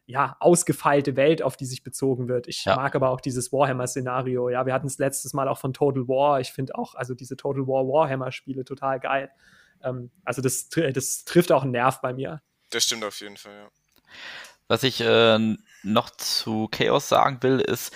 ja, 0.07 0.37
ausgefeilte 0.39 1.17
Welt, 1.17 1.43
auf 1.43 1.57
die 1.57 1.67
sich 1.67 1.83
bezogen 1.83 2.29
wird. 2.29 2.47
Ich 2.47 2.65
ja. 2.65 2.77
mag 2.77 2.95
aber 2.95 3.11
auch 3.11 3.21
dieses 3.21 3.53
Warhammer-Szenario. 3.53 4.49
Ja, 4.49 4.65
wir 4.65 4.75
hatten 4.75 4.87
es 4.87 4.99
letztes 4.99 5.35
Mal 5.35 5.49
auch 5.49 5.59
von 5.59 5.73
Total 5.73 6.07
War. 6.07 6.39
Ich 6.39 6.53
finde 6.53 6.77
auch, 6.77 6.95
also 6.95 7.15
diese 7.15 7.37
Total 7.37 7.67
War 7.67 7.85
Warhammer-Spiele 7.85 8.65
total 8.65 9.01
geil. 9.01 9.29
Ähm, 9.83 10.11
also 10.25 10.43
das, 10.43 10.69
das 10.69 11.25
trifft 11.25 11.53
auch 11.53 11.63
einen 11.63 11.73
Nerv 11.73 12.01
bei 12.01 12.13
mir. 12.13 12.43
Das 12.71 12.85
stimmt 12.85 13.05
auf 13.05 13.21
jeden 13.21 13.37
Fall, 13.37 13.55
ja. 13.55 13.69
Was 14.69 14.83
ich 14.83 15.01
äh, 15.01 15.39
noch 15.83 16.11
zu 16.11 16.69
Chaos 16.71 17.09
sagen 17.09 17.43
will, 17.43 17.61
ist 17.61 17.93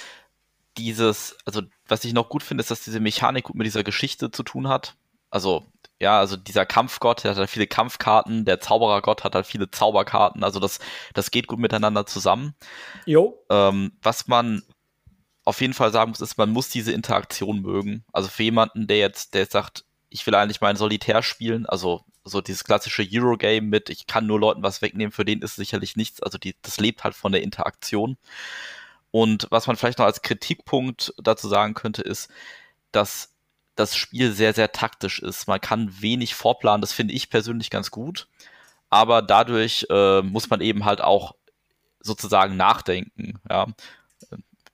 dieses, 0.79 1.37
also 1.45 1.63
was 1.87 2.05
ich 2.05 2.15
noch 2.15 2.31
gut 2.31 2.43
finde, 2.43 2.63
ist, 2.63 2.71
dass 2.71 2.85
diese 2.85 3.01
Mechanik 3.01 3.45
gut 3.45 3.57
mit 3.57 3.67
dieser 3.67 3.85
Geschichte 3.85 4.31
zu 4.31 4.43
tun 4.43 4.69
hat. 4.69 4.97
Also 5.31 5.67
ja, 6.01 6.19
also 6.19 6.37
dieser 6.37 6.67
Kampfgott, 6.67 7.23
der 7.23 7.31
hat 7.31 7.39
halt 7.39 7.51
viele 7.51 7.67
Kampfkarten, 7.67 8.45
der 8.45 8.61
Zauberergott 8.61 9.23
hat 9.23 9.35
halt 9.35 9.47
viele 9.47 9.71
Zauberkarten, 9.71 10.43
also 10.43 10.59
das, 10.59 10.81
das 11.15 11.31
geht 11.31 11.47
gut 11.47 11.61
miteinander 11.61 12.07
zusammen. 12.07 12.55
Jo. 13.07 13.39
Ähm, 13.51 13.93
was 14.03 14.27
man 14.27 14.63
auf 15.45 15.61
jeden 15.61 15.75
Fall 15.75 15.93
sagen 15.93 16.11
muss, 16.11 16.21
ist, 16.21 16.39
man 16.39 16.51
muss 16.51 16.69
diese 16.71 16.93
Interaktion 16.93 17.63
mögen. 17.63 18.05
Also 18.13 18.29
für 18.29 18.43
jemanden, 18.43 18.87
der 18.87 18.99
jetzt, 18.99 19.35
der 19.35 19.43
jetzt 19.43 19.53
sagt, 19.53 19.85
ich 20.13 20.27
will 20.27 20.35
eigentlich 20.35 20.61
mein 20.61 20.77
Solitär 20.77 21.23
spielen, 21.23 21.67
also 21.67 22.05
so 22.25 22.41
dieses 22.41 22.65
klassische 22.65 23.07
Eurogame 23.11 23.63
mit, 23.63 23.91
ich 23.91 24.07
kann 24.07 24.27
nur 24.27 24.39
Leuten 24.39 24.63
was 24.63 24.83
wegnehmen, 24.83 25.13
für 25.13 25.25
den 25.25 25.43
ist 25.43 25.57
sicherlich 25.57 25.97
nichts. 25.97 26.23
Also 26.23 26.39
die, 26.39 26.55
das 26.63 26.79
lebt 26.79 27.03
halt 27.05 27.15
von 27.15 27.33
der 27.33 27.43
Interaktion. 27.43 28.17
Und 29.11 29.47
was 29.51 29.67
man 29.67 29.77
vielleicht 29.77 29.99
noch 29.99 30.07
als 30.07 30.23
Kritikpunkt 30.23 31.13
dazu 31.19 31.49
sagen 31.49 31.75
könnte, 31.75 32.03
ist, 32.03 32.31
dass 32.93 33.35
das 33.75 33.97
Spiel 33.97 34.33
sehr, 34.33 34.55
sehr 34.55 34.73
taktisch 34.73 35.19
ist. 35.21 35.49
Man 35.49 35.61
kann 35.61 36.01
wenig 36.01 36.35
vorplanen, 36.35 36.81
das 36.81 36.93
finde 36.93 37.15
ich 37.15 37.31
persönlich 37.31 37.71
ganz 37.71 37.91
gut. 37.91 38.29
Aber 38.91 39.23
dadurch 39.23 39.87
äh, 39.91 40.23
muss 40.23 40.51
man 40.51 40.61
eben 40.61 40.85
halt 40.85 41.01
auch 41.01 41.35
sozusagen 42.01 42.57
nachdenken. 42.57 43.41
Ja. 43.49 43.67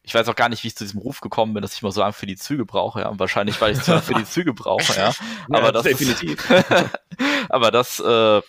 Ich 0.08 0.14
weiß 0.14 0.26
auch 0.28 0.34
gar 0.34 0.48
nicht, 0.48 0.64
wie 0.64 0.68
ich 0.68 0.74
zu 0.74 0.84
diesem 0.84 1.00
Ruf 1.00 1.20
gekommen 1.20 1.52
bin, 1.52 1.60
dass 1.60 1.74
ich 1.74 1.82
mal 1.82 1.92
so 1.92 2.00
lange 2.00 2.14
für 2.14 2.24
die 2.24 2.36
Züge 2.36 2.64
brauche. 2.64 3.00
Ja. 3.00 3.18
Wahrscheinlich, 3.18 3.60
weil 3.60 3.74
ich 3.74 3.82
zu 3.82 3.90
lange 3.90 4.02
für 4.02 4.14
die 4.14 4.24
Züge 4.24 4.54
brauche. 4.54 4.96
Ja. 4.96 5.12
Aber 5.50 5.66
ja, 5.66 5.72
das 5.72 5.82
definitiv. 5.82 6.50
aber 7.50 7.70
das, 7.70 8.00
äh, 8.00 8.40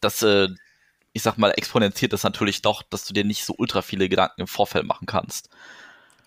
das, 0.00 0.22
äh, 0.22 0.46
ich 1.12 1.22
sag 1.22 1.36
mal, 1.36 1.50
exponentiert 1.50 2.12
das 2.12 2.22
natürlich 2.22 2.62
doch, 2.62 2.84
dass 2.84 3.04
du 3.06 3.12
dir 3.12 3.24
nicht 3.24 3.44
so 3.44 3.56
ultra 3.58 3.82
viele 3.82 4.08
Gedanken 4.08 4.42
im 4.42 4.46
Vorfeld 4.46 4.86
machen 4.86 5.06
kannst. 5.06 5.50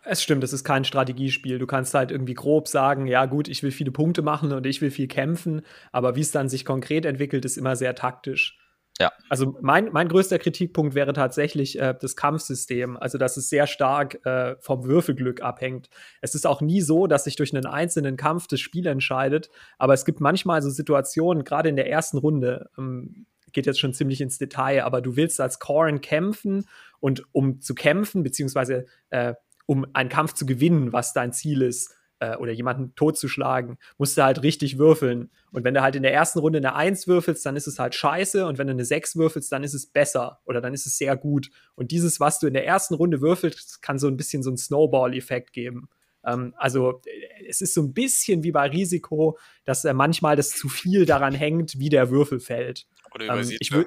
Es 0.03 0.21
stimmt, 0.21 0.43
es 0.43 0.51
ist 0.51 0.65
kein 0.65 0.83
Strategiespiel. 0.83 1.57
Du 1.57 1.67
kannst 1.67 1.93
halt 1.93 2.11
irgendwie 2.11 2.33
grob 2.33 2.67
sagen, 2.67 3.07
ja 3.07 3.25
gut, 3.25 3.47
ich 3.47 3.63
will 3.63 3.71
viele 3.71 3.91
Punkte 3.91 4.21
machen 4.21 4.51
und 4.51 4.65
ich 4.65 4.81
will 4.81 4.91
viel 4.91 5.07
kämpfen, 5.07 5.61
aber 5.93 6.17
wie 6.17 6.21
es 6.21 6.31
dann 6.31 6.49
sich 6.49 6.65
konkret 6.65 7.05
entwickelt, 7.05 7.45
ist 7.45 7.57
immer 7.57 7.77
sehr 7.77 7.95
taktisch. 7.95 8.57
Ja. 9.01 9.13
Also 9.29 9.57
mein, 9.61 9.89
mein 9.93 10.09
größter 10.09 10.39
Kritikpunkt 10.39 10.93
wäre 10.93 11.13
tatsächlich 11.13 11.79
äh, 11.79 11.95
das 11.99 12.17
Kampfsystem, 12.17 12.97
also 12.97 13.17
dass 13.17 13.37
es 13.37 13.49
sehr 13.49 13.65
stark 13.65 14.25
äh, 14.25 14.57
vom 14.59 14.83
Würfelglück 14.83 15.41
abhängt. 15.41 15.89
Es 16.21 16.35
ist 16.35 16.45
auch 16.45 16.59
nie 16.59 16.81
so, 16.81 17.07
dass 17.07 17.23
sich 17.23 17.37
durch 17.37 17.55
einen 17.55 17.65
einzelnen 17.65 18.17
Kampf 18.17 18.47
das 18.47 18.59
Spiel 18.59 18.87
entscheidet, 18.87 19.49
aber 19.77 19.93
es 19.93 20.03
gibt 20.03 20.19
manchmal 20.19 20.61
so 20.61 20.69
Situationen, 20.69 21.45
gerade 21.45 21.69
in 21.69 21.77
der 21.77 21.89
ersten 21.89 22.17
Runde, 22.17 22.69
ähm, 22.77 23.25
geht 23.53 23.65
jetzt 23.65 23.79
schon 23.79 23.93
ziemlich 23.93 24.21
ins 24.21 24.37
Detail, 24.37 24.83
aber 24.83 25.01
du 25.01 25.15
willst 25.15 25.39
als 25.41 25.59
Corrin 25.59 26.01
kämpfen 26.01 26.65
und 26.99 27.23
um 27.31 27.61
zu 27.61 27.75
kämpfen, 27.75 28.21
beziehungsweise 28.23 28.85
äh, 29.09 29.33
um 29.65 29.85
einen 29.93 30.09
Kampf 30.09 30.33
zu 30.33 30.45
gewinnen, 30.45 30.93
was 30.93 31.13
dein 31.13 31.31
Ziel 31.31 31.61
ist, 31.61 31.95
äh, 32.19 32.35
oder 32.35 32.51
jemanden 32.51 32.93
totzuschlagen, 32.95 33.77
musst 33.97 34.17
du 34.17 34.23
halt 34.23 34.43
richtig 34.43 34.77
würfeln. 34.77 35.29
Und 35.51 35.63
wenn 35.63 35.73
du 35.73 35.81
halt 35.81 35.95
in 35.95 36.03
der 36.03 36.13
ersten 36.13 36.39
Runde 36.39 36.57
eine 36.57 36.75
1 36.75 37.07
würfelst, 37.07 37.45
dann 37.45 37.55
ist 37.55 37.67
es 37.67 37.79
halt 37.79 37.95
scheiße. 37.95 38.45
Und 38.45 38.57
wenn 38.57 38.67
du 38.67 38.73
eine 38.73 38.85
6 38.85 39.15
würfelst, 39.15 39.51
dann 39.51 39.63
ist 39.63 39.73
es 39.73 39.87
besser 39.87 40.39
oder 40.45 40.61
dann 40.61 40.73
ist 40.73 40.85
es 40.85 40.97
sehr 40.97 41.15
gut. 41.17 41.49
Und 41.75 41.91
dieses, 41.91 42.19
was 42.19 42.39
du 42.39 42.47
in 42.47 42.53
der 42.53 42.65
ersten 42.65 42.93
Runde 42.93 43.21
würfelst, 43.21 43.81
kann 43.81 43.99
so 43.99 44.07
ein 44.07 44.17
bisschen 44.17 44.43
so 44.43 44.49
einen 44.49 44.57
Snowball-Effekt 44.57 45.53
geben. 45.53 45.89
Ähm, 46.25 46.53
also 46.57 47.01
es 47.47 47.61
ist 47.61 47.73
so 47.73 47.81
ein 47.81 47.93
bisschen 47.93 48.43
wie 48.43 48.51
bei 48.51 48.67
Risiko, 48.67 49.37
dass 49.65 49.85
äh, 49.85 49.93
manchmal 49.93 50.35
das 50.35 50.51
zu 50.51 50.69
viel 50.69 51.05
daran 51.05 51.33
hängt, 51.33 51.79
wie 51.79 51.89
der 51.89 52.09
Würfel 52.09 52.39
fällt. 52.39 52.85
Oder 53.13 53.25
übersieht 53.25 53.53
ähm, 53.53 53.57
ich, 53.61 53.71
ne? 53.71 53.85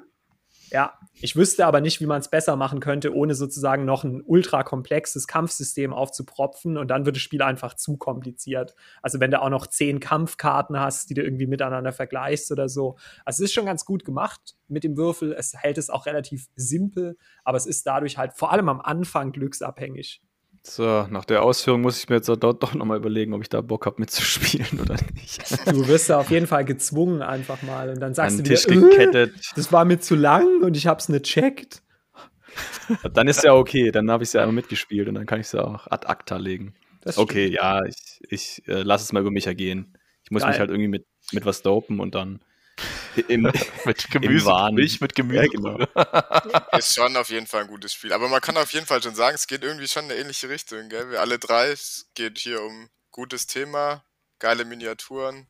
Ja, 0.72 0.98
ich 1.20 1.36
wüsste 1.36 1.66
aber 1.66 1.82
nicht, 1.82 2.00
wie 2.00 2.06
man 2.06 2.20
es 2.22 2.28
besser 2.28 2.56
machen 2.56 2.80
könnte, 2.80 3.14
ohne 3.14 3.34
sozusagen 3.34 3.84
noch 3.84 4.04
ein 4.04 4.22
ultra 4.24 4.62
komplexes 4.62 5.26
Kampfsystem 5.26 5.92
aufzupropfen 5.92 6.78
und 6.78 6.88
dann 6.88 7.04
wird 7.04 7.16
das 7.16 7.22
Spiel 7.22 7.42
einfach 7.42 7.74
zu 7.74 7.98
kompliziert. 7.98 8.74
Also 9.02 9.20
wenn 9.20 9.30
du 9.30 9.42
auch 9.42 9.50
noch 9.50 9.66
zehn 9.66 10.00
Kampfkarten 10.00 10.80
hast, 10.80 11.10
die 11.10 11.14
du 11.14 11.22
irgendwie 11.22 11.46
miteinander 11.46 11.92
vergleichst 11.92 12.50
oder 12.50 12.70
so. 12.70 12.96
Also 13.26 13.44
es 13.44 13.50
ist 13.50 13.52
schon 13.52 13.66
ganz 13.66 13.84
gut 13.84 14.06
gemacht 14.06 14.56
mit 14.66 14.82
dem 14.82 14.96
Würfel. 14.96 15.34
Es 15.34 15.52
hält 15.54 15.76
es 15.76 15.90
auch 15.90 16.06
relativ 16.06 16.48
simpel, 16.56 17.18
aber 17.44 17.58
es 17.58 17.66
ist 17.66 17.86
dadurch 17.86 18.16
halt 18.16 18.32
vor 18.32 18.50
allem 18.50 18.70
am 18.70 18.80
Anfang 18.80 19.32
glücksabhängig. 19.32 20.22
So, 20.64 21.06
nach 21.10 21.24
der 21.24 21.42
Ausführung 21.42 21.80
muss 21.80 21.98
ich 21.98 22.08
mir 22.08 22.16
jetzt 22.16 22.28
doch, 22.28 22.36
doch 22.36 22.74
nochmal 22.74 22.96
überlegen, 22.96 23.34
ob 23.34 23.42
ich 23.42 23.48
da 23.48 23.60
Bock 23.60 23.84
habe 23.84 23.96
mitzuspielen 23.98 24.80
oder 24.80 24.96
nicht. 25.14 25.42
Du 25.66 25.88
wirst 25.88 26.08
da 26.08 26.20
auf 26.20 26.30
jeden 26.30 26.46
Fall 26.46 26.64
gezwungen 26.64 27.20
einfach 27.20 27.62
mal 27.62 27.90
und 27.90 28.00
dann 28.00 28.14
sagst 28.14 28.38
An 28.38 28.44
du 28.44 28.50
Tisch 28.50 28.66
dir, 28.66 28.80
gekettet. 28.80 29.34
Äh, 29.34 29.40
das 29.56 29.72
war 29.72 29.84
mir 29.84 29.98
zu 29.98 30.14
lang 30.14 30.62
und 30.62 30.76
ich 30.76 30.86
hab's 30.86 31.08
nicht 31.08 31.24
checkt. 31.24 31.82
Dann 33.14 33.28
ist 33.28 33.42
ja 33.42 33.54
okay, 33.54 33.90
dann 33.90 34.10
habe 34.10 34.22
ich 34.22 34.28
es 34.28 34.32
ja 34.34 34.42
einmal 34.42 34.54
mitgespielt 34.54 35.08
und 35.08 35.14
dann 35.14 35.26
kann 35.26 35.40
ich 35.40 35.46
es 35.46 35.52
ja 35.52 35.64
auch 35.64 35.86
ad 35.90 36.06
acta 36.06 36.36
legen. 36.36 36.74
okay, 37.16 37.48
ja, 37.48 37.84
ich, 37.84 38.20
ich 38.28 38.68
äh, 38.68 38.82
lasse 38.82 39.04
es 39.04 39.12
mal 39.12 39.20
über 39.20 39.30
mich 39.30 39.46
ergehen. 39.46 39.96
Ich 40.22 40.30
muss 40.30 40.42
Geil. 40.42 40.50
mich 40.50 40.60
halt 40.60 40.70
irgendwie 40.70 40.88
mit, 40.88 41.06
mit 41.32 41.46
was 41.46 41.62
dopen 41.62 41.98
und 41.98 42.14
dann 42.14 42.40
im, 43.28 43.42
mit 43.84 44.10
Gemüse, 44.10 44.50
im 44.68 44.74
Milch 44.74 45.00
mit 45.00 45.14
Gemüse. 45.14 45.42
Ja, 45.42 45.48
genau. 45.48 45.78
Ist 46.78 46.94
schon 46.94 47.16
auf 47.16 47.28
jeden 47.28 47.46
Fall 47.46 47.62
ein 47.62 47.68
gutes 47.68 47.92
Spiel. 47.94 48.12
Aber 48.12 48.28
man 48.28 48.40
kann 48.40 48.56
auf 48.56 48.72
jeden 48.72 48.86
Fall 48.86 49.02
schon 49.02 49.14
sagen, 49.14 49.34
es 49.34 49.46
geht 49.46 49.62
irgendwie 49.62 49.88
schon 49.88 50.04
in 50.04 50.12
eine 50.12 50.20
ähnliche 50.20 50.48
Richtung. 50.48 50.88
Gell? 50.88 51.10
Wir 51.10 51.20
alle 51.20 51.38
drei, 51.38 51.70
es 51.70 52.10
geht 52.14 52.38
hier 52.38 52.62
um 52.62 52.88
gutes 53.10 53.46
Thema, 53.46 54.04
geile 54.38 54.64
Miniaturen. 54.64 55.46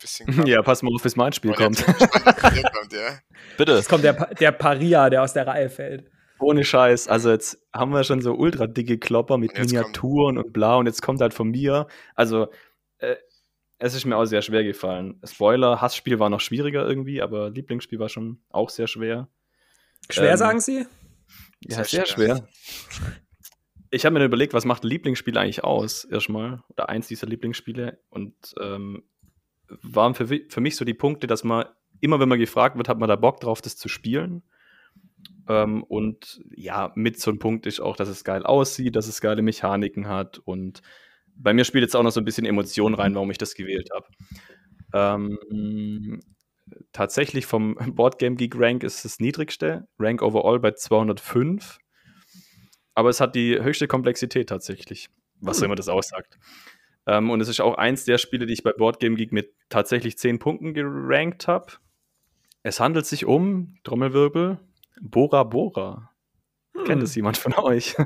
Bisschen 0.00 0.46
ja, 0.46 0.62
pass 0.62 0.82
mal 0.82 0.94
auf, 0.94 1.02
bis 1.02 1.16
mein 1.16 1.32
Spiel 1.32 1.52
kommt. 1.52 1.84
kommt 1.84 2.92
ja. 2.92 3.18
Bitte. 3.58 3.72
Jetzt 3.72 3.88
kommt 3.88 4.02
der, 4.02 4.14
der 4.34 4.52
Paria, 4.52 5.10
der 5.10 5.22
aus 5.22 5.34
der 5.34 5.46
Reihe 5.46 5.68
fällt. 5.68 6.10
Ohne 6.38 6.64
Scheiß. 6.64 7.08
Also 7.08 7.30
jetzt 7.30 7.58
haben 7.70 7.92
wir 7.92 8.02
schon 8.02 8.22
so 8.22 8.32
ultra 8.32 8.66
dicke 8.66 8.98
Klopper 8.98 9.36
mit 9.36 9.58
Miniaturen 9.58 10.36
kommt. 10.36 10.46
und 10.46 10.52
bla 10.54 10.76
und 10.76 10.86
jetzt 10.86 11.02
kommt 11.02 11.20
halt 11.20 11.34
von 11.34 11.50
mir. 11.50 11.86
Also 12.14 12.48
äh, 12.96 13.16
es 13.80 13.94
ist 13.94 14.04
mir 14.04 14.16
auch 14.16 14.26
sehr 14.26 14.42
schwer 14.42 14.62
gefallen. 14.62 15.18
Spoiler, 15.24 15.80
Hassspiel 15.80 16.18
war 16.18 16.28
noch 16.28 16.40
schwieriger 16.40 16.86
irgendwie, 16.86 17.22
aber 17.22 17.48
Lieblingsspiel 17.50 17.98
war 17.98 18.10
schon 18.10 18.38
auch 18.50 18.68
sehr 18.68 18.86
schwer. 18.86 19.28
Schwer, 20.10 20.32
ähm, 20.32 20.36
sagen 20.36 20.60
Sie? 20.60 20.86
Ja, 21.60 21.76
sehr, 21.76 21.84
sehr 21.84 22.06
schwer. 22.06 22.48
Ich 23.90 24.04
habe 24.04 24.18
mir 24.18 24.24
überlegt, 24.24 24.52
was 24.52 24.66
macht 24.66 24.84
Lieblingsspiel 24.84 25.36
eigentlich 25.38 25.64
aus, 25.64 26.04
erstmal, 26.04 26.62
oder 26.68 26.90
eins 26.90 27.08
dieser 27.08 27.26
Lieblingsspiele. 27.26 27.98
Und 28.10 28.34
ähm, 28.60 29.02
waren 29.82 30.14
für, 30.14 30.26
für 30.26 30.60
mich 30.60 30.76
so 30.76 30.84
die 30.84 30.94
Punkte, 30.94 31.26
dass 31.26 31.42
man 31.42 31.64
immer, 32.00 32.20
wenn 32.20 32.28
man 32.28 32.38
gefragt 32.38 32.76
wird, 32.76 32.88
hat 32.88 32.98
man 32.98 33.08
da 33.08 33.16
Bock 33.16 33.40
drauf, 33.40 33.62
das 33.62 33.78
zu 33.78 33.88
spielen. 33.88 34.42
Ähm, 35.48 35.84
und 35.84 36.42
ja, 36.54 36.92
mit 36.96 37.18
so 37.18 37.30
einem 37.30 37.38
Punkt 37.38 37.64
ist 37.64 37.80
auch, 37.80 37.96
dass 37.96 38.08
es 38.08 38.24
geil 38.24 38.44
aussieht, 38.44 38.94
dass 38.94 39.08
es 39.08 39.22
geile 39.22 39.40
Mechaniken 39.40 40.06
hat 40.06 40.38
und 40.38 40.82
bei 41.42 41.52
mir 41.52 41.64
spielt 41.64 41.82
jetzt 41.82 41.96
auch 41.96 42.02
noch 42.02 42.10
so 42.10 42.20
ein 42.20 42.24
bisschen 42.24 42.46
Emotion 42.46 42.94
rein, 42.94 43.14
warum 43.14 43.30
ich 43.30 43.38
das 43.38 43.54
gewählt 43.54 43.88
habe. 43.94 44.06
Ähm, 44.92 46.20
tatsächlich 46.92 47.46
vom 47.46 47.74
Boardgame 47.94 48.36
Geek 48.36 48.54
Rank 48.56 48.82
ist 48.82 49.04
das 49.04 49.20
niedrigste, 49.20 49.88
Rank 49.98 50.22
overall 50.22 50.60
bei 50.60 50.72
205. 50.72 51.78
Aber 52.94 53.08
es 53.08 53.20
hat 53.20 53.34
die 53.34 53.60
höchste 53.60 53.88
Komplexität 53.88 54.48
tatsächlich, 54.48 55.08
was 55.40 55.58
hm. 55.58 55.66
immer 55.66 55.74
das 55.74 55.88
aussagt. 55.88 56.38
Ähm, 57.06 57.30
und 57.30 57.40
es 57.40 57.48
ist 57.48 57.60
auch 57.60 57.76
eins 57.76 58.04
der 58.04 58.18
Spiele, 58.18 58.46
die 58.46 58.52
ich 58.52 58.62
bei 58.62 58.72
Boardgame 58.72 59.16
Geek 59.16 59.32
mit 59.32 59.54
tatsächlich 59.68 60.18
10 60.18 60.38
Punkten 60.38 60.74
gerankt 60.74 61.48
habe. 61.48 61.72
Es 62.62 62.78
handelt 62.78 63.06
sich 63.06 63.24
um, 63.24 63.78
Trommelwirbel, 63.84 64.58
Bora 65.00 65.44
Bora. 65.44 66.09
Hm. 66.74 66.84
Kennt 66.84 67.02
es 67.02 67.14
jemand 67.14 67.36
von 67.36 67.54
euch? 67.54 67.96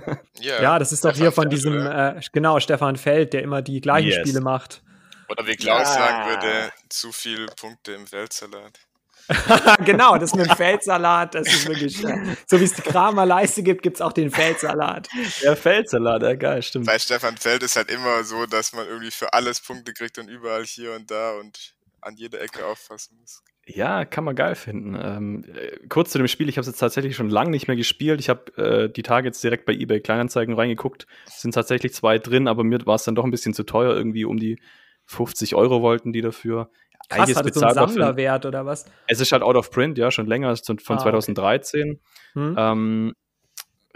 Yeah. 0.40 0.62
Ja, 0.62 0.78
das 0.78 0.92
ist 0.92 1.00
Stefan 1.00 1.12
doch 1.12 1.18
hier 1.18 1.32
von 1.32 1.50
diesem, 1.50 1.86
äh, 1.86 2.20
genau, 2.32 2.60
Stefan 2.60 2.96
Feld, 2.96 3.32
der 3.32 3.42
immer 3.42 3.62
die 3.62 3.80
gleichen 3.80 4.08
yes. 4.08 4.18
Spiele 4.20 4.40
macht. 4.40 4.82
Oder 5.28 5.46
wie 5.46 5.56
Klaus 5.56 5.88
ja. 5.88 5.94
sagen 5.94 6.28
würde, 6.28 6.72
zu 6.88 7.12
viele 7.12 7.46
Punkte 7.46 7.92
im 7.92 8.06
Feldsalat. 8.06 8.78
genau, 9.86 10.18
das 10.18 10.34
mit 10.34 10.46
dem 10.46 10.56
Feldsalat, 10.56 11.34
das 11.34 11.46
ist 11.48 11.66
wirklich, 11.66 12.04
äh, 12.04 12.36
so 12.46 12.60
wie 12.60 12.64
es 12.64 12.74
die 12.74 12.82
Kramerleiste 12.82 13.62
gibt, 13.62 13.82
gibt 13.82 13.96
es 13.96 14.00
auch 14.02 14.12
den 14.12 14.30
Feldsalat. 14.30 15.08
Der 15.42 15.56
Feldsalat, 15.56 16.22
ja 16.22 16.34
geil, 16.34 16.62
stimmt. 16.62 16.86
Bei 16.86 16.98
Stefan 16.98 17.36
Feld 17.38 17.62
ist 17.62 17.76
halt 17.76 17.90
immer 17.90 18.22
so, 18.24 18.44
dass 18.44 18.74
man 18.74 18.86
irgendwie 18.86 19.10
für 19.10 19.32
alles 19.32 19.60
Punkte 19.60 19.94
kriegt 19.94 20.18
und 20.18 20.28
überall 20.28 20.64
hier 20.64 20.92
und 20.92 21.10
da 21.10 21.32
und 21.32 21.74
an 22.02 22.16
jeder 22.16 22.40
Ecke 22.42 22.66
auffassen 22.66 23.16
muss. 23.18 23.42
Ja, 23.66 24.04
kann 24.04 24.24
man 24.24 24.36
geil 24.36 24.54
finden. 24.54 24.96
Ähm, 25.00 25.44
äh, 25.54 25.86
kurz 25.88 26.10
zu 26.10 26.18
dem 26.18 26.28
Spiel, 26.28 26.48
ich 26.48 26.56
habe 26.56 26.62
es 26.62 26.66
jetzt 26.66 26.78
tatsächlich 26.78 27.16
schon 27.16 27.30
lange 27.30 27.50
nicht 27.50 27.66
mehr 27.66 27.76
gespielt. 27.76 28.20
Ich 28.20 28.28
habe 28.28 28.56
äh, 28.56 28.88
die 28.90 29.02
Tage 29.02 29.28
jetzt 29.28 29.42
direkt 29.42 29.64
bei 29.64 29.72
eBay 29.72 30.00
Kleinanzeigen 30.00 30.54
reingeguckt. 30.54 31.06
Es 31.26 31.40
sind 31.40 31.54
tatsächlich 31.54 31.94
zwei 31.94 32.18
drin, 32.18 32.46
aber 32.46 32.62
mir 32.62 32.84
war 32.84 32.96
es 32.96 33.04
dann 33.04 33.14
doch 33.14 33.24
ein 33.24 33.30
bisschen 33.30 33.54
zu 33.54 33.64
teuer. 33.64 33.94
Irgendwie 33.94 34.24
um 34.26 34.36
die 34.36 34.58
50 35.06 35.54
Euro 35.54 35.80
wollten 35.80 36.12
die 36.12 36.20
dafür. 36.20 36.70
Krass, 37.08 37.34
hat 37.36 37.46
es 37.46 37.54
so 37.54 37.64
einen 37.64 37.74
Sammlerwert 37.74 38.46
oder 38.46 38.66
was? 38.66 38.86
Es 39.06 39.20
ist 39.20 39.32
halt 39.32 39.42
out 39.42 39.56
of 39.56 39.70
print, 39.70 39.98
ja, 39.98 40.10
schon 40.10 40.26
länger, 40.26 40.54
von 40.56 40.78
ah, 40.96 40.98
2013. 40.98 41.90
Okay. 41.90 42.00
Hm. 42.34 42.54
Ähm, 42.58 43.14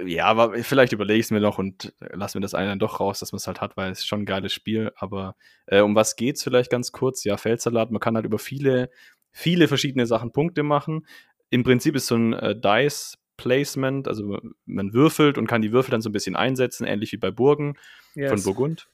Ja, 0.00 0.26
aber 0.26 0.54
vielleicht 0.62 0.92
überlege 0.92 1.18
ich 1.18 1.26
es 1.26 1.30
mir 1.30 1.40
noch 1.40 1.58
und 1.58 1.92
lass 1.98 2.34
mir 2.34 2.40
das 2.40 2.54
eine 2.54 2.68
dann 2.68 2.78
doch 2.78 3.00
raus, 3.00 3.18
dass 3.18 3.32
man 3.32 3.38
es 3.38 3.46
halt 3.46 3.60
hat, 3.60 3.76
weil 3.76 3.90
es 3.90 4.00
ist 4.00 4.06
schon 4.06 4.22
ein 4.22 4.26
geiles 4.26 4.52
Spiel. 4.52 4.92
Aber 4.96 5.34
äh, 5.66 5.80
um 5.80 5.94
was 5.94 6.16
geht's 6.16 6.42
vielleicht 6.44 6.70
ganz 6.70 6.92
kurz? 6.92 7.24
Ja, 7.24 7.36
Feldsalat, 7.36 7.90
man 7.90 8.00
kann 8.00 8.14
halt 8.14 8.24
über 8.24 8.38
viele, 8.38 8.90
viele 9.38 9.68
verschiedene 9.68 10.04
Sachen 10.04 10.32
Punkte 10.32 10.64
machen. 10.64 11.06
Im 11.50 11.62
Prinzip 11.62 11.94
ist 11.94 12.08
so 12.08 12.16
ein 12.16 12.32
äh, 12.32 12.58
Dice 12.58 13.18
Placement, 13.36 14.08
also 14.08 14.40
man 14.66 14.92
würfelt 14.92 15.38
und 15.38 15.46
kann 15.46 15.62
die 15.62 15.70
Würfel 15.70 15.92
dann 15.92 16.00
so 16.00 16.10
ein 16.10 16.12
bisschen 16.12 16.34
einsetzen, 16.34 16.84
ähnlich 16.84 17.12
wie 17.12 17.18
bei 17.18 17.30
Burgen 17.30 17.74
yes. 18.16 18.30
von 18.30 18.42
Burgund. 18.42 18.88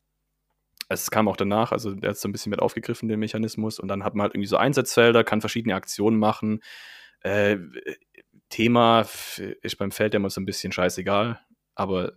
Es 0.91 1.11
kam 1.11 1.29
auch 1.29 1.39
danach, 1.39 1.73
also 1.73 1.95
der 1.95 2.11
hat 2.11 2.19
so 2.19 2.29
ein 2.29 2.33
bisschen 2.33 2.51
mit 2.51 2.61
aufgegriffen, 2.61 3.09
den 3.09 3.21
Mechanismus. 3.21 3.81
Und 3.81 3.89
dann 3.89 4.05
hat 4.05 4.15
man 4.15 4.25
halt 4.25 4.35
irgendwie 4.35 4.49
so 4.49 4.59
Einsatzfelder, 4.59 5.25
kann 5.25 5.41
verschiedene 5.41 5.75
Aktionen 5.75 6.19
machen. 6.19 6.61
Äh, 7.21 7.57
Thema 8.51 9.07
ist 9.63 9.79
beim 9.79 9.91
Feld 9.93 10.13
ja 10.13 10.19
immer 10.19 10.29
so 10.29 10.43
ein 10.43 10.47
bisschen 10.47 10.73
scheißegal, 10.73 11.41
aber 11.75 12.13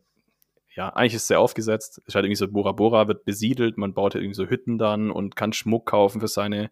ja, 0.75 0.89
eigentlich 0.89 1.13
ist 1.13 1.21
es 1.21 1.27
sehr 1.29 1.39
aufgesetzt. 1.39 1.99
Es 1.99 2.09
ist 2.09 2.15
halt 2.15 2.25
irgendwie 2.25 2.35
so, 2.35 2.47
Bora 2.49 2.73
Bora 2.73 3.07
wird 3.07 3.23
besiedelt, 3.23 3.77
man 3.77 3.93
baut 3.93 4.13
halt 4.13 4.23
irgendwie 4.23 4.35
so 4.35 4.49
Hütten 4.49 4.77
dann 4.77 5.11
und 5.11 5.37
kann 5.37 5.53
Schmuck 5.53 5.85
kaufen 5.85 6.19
für 6.19 6.27
seine, 6.27 6.69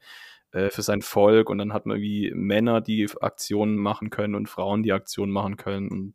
äh, 0.56 0.70
für 0.70 0.82
sein 0.82 1.02
Volk 1.02 1.50
und 1.50 1.58
dann 1.58 1.74
hat 1.74 1.86
man 1.86 1.98
irgendwie 1.98 2.32
Männer, 2.34 2.80
die 2.80 3.10
Aktionen 3.20 3.76
machen 3.76 4.10
können 4.10 4.36
und 4.36 4.48
Frauen, 4.48 4.84
die 4.84 4.94
Aktionen 4.94 5.32
machen 5.32 5.58
können 5.58 5.90
und 5.90 6.14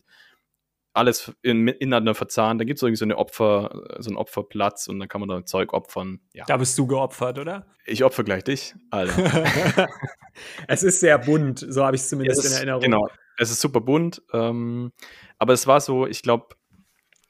alles 0.94 1.32
in, 1.42 1.68
ineinander 1.68 2.14
verzahnt. 2.14 2.58
Da 2.58 2.64
gibt 2.64 2.78
es 2.78 2.82
irgendwie 2.82 2.96
so 2.96 3.04
eine 3.04 3.18
Opfer, 3.18 3.82
so 3.98 4.08
einen 4.08 4.16
Opferplatz 4.16 4.88
und 4.88 4.98
dann 4.98 5.08
kann 5.08 5.20
man 5.20 5.28
da 5.28 5.44
Zeug 5.44 5.74
opfern. 5.74 6.20
Ja. 6.32 6.44
Da 6.46 6.56
bist 6.56 6.78
du 6.78 6.86
geopfert, 6.86 7.38
oder? 7.38 7.66
Ich 7.84 8.02
opfer 8.02 8.24
gleich 8.24 8.42
dich, 8.42 8.74
Alter. 8.90 9.44
es 10.68 10.82
ist 10.84 11.00
sehr 11.00 11.18
bunt, 11.18 11.64
so 11.68 11.84
habe 11.84 11.96
ich 11.96 12.02
es 12.02 12.08
zumindest 12.08 12.44
in 12.46 12.52
Erinnerung. 12.52 12.80
Genau, 12.80 13.08
es 13.36 13.50
ist 13.50 13.60
super 13.60 13.82
bunt. 13.82 14.22
Ähm, 14.32 14.90
aber 15.38 15.52
es 15.52 15.66
war 15.66 15.82
so, 15.82 16.06
ich 16.06 16.22
glaube, 16.22 16.56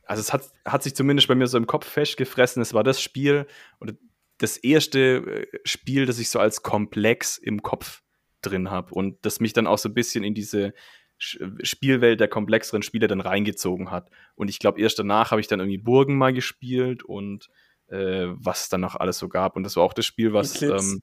also 0.04 0.20
es 0.20 0.32
hat, 0.32 0.42
hat 0.64 0.84
sich 0.84 0.94
zumindest 0.94 1.26
bei 1.26 1.34
mir 1.34 1.48
so 1.48 1.58
im 1.58 1.66
Kopf 1.66 1.86
festgefressen. 1.86 2.62
Es 2.62 2.72
war 2.72 2.84
das 2.84 3.02
Spiel 3.02 3.46
oder 3.80 3.94
das 4.40 4.56
erste 4.56 5.00
äh, 5.00 5.46
Spiel, 5.64 6.06
das 6.06 6.18
ich 6.18 6.30
so 6.30 6.38
als 6.38 6.62
komplex 6.62 7.38
im 7.38 7.62
Kopf 7.62 8.02
drin 8.42 8.70
habe 8.70 8.94
und 8.94 9.18
das 9.22 9.38
mich 9.38 9.52
dann 9.52 9.66
auch 9.66 9.78
so 9.78 9.88
ein 9.88 9.94
bisschen 9.94 10.24
in 10.24 10.34
diese 10.34 10.74
Spielwelt 11.18 12.18
der 12.18 12.28
komplexeren 12.28 12.82
Spiele 12.82 13.06
dann 13.06 13.20
reingezogen 13.20 13.90
hat. 13.90 14.10
Und 14.36 14.48
ich 14.48 14.58
glaube, 14.58 14.80
erst 14.80 14.98
danach 14.98 15.30
habe 15.30 15.42
ich 15.42 15.48
dann 15.48 15.60
irgendwie 15.60 15.76
Burgen 15.76 16.16
mal 16.16 16.32
gespielt 16.32 17.02
und 17.02 17.48
äh, 17.88 18.28
was 18.30 18.62
es 18.62 18.68
dann 18.70 18.80
noch 18.80 18.96
alles 18.96 19.18
so 19.18 19.28
gab. 19.28 19.54
Und 19.54 19.64
das 19.64 19.76
war 19.76 19.82
auch 19.82 19.92
das 19.92 20.06
Spiel, 20.06 20.32
was 20.32 20.62
ähm, 20.62 21.02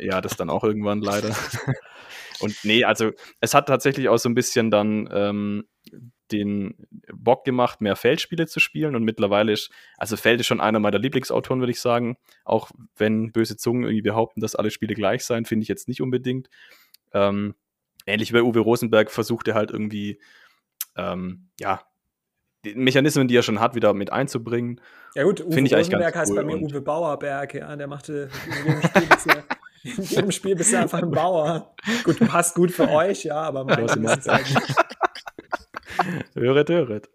ja, 0.00 0.20
das 0.20 0.36
dann 0.36 0.50
auch 0.50 0.64
irgendwann 0.64 1.00
leider. 1.00 1.30
und 2.40 2.56
nee, 2.64 2.82
also 2.82 3.12
es 3.40 3.54
hat 3.54 3.68
tatsächlich 3.68 4.08
auch 4.08 4.18
so 4.18 4.28
ein 4.28 4.34
bisschen 4.34 4.72
dann 4.72 5.08
ähm, 5.12 5.64
den 6.32 6.74
Bock 7.12 7.44
gemacht, 7.44 7.80
mehr 7.80 7.96
Feldspiele 7.96 8.46
zu 8.46 8.60
spielen. 8.60 8.96
Und 8.96 9.04
mittlerweile 9.04 9.52
ist, 9.52 9.70
also 9.98 10.16
Feld 10.16 10.40
ist 10.40 10.46
schon 10.46 10.60
einer 10.60 10.80
meiner 10.80 10.98
Lieblingsautoren, 10.98 11.60
würde 11.60 11.72
ich 11.72 11.80
sagen. 11.80 12.16
Auch 12.44 12.70
wenn 12.96 13.32
böse 13.32 13.56
Zungen 13.56 13.84
irgendwie 13.84 14.02
behaupten, 14.02 14.40
dass 14.40 14.54
alle 14.54 14.70
Spiele 14.70 14.94
gleich 14.94 15.24
seien, 15.24 15.44
finde 15.44 15.62
ich 15.62 15.68
jetzt 15.68 15.88
nicht 15.88 16.00
unbedingt. 16.00 16.48
Ähm, 17.12 17.54
ähnlich 18.06 18.30
wie 18.30 18.36
bei 18.36 18.42
Uwe 18.42 18.60
Rosenberg 18.60 19.10
versucht 19.10 19.48
er 19.48 19.54
halt 19.54 19.70
irgendwie, 19.70 20.20
ähm, 20.96 21.48
ja, 21.60 21.82
die 22.64 22.74
Mechanismen, 22.74 23.28
die 23.28 23.36
er 23.36 23.42
schon 23.42 23.60
hat, 23.60 23.74
wieder 23.74 23.92
mit 23.92 24.12
einzubringen. 24.12 24.80
Ja 25.14 25.24
gut, 25.24 25.40
Uwe 25.40 25.60
ich 25.60 25.74
Rosenberg 25.74 26.16
heißt 26.16 26.30
cool 26.30 26.36
bei 26.36 26.44
mir 26.44 26.56
Uwe 26.56 26.80
Bauerberg, 26.80 27.54
ja, 27.54 27.76
der 27.76 27.86
machte 27.86 28.30
in 28.46 28.64
jedem 28.64 28.82
Spiel 28.82 29.06
bisher, 29.06 29.44
in 29.84 30.02
jedem 30.02 30.30
Spiel 30.30 30.76
einfach 30.78 31.02
ein 31.02 31.10
Bauer. 31.10 31.74
Gut, 32.04 32.18
passt 32.20 32.54
gut 32.54 32.70
für 32.70 32.88
euch, 32.88 33.24
ja, 33.24 33.42
aber 33.42 33.64
mein 33.64 33.84
ist 33.84 34.26
halt 34.26 34.46
höret, 36.34 36.68
höret. 36.68 37.10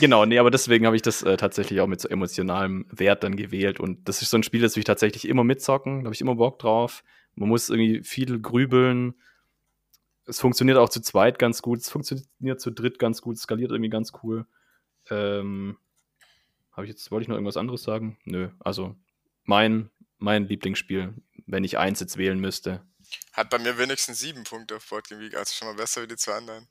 Genau, 0.00 0.24
nee, 0.24 0.38
aber 0.38 0.50
deswegen 0.50 0.86
habe 0.86 0.96
ich 0.96 1.02
das 1.02 1.22
äh, 1.22 1.36
tatsächlich 1.36 1.80
auch 1.80 1.86
mit 1.86 2.00
so 2.00 2.08
emotionalem 2.08 2.86
Wert 2.90 3.22
dann 3.22 3.36
gewählt. 3.36 3.78
Und 3.78 4.08
das 4.08 4.22
ist 4.22 4.30
so 4.30 4.36
ein 4.36 4.42
Spiel, 4.42 4.62
das 4.62 4.74
will 4.74 4.80
ich 4.80 4.86
tatsächlich 4.86 5.28
immer 5.28 5.44
mitzocken. 5.44 6.00
Da 6.00 6.06
habe 6.06 6.14
ich 6.14 6.20
immer 6.20 6.34
Bock 6.34 6.58
drauf. 6.58 7.04
Man 7.34 7.48
muss 7.48 7.68
irgendwie 7.68 8.02
viel 8.02 8.40
grübeln, 8.40 9.14
es 10.26 10.40
funktioniert 10.40 10.78
auch 10.78 10.88
zu 10.88 11.00
zweit 11.00 11.38
ganz 11.38 11.62
gut, 11.62 11.80
es 11.80 11.90
funktioniert 11.90 12.60
zu 12.60 12.70
dritt 12.70 12.98
ganz 12.98 13.20
gut, 13.20 13.38
skaliert 13.38 13.70
irgendwie 13.70 13.90
ganz 13.90 14.12
cool. 14.22 14.46
Ähm, 15.10 15.76
habe 16.72 16.86
ich 16.86 16.90
jetzt, 16.90 17.10
wollte 17.10 17.22
ich 17.22 17.28
noch 17.28 17.36
irgendwas 17.36 17.56
anderes 17.56 17.82
sagen? 17.82 18.18
Nö, 18.24 18.50
also 18.58 18.96
mein, 19.44 19.90
mein 20.18 20.46
Lieblingsspiel, 20.48 21.14
wenn 21.46 21.64
ich 21.64 21.78
eins 21.78 22.00
jetzt 22.00 22.16
wählen 22.16 22.40
müsste. 22.40 22.82
Hat 23.32 23.50
bei 23.50 23.58
mir 23.58 23.78
wenigstens 23.78 24.18
sieben 24.18 24.44
Punkte 24.44 24.76
auf 24.76 24.88
Boardgame 24.88 25.20
Week, 25.20 25.36
also 25.36 25.52
schon 25.52 25.68
mal 25.68 25.76
besser 25.76 26.02
wie 26.02 26.08
die 26.08 26.16
zwei 26.16 26.34
anderen. 26.34 26.66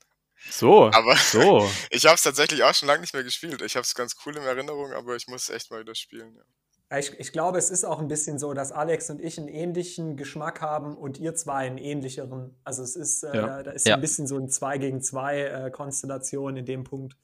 So, 0.50 0.90
aber 0.92 1.16
so. 1.16 1.68
ich 1.90 2.04
habe 2.06 2.14
es 2.14 2.22
tatsächlich 2.22 2.62
auch 2.62 2.74
schon 2.74 2.88
lange 2.88 3.00
nicht 3.00 3.14
mehr 3.14 3.24
gespielt. 3.24 3.62
Ich 3.62 3.76
habe 3.76 3.84
es 3.84 3.94
ganz 3.94 4.16
cool 4.24 4.36
in 4.36 4.42
Erinnerung, 4.42 4.92
aber 4.92 5.16
ich 5.16 5.26
muss 5.28 5.50
echt 5.50 5.70
mal 5.70 5.80
wieder 5.80 5.94
spielen. 5.94 6.36
Ja. 6.36 6.98
Ich, 6.98 7.18
ich, 7.18 7.32
glaube, 7.32 7.58
es 7.58 7.70
ist 7.70 7.84
auch 7.84 7.98
ein 7.98 8.08
bisschen 8.08 8.38
so, 8.38 8.52
dass 8.52 8.70
Alex 8.70 9.10
und 9.10 9.20
ich 9.20 9.38
einen 9.38 9.48
ähnlichen 9.48 10.16
Geschmack 10.16 10.60
haben 10.60 10.96
und 10.96 11.18
ihr 11.18 11.34
zwei 11.34 11.66
einen 11.66 11.78
ähnlicheren. 11.78 12.56
Also 12.62 12.82
es 12.82 12.94
ist, 12.94 13.24
äh, 13.24 13.36
ja. 13.36 13.62
da 13.62 13.70
ist 13.72 13.86
ja. 13.86 13.94
ein 13.94 14.00
bisschen 14.00 14.26
so 14.26 14.38
ein 14.38 14.48
2 14.48 14.78
gegen 14.78 15.00
2 15.00 15.40
äh, 15.40 15.70
Konstellation 15.70 16.56
in 16.56 16.66
dem 16.66 16.84
Punkt. 16.84 17.16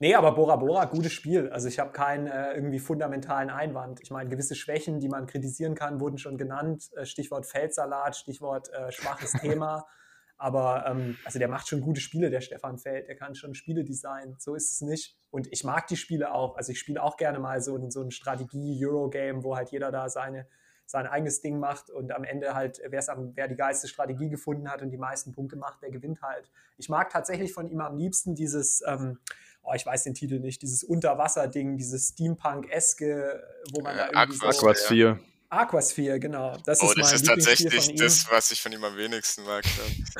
Nee, 0.00 0.14
aber 0.14 0.32
Bora 0.32 0.56
Bora, 0.56 0.84
gutes 0.84 1.12
Spiel. 1.12 1.50
Also 1.50 1.68
ich 1.68 1.78
habe 1.78 1.90
keinen 1.90 2.28
äh, 2.28 2.54
irgendwie 2.54 2.78
fundamentalen 2.78 3.50
Einwand. 3.50 4.00
Ich 4.00 4.10
meine, 4.10 4.30
gewisse 4.30 4.54
Schwächen, 4.54 5.00
die 5.00 5.08
man 5.08 5.26
kritisieren 5.26 5.74
kann, 5.74 6.00
wurden 6.00 6.18
schon 6.18 6.38
genannt. 6.38 6.88
Äh, 6.96 7.04
Stichwort 7.04 7.46
Feldsalat, 7.46 8.16
Stichwort 8.16 8.72
äh, 8.72 8.90
schwaches 8.90 9.32
Thema. 9.32 9.86
Aber 10.38 10.86
ähm, 10.86 11.18
also 11.24 11.40
der 11.40 11.48
macht 11.48 11.68
schon 11.68 11.80
gute 11.80 12.00
Spiele, 12.00 12.30
der 12.30 12.40
Stefan 12.40 12.78
Feld. 12.78 13.08
Der 13.08 13.16
kann 13.16 13.34
schon 13.34 13.54
Spiele 13.54 13.84
designen. 13.84 14.36
So 14.38 14.54
ist 14.54 14.72
es 14.72 14.80
nicht. 14.80 15.18
Und 15.30 15.52
ich 15.52 15.64
mag 15.64 15.88
die 15.88 15.96
Spiele 15.96 16.32
auch. 16.32 16.56
Also 16.56 16.70
ich 16.72 16.78
spiele 16.78 17.02
auch 17.02 17.16
gerne 17.16 17.40
mal 17.40 17.60
so, 17.60 17.90
so 17.90 18.02
ein 18.02 18.12
Strategie-Euro-Game, 18.12 19.42
wo 19.42 19.56
halt 19.56 19.70
jeder 19.70 19.90
da 19.90 20.08
seine, 20.08 20.46
sein 20.86 21.08
eigenes 21.08 21.40
Ding 21.40 21.58
macht 21.58 21.90
und 21.90 22.12
am 22.12 22.22
Ende 22.22 22.54
halt, 22.54 22.80
wer 22.88 23.48
die 23.48 23.56
geilste 23.56 23.88
Strategie 23.88 24.30
gefunden 24.30 24.70
hat 24.70 24.80
und 24.80 24.90
die 24.90 24.96
meisten 24.96 25.32
Punkte 25.32 25.56
macht, 25.56 25.82
der 25.82 25.90
gewinnt 25.90 26.22
halt. 26.22 26.50
Ich 26.76 26.88
mag 26.88 27.10
tatsächlich 27.10 27.52
von 27.52 27.66
ihm 27.66 27.80
am 27.80 27.96
liebsten 27.96 28.36
dieses, 28.36 28.82
ähm, 28.86 29.18
oh, 29.62 29.72
ich 29.74 29.84
weiß 29.84 30.04
den 30.04 30.14
Titel 30.14 30.38
nicht, 30.38 30.62
dieses 30.62 30.84
Unterwasser-Ding, 30.84 31.76
dieses 31.76 32.10
Steampunk-eske, 32.10 33.42
wo 33.72 33.82
man 33.82 33.94
äh, 33.94 33.98
da 33.98 34.22
irgendwie 34.22 34.46
Aquasphere. 34.46 35.16
So, 35.16 35.27
Aquasphere, 35.50 36.20
genau. 36.20 36.56
Das 36.64 36.82
oh, 36.82 36.90
ist, 36.90 36.98
das 36.98 37.12
ist 37.12 37.26
tatsächlich 37.26 37.94
das, 37.96 38.30
was 38.30 38.50
ich 38.50 38.60
von 38.60 38.72
ihm 38.72 38.84
am 38.84 38.96
wenigsten 38.96 39.44
mag. 39.44 39.64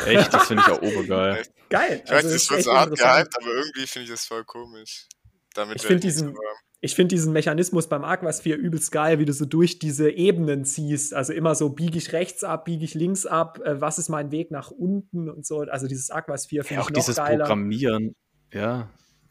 Echt? 0.06 0.32
Das 0.32 0.46
finde 0.46 0.62
ich 0.66 0.72
auch 0.72 0.82
obergeil. 0.82 1.44
Geil. 1.68 2.02
Ich 2.04 2.10
also 2.10 2.28
weiß, 2.28 2.34
das 2.34 2.50
wird 2.50 2.62
so 2.62 2.72
hart 2.72 2.90
gehypt, 2.90 3.36
aber 3.36 3.54
irgendwie 3.54 3.86
finde 3.86 4.04
ich 4.04 4.10
das 4.10 4.24
voll 4.24 4.44
komisch. 4.44 5.06
Damit 5.54 5.76
ich 5.76 5.82
finde 5.82 6.00
diesen, 6.00 6.34
ich 6.80 6.94
finde 6.94 7.14
diesen 7.14 7.32
Mechanismus 7.32 7.88
beim 7.88 8.04
Aquasphere 8.04 8.56
übelst 8.56 8.90
geil, 8.90 9.18
wie 9.18 9.24
du 9.24 9.32
so 9.32 9.44
durch 9.44 9.78
diese 9.78 10.10
Ebenen 10.10 10.64
ziehst. 10.64 11.12
Also 11.12 11.32
immer 11.32 11.54
so, 11.54 11.70
biege 11.70 11.98
ich 11.98 12.12
rechts 12.12 12.44
ab, 12.44 12.64
biege 12.64 12.84
ich 12.84 12.94
links 12.94 13.26
ab, 13.26 13.60
äh, 13.64 13.80
was 13.80 13.98
ist 13.98 14.08
mein 14.08 14.30
Weg 14.30 14.50
nach 14.50 14.70
unten 14.70 15.28
und 15.28 15.44
so. 15.44 15.60
Also 15.60 15.88
dieses 15.88 16.10
Aquasphere 16.10 16.64
finde 16.64 16.80
ja, 16.80 16.80
ich 16.82 16.88
noch 16.88 16.94
dieses 16.94 17.16
dieses 17.16 17.38
Programmieren, 17.38 18.14
ja. 18.52 18.88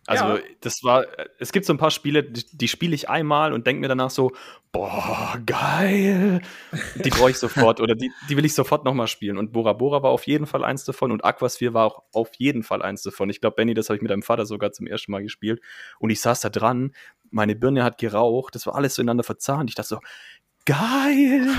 Also, 0.07 0.37
ja. 0.37 0.43
das 0.61 0.83
war, 0.83 1.05
es 1.37 1.51
gibt 1.51 1.65
so 1.65 1.73
ein 1.73 1.77
paar 1.77 1.91
Spiele, 1.91 2.23
die, 2.23 2.45
die 2.53 2.67
spiele 2.69 2.95
ich 2.95 3.09
einmal 3.09 3.51
und 3.51 3.67
denke 3.67 3.81
mir 3.81 3.89
danach 3.89 4.09
so, 4.09 4.31
boah, 4.71 5.37
geil. 5.45 6.41
Die 6.95 7.09
brauche 7.09 7.29
ich 7.29 7.37
sofort 7.37 7.81
oder 7.81 7.93
die, 7.93 8.09
die 8.29 8.37
will 8.37 8.45
ich 8.45 8.53
sofort 8.53 8.85
nochmal 8.85 9.07
spielen. 9.07 9.37
Und 9.37 9.51
Bora 9.51 9.73
Bora 9.73 10.03
war 10.03 10.11
auf 10.11 10.25
jeden 10.25 10.47
Fall 10.47 10.63
eins 10.63 10.85
davon 10.85 11.11
und 11.11 11.25
Aquasphere 11.25 11.73
war 11.73 11.85
auch 11.85 12.03
auf 12.13 12.29
jeden 12.37 12.63
Fall 12.63 12.81
eins 12.81 13.01
davon. 13.03 13.29
Ich 13.29 13.41
glaube, 13.41 13.57
Benny, 13.57 13.73
das 13.73 13.89
habe 13.89 13.97
ich 13.97 14.01
mit 14.01 14.09
deinem 14.09 14.23
Vater 14.23 14.45
sogar 14.45 14.71
zum 14.71 14.87
ersten 14.87 15.11
Mal 15.11 15.23
gespielt. 15.23 15.61
Und 15.99 16.09
ich 16.09 16.21
saß 16.21 16.39
da 16.39 16.49
dran, 16.49 16.93
meine 17.29 17.57
Birne 17.57 17.83
hat 17.83 17.97
geraucht, 17.97 18.55
das 18.55 18.65
war 18.65 18.75
alles 18.75 18.95
so 18.95 19.01
ineinander 19.01 19.25
verzahnt. 19.25 19.69
Ich 19.69 19.75
dachte 19.75 19.89
so, 19.89 19.99
geil. 20.65 21.49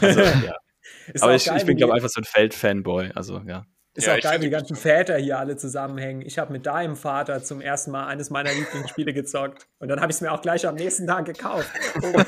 Also, 0.00 0.20
ja. 0.20 0.56
Aber 1.20 1.34
ich, 1.34 1.48
ich 1.48 1.66
bin, 1.66 1.76
glaube 1.76 1.90
ich, 1.90 1.96
einfach 1.96 2.08
so 2.08 2.22
ein 2.22 2.24
Feld-Fanboy. 2.24 3.10
Also, 3.14 3.42
ja. 3.46 3.66
Ist 3.96 4.08
ja, 4.08 4.16
auch 4.16 4.20
geil, 4.20 4.40
wie 4.40 4.46
die 4.46 4.50
ganzen 4.50 4.74
Väter 4.74 5.16
hier 5.16 5.38
alle 5.38 5.56
zusammenhängen. 5.56 6.22
Ich 6.22 6.38
habe 6.38 6.52
mit 6.52 6.66
deinem 6.66 6.96
Vater 6.96 7.44
zum 7.44 7.60
ersten 7.60 7.92
Mal 7.92 8.06
eines 8.06 8.28
meiner 8.28 8.52
Lieblingsspiele 8.52 9.12
gezockt. 9.12 9.68
Und 9.78 9.86
dann 9.86 10.00
habe 10.00 10.10
ich 10.10 10.16
es 10.16 10.20
mir 10.20 10.32
auch 10.32 10.42
gleich 10.42 10.66
am 10.66 10.74
nächsten 10.74 11.06
Tag 11.06 11.26
gekauft. 11.26 11.70
Oh, 12.02 12.20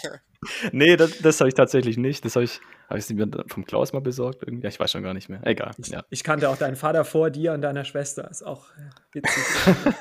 nee, 0.72 0.96
das, 0.96 1.18
das 1.18 1.38
habe 1.40 1.48
ich 1.48 1.54
tatsächlich 1.54 1.96
nicht. 1.96 2.24
Das 2.24 2.34
habe 2.34 2.44
ich, 2.44 2.60
hab 2.90 2.98
ich 2.98 3.08
mir 3.10 3.28
vom 3.46 3.64
Klaus 3.64 3.92
mal 3.92 4.00
besorgt. 4.00 4.42
Irgendwie. 4.42 4.64
Ja, 4.64 4.68
ich 4.68 4.80
weiß 4.80 4.90
schon 4.90 5.04
gar 5.04 5.14
nicht 5.14 5.28
mehr. 5.28 5.40
Egal. 5.44 5.70
Ich, 5.78 5.88
ja. 5.88 6.02
ich 6.10 6.24
kannte 6.24 6.48
auch 6.48 6.56
deinen 6.56 6.74
Vater 6.74 7.04
vor 7.04 7.30
dir 7.30 7.52
und 7.52 7.62
deiner 7.62 7.84
Schwester. 7.84 8.28
Ist 8.28 8.42
auch 8.42 8.66
witzig. 9.12 9.44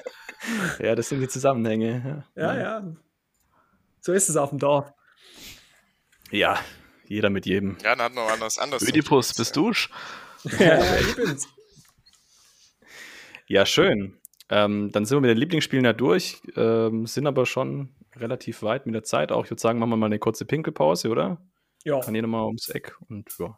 ja, 0.80 0.96
das 0.96 1.10
sind 1.10 1.22
die 1.22 1.28
Zusammenhänge. 1.28 2.24
Ja, 2.36 2.54
ja. 2.56 2.60
ja. 2.60 2.94
So 4.00 4.12
ist 4.12 4.28
es 4.28 4.38
auf 4.38 4.50
dem 4.50 4.58
Dorf. 4.58 4.92
Ja, 6.32 6.58
jeder 7.06 7.30
mit 7.30 7.46
jedem. 7.46 7.78
Ja, 7.84 7.96
dann 7.96 8.06
hat 8.06 8.16
noch 8.16 8.40
was 8.40 8.58
anderes. 8.58 8.82
Ödipus, 8.88 9.36
bist 9.36 9.56
du? 9.56 9.72
Ja, 13.48 13.66
schön. 13.66 14.18
Ähm, 14.50 14.92
dann 14.92 15.06
sind 15.06 15.18
wir 15.18 15.22
mit 15.22 15.30
den 15.30 15.38
Lieblingsspielen 15.38 15.86
ja 15.86 15.94
durch, 15.94 16.42
ähm, 16.56 17.06
sind 17.06 17.28
aber 17.28 17.46
schon 17.46 17.96
relativ 18.16 18.64
weit 18.64 18.86
mit 18.86 18.96
der 18.96 19.04
Zeit 19.04 19.32
auch. 19.32 19.46
Ich 19.46 19.52
würde 19.52 19.62
sagen, 19.62 19.80
machen 19.80 19.92
wir 19.92 19.98
mal 19.98 20.08
eine 20.08 20.20
kurze 20.20 20.46
Pinkelpause, 20.46 21.10
oder? 21.10 21.42
Ja. 21.84 22.00
Kann 22.02 22.16
jeder 22.16 22.28
mal 22.28 22.46
ums 22.46 22.70
Eck 22.70 22.98
und 23.08 23.30
ja. 23.40 23.58